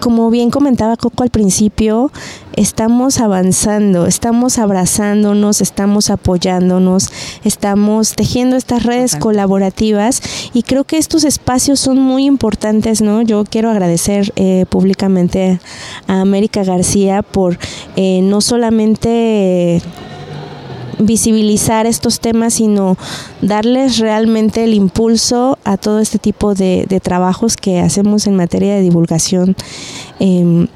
[0.00, 2.10] como bien comentaba Coco al principio,
[2.54, 7.10] estamos avanzando, estamos abrazándonos, estamos apoyándonos,
[7.44, 13.22] estamos tejiendo estas redes colaborativas y creo que estos espacios son muy importantes, ¿no?
[13.22, 15.60] Yo quiero agradecer eh, públicamente
[16.06, 17.58] a América García por
[17.96, 19.82] eh, no solamente
[20.98, 22.96] visibilizar estos temas, sino
[23.42, 28.82] darles realmente el impulso a todo este tipo de, trabajos que hacemos en materia de
[28.82, 29.56] divulgación.
[30.18, 30.68] Em,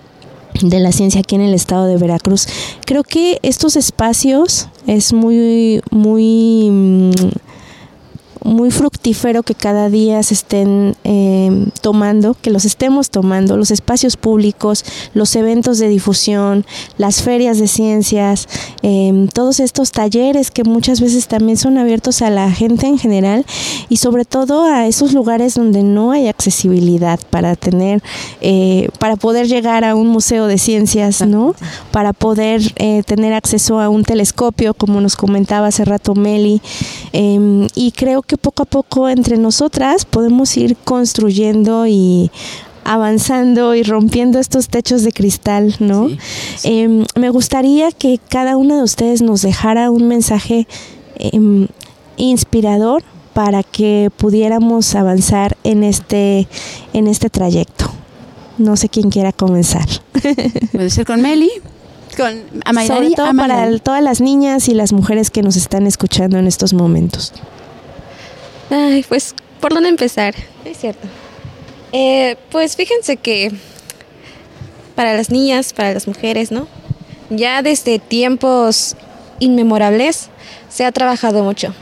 [0.63, 2.47] de la ciencia aquí en el estado de Veracruz.
[2.85, 7.13] Creo que estos espacios es muy, muy
[8.45, 14.17] muy fructífero que cada día se estén em, tomando, que los estemos tomando, los espacios
[14.17, 14.85] públicos,
[15.15, 16.65] los eventos de difusión,
[16.99, 18.49] las ferias de ciencias,
[18.83, 23.45] em, todos estos talleres que muchas veces también son abiertos a la gente en general
[23.89, 28.03] y sobre todo a esos lugares donde no hay accesibilidad para tener,
[28.41, 31.55] eh, para poder llegar a un museo de ciencias, ¿no?
[31.91, 36.61] Para poder eh, tener acceso a un telescopio, como nos comentaba hace rato Meli,
[37.13, 42.31] em, y creo que que poco a poco entre nosotras podemos ir construyendo y
[42.85, 46.09] avanzando y rompiendo estos techos de cristal, ¿no?
[46.63, 50.69] Em, me gustaría que cada una de ustedes nos dejara un mensaje
[51.17, 51.67] em,
[52.19, 53.03] inspirador
[53.35, 56.47] para que pudiéramos avanzar en este,
[56.93, 57.91] en este trayecto.
[58.59, 59.89] No sé quién quiera comenzar.
[60.73, 61.51] Puede ser con Meli.
[62.17, 62.45] Con
[62.87, 66.75] Sobre todo para todas las niñas y las mujeres que nos están escuchando en estos
[66.75, 67.33] momentos.
[68.71, 70.35] Ay, pues, ¿por dónde empezar?
[70.65, 71.09] Es cierto.
[71.93, 73.51] Eh, pues fíjense que
[74.95, 76.69] para las niñas, para las mujeres, ¿no?
[77.31, 78.97] Ya desde tiempos
[79.41, 80.31] inmemorables
[80.69, 81.75] se ha trabajado mucho.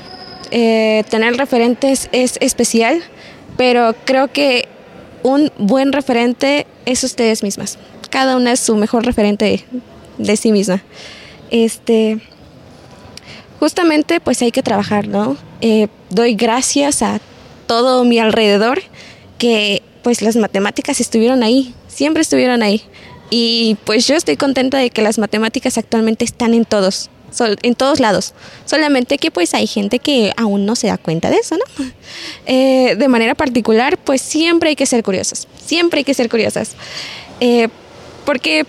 [0.50, 3.02] Eh, tener referentes es especial,
[3.58, 4.66] pero creo que
[5.22, 7.78] un buen referente es ustedes mismas.
[8.08, 9.64] Cada una es su mejor referente
[10.16, 10.82] de sí misma.
[11.50, 12.18] Este,
[13.60, 15.36] justamente pues hay que trabajar, ¿no?
[15.60, 17.20] Eh, doy gracias a
[17.66, 18.82] todo mi alrededor
[19.38, 22.82] que pues las matemáticas estuvieron ahí, siempre estuvieron ahí.
[23.30, 27.10] Y pues yo estoy contenta de que las matemáticas actualmente están en todos,
[27.62, 28.32] en todos lados.
[28.64, 31.84] Solamente que pues hay gente que aún no se da cuenta de eso, ¿no?
[32.46, 35.46] Eh, de manera particular, pues siempre hay que ser curiosas.
[35.62, 36.70] Siempre hay que ser curiosas.
[37.40, 37.68] Eh,
[38.24, 38.64] porque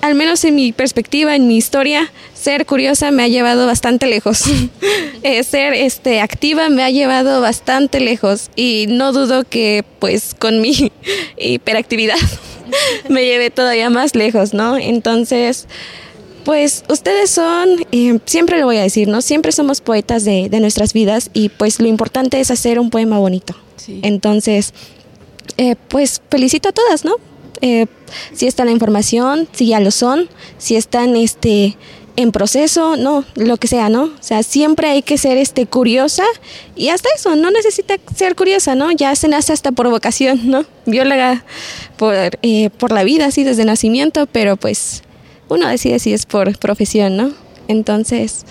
[0.00, 4.44] al menos en mi perspectiva, en mi historia, ser curiosa me ha llevado bastante lejos.
[5.24, 10.60] Eh, ser este, activa me ha llevado bastante lejos y no dudo que pues con
[10.60, 10.92] mi
[11.36, 12.16] hiperactividad
[13.08, 14.78] me lleve todavía más lejos, ¿no?
[14.78, 15.66] Entonces,
[16.44, 19.22] pues ustedes son, eh, siempre lo voy a decir, ¿no?
[19.22, 23.18] Siempre somos poetas de, de nuestras vidas y pues lo importante es hacer un poema
[23.18, 23.56] bonito.
[24.02, 24.72] Entonces,
[25.56, 27.16] eh, pues felicito a todas, ¿no?
[27.60, 27.86] Eh,
[28.32, 30.28] si está la información, si ya lo son,
[30.58, 31.76] si están este,
[32.16, 34.04] en proceso, no, lo que sea, ¿no?
[34.04, 36.24] O sea, siempre hay que ser este, curiosa
[36.74, 38.90] y hasta eso, no necesita ser curiosa, ¿no?
[38.90, 40.64] Ya se nace hasta por vocación, ¿no?
[40.84, 41.44] Bióloga
[41.96, 45.04] por, eh, por la vida, así desde nacimiento, pero pues
[45.48, 47.32] uno decide si es por profesión, ¿no?
[47.68, 48.44] Entonces,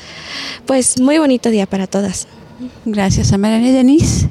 [0.66, 2.28] pues muy bonito día para todas.
[2.86, 4.30] Gracias, Amarani Denise.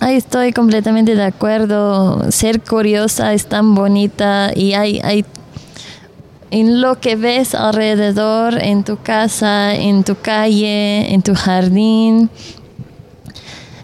[0.00, 2.30] Ahí estoy completamente de acuerdo.
[2.30, 5.24] Ser curiosa es tan bonita y hay, hay
[6.50, 12.30] en lo que ves alrededor, en tu casa, en tu calle, en tu jardín.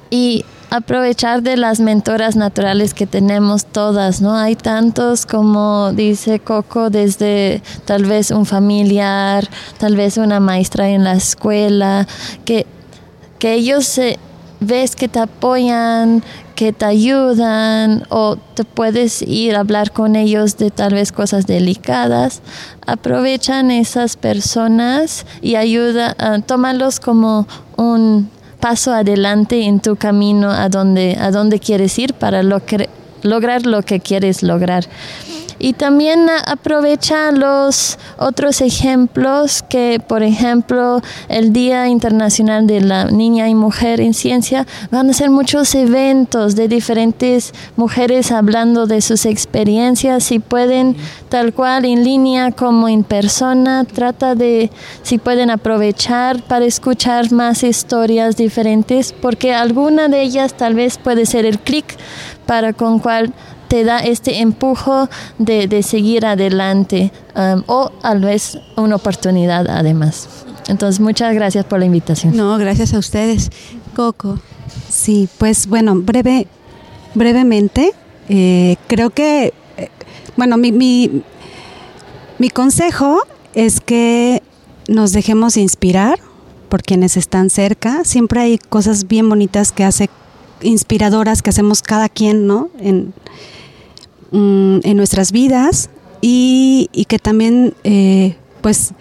[0.09, 4.37] Y aprovechar de las mentoras naturales que tenemos todas, ¿no?
[4.37, 11.05] Hay tantos como dice Coco, desde tal vez un familiar, tal vez una maestra en
[11.05, 12.07] la escuela,
[12.45, 12.67] que,
[13.39, 14.19] que ellos se,
[14.65, 16.23] ves que te apoyan,
[16.55, 21.47] que te ayudan o te puedes ir a hablar con ellos de tal vez cosas
[21.47, 22.43] delicadas,
[22.87, 27.47] aprovechan esas personas y ayuda, uh, tómalos como
[27.77, 28.31] un
[28.61, 32.63] paso adelante en tu camino a donde, a donde quieres ir para lo
[33.23, 34.85] lograr lo que quieres lograr.
[35.59, 43.49] Y también aprovecha los otros ejemplos que, por ejemplo, el Día Internacional de la Niña
[43.49, 49.27] y Mujer en Ciencia, van a ser muchos eventos de diferentes mujeres hablando de sus
[49.27, 50.25] experiencias.
[50.25, 50.97] Si pueden,
[51.29, 54.71] tal cual en línea como en persona, trata de,
[55.03, 61.27] si pueden aprovechar para escuchar más historias diferentes, porque alguna de ellas tal vez puede
[61.27, 61.97] ser el clic
[62.47, 63.33] para con cual
[63.75, 70.29] te da este empujo de, de seguir adelante um, o tal vez una oportunidad además.
[70.69, 72.37] Entonces, muchas gracias por la invitación.
[72.37, 73.51] No, gracias a ustedes.
[73.97, 74.39] Coco.
[74.89, 76.47] Sí, pues bueno, breve,
[77.17, 77.91] brevemente,
[78.29, 79.89] eh, creo que, eh,
[80.37, 81.25] bueno, mi, mi,
[82.39, 83.23] mi consejo
[83.55, 84.41] es que
[84.87, 86.21] nos dejemos inspirar
[86.69, 88.05] por quienes están cerca.
[88.05, 90.09] Siempre hay cosas bien bonitas que hace
[90.63, 92.69] inspiradoras que hacemos cada quien, ¿no?
[94.31, 95.91] Mm, en nuestras vidas
[96.21, 98.93] y, y que también, eh, pues,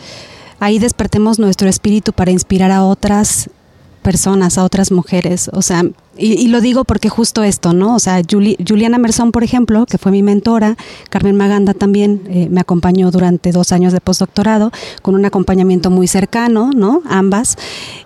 [0.60, 3.50] ahí despertemos nuestro espíritu para inspirar a otras
[4.04, 5.50] personas, a otras mujeres.
[5.54, 5.84] O sea,
[6.16, 7.96] y, y, lo digo porque justo esto, ¿no?
[7.96, 10.78] O sea, Juli, Juliana Merzón, por ejemplo, que fue mi mentora,
[11.10, 14.72] Carmen Maganda también eh, me acompañó durante dos años de postdoctorado,
[15.02, 17.02] con un acompañamiento muy cercano, ¿no?
[17.10, 17.58] Ambas.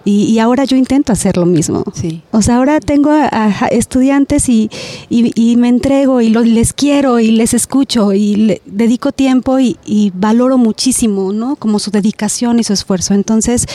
[0.05, 1.83] Y, y ahora yo intento hacer lo mismo.
[1.93, 2.21] Sí.
[2.31, 4.69] O sea, ahora tengo a, a estudiantes y,
[5.09, 9.75] y, me entrego y lo, les quiero y les escucho y le dedico tiempo y,
[10.15, 11.57] valoro muchísimo, ¿no?
[11.57, 13.13] Como su dedicación y su esfuerzo.
[13.13, 13.65] Entonces,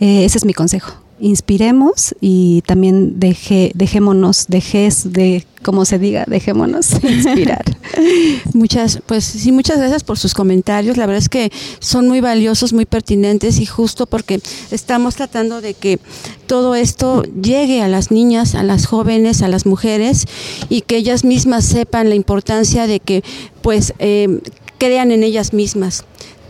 [0.00, 6.24] eh, ese es mi consejo inspiremos y también deje, dejémonos, dejes de, como se diga,
[6.26, 7.64] dejémonos inspirar.
[8.52, 10.96] muchas, pues sí, muchas gracias por sus comentarios.
[10.96, 14.40] La verdad es que son muy valiosos, muy pertinentes y justo porque
[14.70, 15.98] estamos tratando de que
[16.46, 20.26] todo esto llegue a las niñas, a las jóvenes, a las mujeres
[20.68, 23.24] y que ellas mismas sepan la importancia de que
[23.62, 24.40] pues eh,
[24.78, 26.04] crean en ellas mismas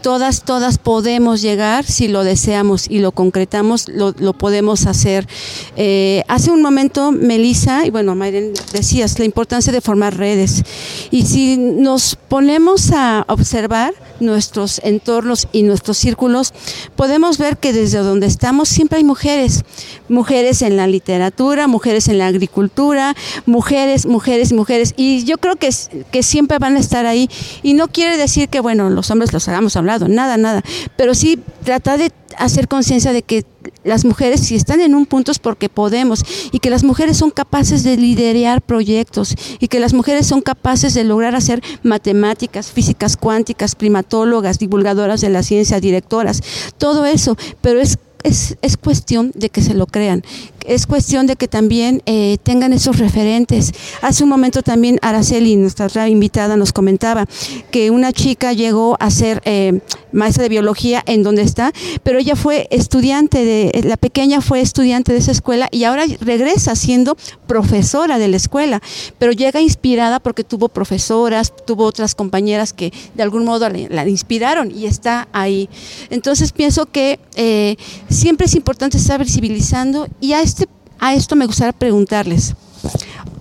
[0.07, 5.27] todas, todas podemos llegar si lo deseamos y lo concretamos, lo, lo podemos hacer.
[5.75, 10.63] Eh, hace un momento, Melissa, y bueno, Mayren, decías la importancia de formar redes.
[11.11, 16.55] Y si nos ponemos a observar nuestros entornos y nuestros círculos,
[16.95, 19.65] podemos ver que desde donde estamos siempre hay mujeres.
[20.09, 24.95] Mujeres en la literatura, mujeres en la agricultura, mujeres, mujeres, mujeres.
[24.97, 25.69] Y yo creo que,
[26.13, 27.29] que siempre van a estar ahí.
[27.65, 30.63] Y no quiere decir que, bueno, los hombres los hagamos hablar nada, nada.
[30.97, 33.45] Pero sí tratar de hacer conciencia de que
[33.83, 37.31] las mujeres si están en un punto es porque podemos y que las mujeres son
[37.31, 43.17] capaces de liderar proyectos y que las mujeres son capaces de lograr hacer matemáticas, físicas
[43.17, 46.43] cuánticas, primatólogas, divulgadoras de la ciencia, directoras,
[46.79, 50.25] todo eso, pero es es, es, cuestión de que se lo crean.
[50.67, 53.73] Es cuestión de que también eh, tengan esos referentes.
[54.03, 57.27] Hace un momento también Araceli, nuestra otra invitada, nos comentaba
[57.71, 59.81] que una chica llegó a ser eh,
[60.13, 61.73] maestra de biología en donde está,
[62.03, 66.75] pero ella fue estudiante de, la pequeña fue estudiante de esa escuela y ahora regresa
[66.75, 67.17] siendo
[67.47, 68.81] profesora de la escuela,
[69.19, 74.71] pero llega inspirada porque tuvo profesoras, tuvo otras compañeras que de algún modo la inspiraron
[74.71, 75.69] y está ahí.
[76.11, 77.77] Entonces pienso que eh,
[78.09, 80.56] siempre es importante estar visibilizando y a, este,
[80.99, 82.55] a esto me gustaría preguntarles,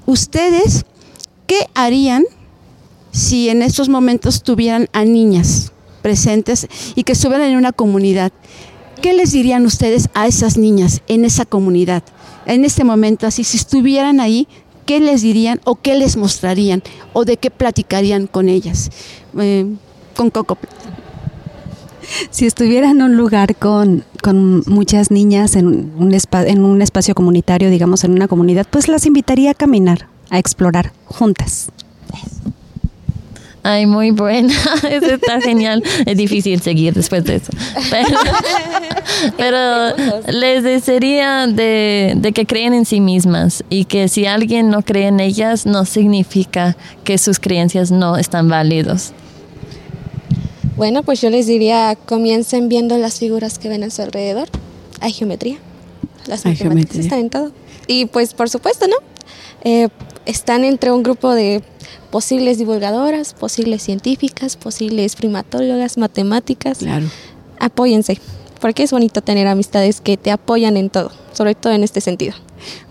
[0.05, 0.85] ¿ustedes
[1.47, 2.25] qué harían
[3.11, 5.71] si en estos momentos tuvieran a niñas
[6.01, 8.31] presentes y que estuvieran en una comunidad?
[9.01, 12.03] ¿Qué les dirían ustedes a esas niñas en esa comunidad?
[12.45, 14.47] En este momento, así, si estuvieran ahí,
[14.85, 16.83] ¿qué les dirían o qué les mostrarían
[17.13, 18.89] o de qué platicarían con ellas?
[19.37, 19.65] Eh,
[20.15, 20.57] con Coco.
[22.29, 27.15] Si estuviera en un lugar con, con muchas niñas en un, espa- en un espacio
[27.15, 31.69] comunitario, digamos en una comunidad, pues las invitaría a caminar, a explorar juntas.
[33.63, 34.53] Ay, muy buena.
[34.89, 35.81] Eso está genial.
[36.05, 37.51] Es difícil seguir después de eso.
[37.89, 38.09] Pero,
[39.37, 44.83] pero les desearía de, de que creen en sí mismas y que si alguien no
[44.83, 49.13] cree en ellas, no significa que sus creencias no están válidos.
[50.75, 54.49] Bueno, pues yo les diría, comiencen viendo las figuras que ven a su alrededor.
[54.99, 55.57] Hay geometría.
[56.27, 57.01] Las Hay matemáticas geometría.
[57.01, 57.51] están en todo.
[57.87, 58.95] Y pues por supuesto, ¿no?
[59.63, 59.87] Eh,
[60.25, 61.63] están entre un grupo de
[62.11, 66.79] posibles divulgadoras, posibles científicas, posibles primatólogas, matemáticas.
[66.79, 67.07] Claro.
[67.59, 68.19] Apóyense,
[68.65, 72.33] porque es bonito tener amistades que te apoyan en todo, sobre todo en este sentido.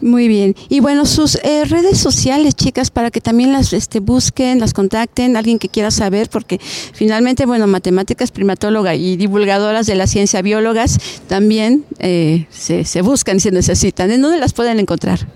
[0.01, 0.55] Muy bien.
[0.69, 5.37] Y bueno, sus eh, redes sociales, chicas, para que también las este, busquen, las contacten,
[5.37, 6.61] alguien que quiera saber, porque
[6.93, 13.39] finalmente, bueno, matemáticas, primatóloga y divulgadoras de la ciencia, biólogas, también eh, se, se buscan
[13.39, 14.13] y se necesitan.
[14.13, 15.27] ¿En dónde las pueden encontrar?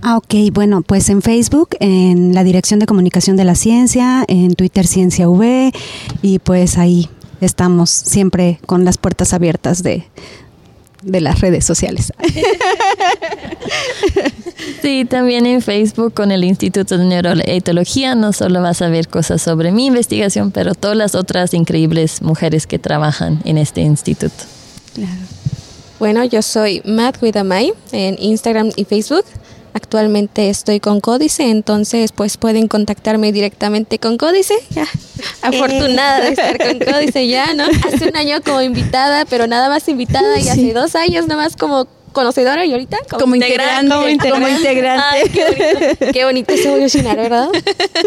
[0.00, 4.54] Ah, ok, bueno, pues en Facebook, en la Dirección de Comunicación de la Ciencia, en
[4.54, 5.72] Twitter Ciencia V,
[6.22, 7.10] y pues ahí
[7.40, 10.04] estamos siempre con las puertas abiertas de,
[11.02, 12.12] de las redes sociales.
[14.82, 19.42] Sí, también en Facebook con el Instituto de Neuroetología no solo vas a ver cosas
[19.42, 24.44] sobre mi investigación, pero todas las otras increíbles mujeres que trabajan en este instituto.
[25.98, 29.24] Bueno, yo soy Matt Guidamay en Instagram y Facebook.
[29.76, 34.54] Actualmente estoy con Códice, entonces pues pueden contactarme directamente con Códice.
[34.70, 34.86] Ya,
[35.42, 37.64] Afortunada de estar con Códice ya, ¿no?
[37.86, 41.56] Hace un año como invitada, pero nada más invitada y hace dos años nada más
[41.56, 41.86] como
[42.16, 45.04] conocedora y ahorita como, Como integrante, como integrante.
[45.06, 47.48] Ay, qué bonito, qué bonito evolucionar, ¿verdad?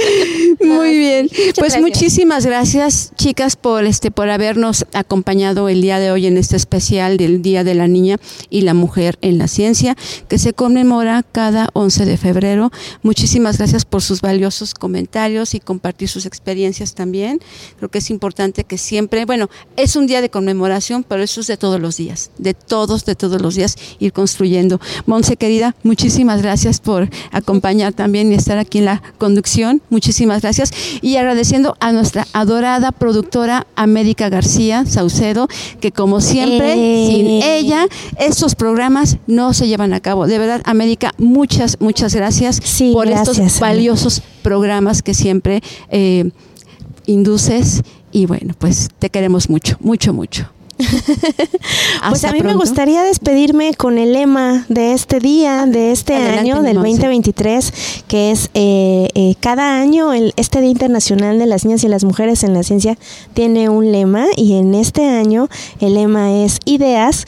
[0.59, 1.29] Muy bien.
[1.29, 1.81] pues gracias.
[1.81, 7.17] muchísimas gracias, chicas, por este por habernos acompañado el día de hoy en este especial
[7.17, 8.17] del Día de la Niña
[8.49, 9.95] y la Mujer en la Ciencia,
[10.27, 12.71] que se conmemora cada 11 de febrero.
[13.03, 17.41] Muchísimas gracias por sus valiosos comentarios y compartir sus experiencias también.
[17.77, 21.47] Creo que es importante que siempre, bueno, es un día de conmemoración, pero eso es
[21.47, 24.79] de todos los días, de todos, de todos los días, ir construyendo.
[25.05, 29.81] Monse, querida, muchísimas gracias por acompañar también y estar aquí en la conducción.
[29.89, 30.71] Muchísimas gracias.
[31.01, 35.47] Y agradeciendo a nuestra adorada productora América García Saucedo,
[35.79, 37.07] que como siempre, Eh.
[37.07, 37.85] sin ella,
[38.17, 40.27] estos programas no se llevan a cabo.
[40.27, 42.61] De verdad, América, muchas, muchas gracias
[42.93, 46.31] por gracias, estos valiosos programas que siempre eh,
[47.05, 47.81] induces.
[48.11, 50.49] Y bueno, pues te queremos mucho, mucho, mucho.
[52.09, 56.39] Pues a mí me gustaría despedirme con el lema de este día, de este Adelante,
[56.39, 56.91] año, del Monse.
[56.91, 57.73] 2023,
[58.07, 62.03] que es eh, eh, cada año el, este Día Internacional de las Niñas y las
[62.03, 62.97] Mujeres en la Ciencia
[63.33, 65.49] tiene un lema y en este año
[65.81, 67.25] el lema es ideas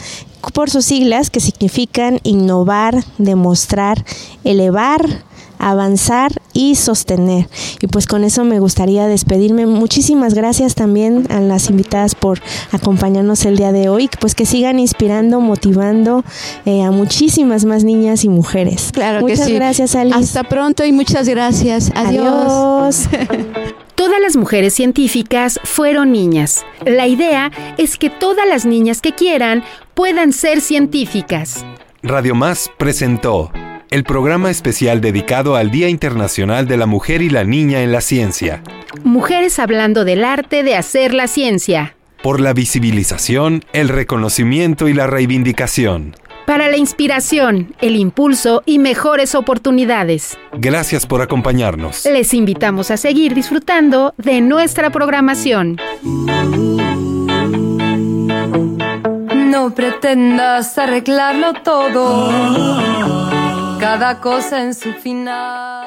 [0.53, 4.03] por sus siglas que significan innovar, demostrar,
[4.43, 5.23] elevar,
[5.69, 7.47] avanzar y sostener.
[7.81, 9.65] Y pues con eso me gustaría despedirme.
[9.65, 14.09] Muchísimas gracias también a las invitadas por acompañarnos el día de hoy.
[14.19, 16.23] Pues que sigan inspirando, motivando
[16.65, 18.91] eh, a muchísimas más niñas y mujeres.
[18.93, 19.53] Claro Muchas que sí.
[19.53, 20.17] gracias, Alice.
[20.17, 21.91] Hasta pronto y muchas gracias.
[21.95, 23.07] Adiós.
[23.07, 23.09] Adiós.
[23.95, 26.65] Todas las mujeres científicas fueron niñas.
[26.85, 29.63] La idea es que todas las niñas que quieran
[29.93, 31.63] puedan ser científicas.
[32.01, 33.51] Radio Más presentó
[33.91, 37.99] el programa especial dedicado al Día Internacional de la Mujer y la Niña en la
[37.99, 38.63] Ciencia,
[39.03, 41.95] Mujeres hablando del arte de hacer la ciencia.
[42.23, 46.15] por la visibilización, el reconocimiento y la reivindicación.
[46.45, 50.37] Para la inspiración, el impulso y mejores oportunidades.
[50.53, 52.05] Gracias por acompañarnos.
[52.05, 55.77] Les invitamos a seguir disfrutando de nuestra programación.
[59.33, 62.29] No pretendas arreglarlo todo.
[63.81, 65.80] Cada cosa en su final.